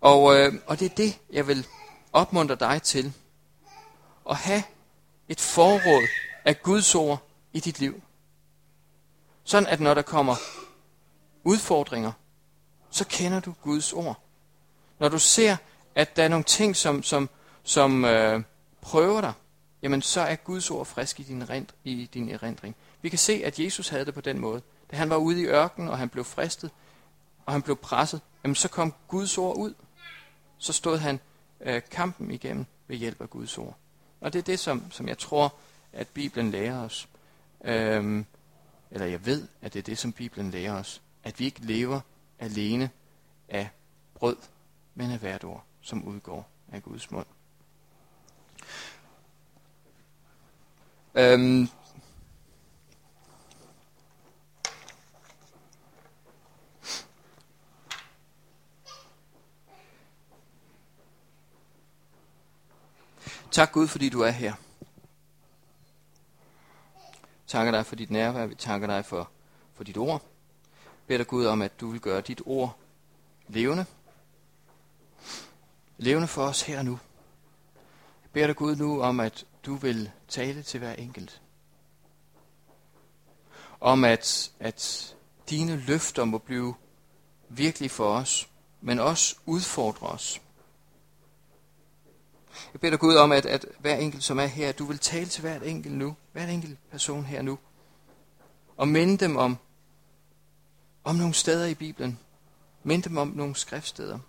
Og, 0.02 0.36
øh, 0.36 0.54
og 0.68 0.80
det 0.80 0.92
er 0.92 0.96
det, 0.96 1.20
jeg 1.30 1.48
vil 1.48 1.68
opmuntre 2.14 2.56
dig 2.56 2.82
til 2.82 3.14
at 4.30 4.36
have 4.36 4.64
et 5.28 5.40
forråd 5.40 6.08
af 6.46 6.62
Guds 6.62 6.96
ord 6.96 7.28
i 7.54 7.60
dit 7.60 7.80
liv. 7.80 8.02
Sådan 9.44 9.68
at 9.68 9.80
når 9.80 9.94
der 9.94 10.02
kommer 10.02 10.36
udfordringer, 11.44 12.12
så 12.90 13.08
kender 13.08 13.40
du 13.40 13.54
Guds 13.62 13.94
ord. 13.94 14.24
Når 15.00 15.10
du 15.10 15.20
ser, 15.20 15.58
at 15.96 16.16
der 16.16 16.24
er 16.24 16.28
nogle 16.28 16.44
ting, 16.44 16.76
som, 16.76 17.04
som, 17.04 17.30
som 17.64 18.06
øh, 18.06 18.44
prøver 18.82 19.22
dig, 19.22 19.34
jamen 19.82 20.02
så 20.02 20.22
er 20.22 20.36
Guds 20.36 20.72
ord 20.72 20.86
frisk 20.86 21.20
i 21.20 21.24
din, 21.24 21.50
rent, 21.50 21.76
i 21.84 22.10
din 22.14 22.30
erindring. 22.30 22.76
Vi 23.02 23.10
kan 23.10 23.20
se, 23.20 23.42
at 23.46 23.60
Jesus 23.60 23.90
havde 23.90 24.06
det 24.06 24.14
på 24.14 24.22
den 24.22 24.40
måde. 24.40 24.62
Da 24.92 24.96
han 24.96 25.10
var 25.10 25.16
ude 25.16 25.42
i 25.42 25.46
ørkenen, 25.46 25.90
og 25.90 25.98
han 25.98 26.10
blev 26.10 26.24
fristet, 26.24 26.72
og 27.46 27.54
han 27.54 27.62
blev 27.62 27.76
presset, 27.76 28.22
jamen 28.44 28.56
så 28.56 28.68
kom 28.68 28.94
Guds 29.08 29.38
ord 29.38 29.58
ud. 29.58 29.74
Så 30.58 30.74
stod 30.74 30.98
han 30.98 31.20
øh, 31.62 31.82
kampen 31.92 32.32
igennem 32.32 32.66
ved 32.88 32.98
hjælp 32.98 33.22
af 33.22 33.30
Guds 33.30 33.58
ord. 33.58 33.78
Og 34.22 34.34
det 34.34 34.40
er 34.40 34.44
det, 34.44 34.60
som, 34.60 34.92
som 34.92 35.08
jeg 35.08 35.18
tror, 35.18 35.54
at 35.94 36.08
Bibelen 36.08 36.52
lærer 36.52 36.84
os. 36.84 37.08
Øhm, 37.66 38.26
eller 38.92 39.06
jeg 39.06 39.26
ved, 39.26 39.48
at 39.62 39.74
det 39.74 39.80
er 39.80 39.84
det, 39.84 39.98
som 39.98 40.14
Bibelen 40.14 40.52
lærer 40.52 40.74
os. 40.74 41.02
At 41.24 41.40
vi 41.40 41.46
ikke 41.46 41.62
lever 41.62 42.02
alene 42.40 42.90
af 43.50 43.70
brød, 44.14 44.38
men 44.96 45.12
af 45.12 45.20
hvert 45.20 45.44
ord, 45.44 45.64
som 45.82 46.04
udgår 46.04 46.50
af 46.72 46.84
Guds 46.84 47.12
mund. 47.12 47.26
Øhm, 51.16 51.68
Tak 63.52 63.72
Gud, 63.72 63.88
fordi 63.88 64.10
du 64.10 64.22
er 64.22 64.30
her. 64.30 64.54
Takker 67.48 67.72
dig 67.72 67.86
for 67.86 67.96
dit 67.96 68.10
nærvær. 68.12 68.46
Vi 68.46 68.56
takker 68.56 68.88
dig 68.88 69.06
for, 69.06 69.30
for 69.74 69.84
dit 69.84 69.98
ord 69.98 70.24
beder 71.10 71.18
dig 71.18 71.28
Gud 71.28 71.46
om, 71.46 71.62
at 71.62 71.80
du 71.80 71.90
vil 71.90 72.02
gøre 72.02 72.22
dit 72.22 72.42
ord 72.46 72.78
levende. 73.48 73.86
Levende 75.98 76.28
for 76.28 76.44
os 76.44 76.62
her 76.62 76.78
og 76.78 76.86
nu. 76.86 77.00
Jeg 78.24 78.32
beder 78.34 78.48
dig 78.48 78.56
Gud 78.56 78.76
nu 78.76 79.02
om, 79.02 79.20
at 79.20 79.46
du 79.66 79.76
vil 79.76 80.12
tale 80.28 80.64
til 80.64 80.80
hver 80.80 80.94
enkelt. 80.94 81.42
Om 83.80 84.04
at, 84.04 84.52
at 84.60 85.16
dine 85.50 85.76
løfter 85.76 86.26
må 86.26 86.38
blive 86.38 86.76
virkelig 87.50 87.92
for 87.92 88.14
os, 88.14 88.50
men 88.82 89.00
også 89.00 89.36
udfordre 89.46 90.08
os. 90.08 90.42
Jeg 92.74 92.82
beder 92.82 92.92
dig 92.92 93.00
Gud 93.00 93.16
om, 93.16 93.32
at, 93.32 93.46
at 93.46 93.66
hver 93.80 93.96
enkelt, 93.96 94.24
som 94.24 94.40
er 94.40 94.46
her, 94.46 94.72
du 94.72 94.86
vil 94.86 95.00
tale 95.00 95.26
til 95.26 95.42
hvert 95.42 95.64
enkelt 95.64 95.96
nu, 95.96 96.16
hver 96.32 96.48
enkelt 96.48 96.90
person 96.92 97.26
her 97.26 97.42
nu, 97.42 97.60
og 98.78 98.88
minde 98.88 99.18
dem 99.18 99.38
om, 99.38 99.58
om 101.04 101.16
nogle 101.16 101.34
steder 101.34 101.66
i 101.66 101.76
Bibelen. 101.76 102.20
Mind 102.84 103.04
dem 103.04 103.18
om 103.18 103.28
nogle 103.28 103.56
skriftsteder. 103.56 104.20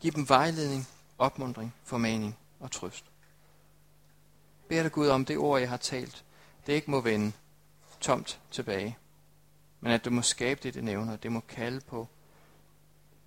Giv 0.00 0.12
dem 0.12 0.28
vejledning, 0.28 0.88
opmundring, 1.18 1.74
formaning 1.84 2.36
og 2.60 2.70
trøst. 2.70 3.04
Bær 4.68 4.76
beder 4.76 4.82
dig 4.82 4.92
Gud 4.92 5.08
om 5.08 5.24
det 5.24 5.38
ord, 5.38 5.60
jeg 5.60 5.70
har 5.70 5.76
talt, 5.76 6.24
det 6.66 6.72
ikke 6.72 6.90
må 6.90 7.00
vende 7.00 7.32
tomt 8.00 8.40
tilbage, 8.50 8.98
men 9.80 9.92
at 9.92 10.04
du 10.04 10.10
må 10.10 10.22
skabe 10.22 10.60
det, 10.62 10.74
det 10.74 10.84
nævner, 10.84 11.16
det 11.16 11.32
må 11.32 11.40
kalde 11.40 11.80
på 11.80 12.08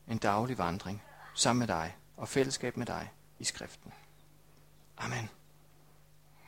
en 0.08 0.18
daglig 0.18 0.58
vandring 0.58 1.04
sammen 1.36 1.60
med 1.60 1.68
dig 1.68 1.96
og 2.18 2.30
fællesskab 2.30 2.78
med 2.78 2.86
dig 2.86 3.12
i 3.40 3.44
skriften. 3.44 3.94
Amen. 4.98 5.30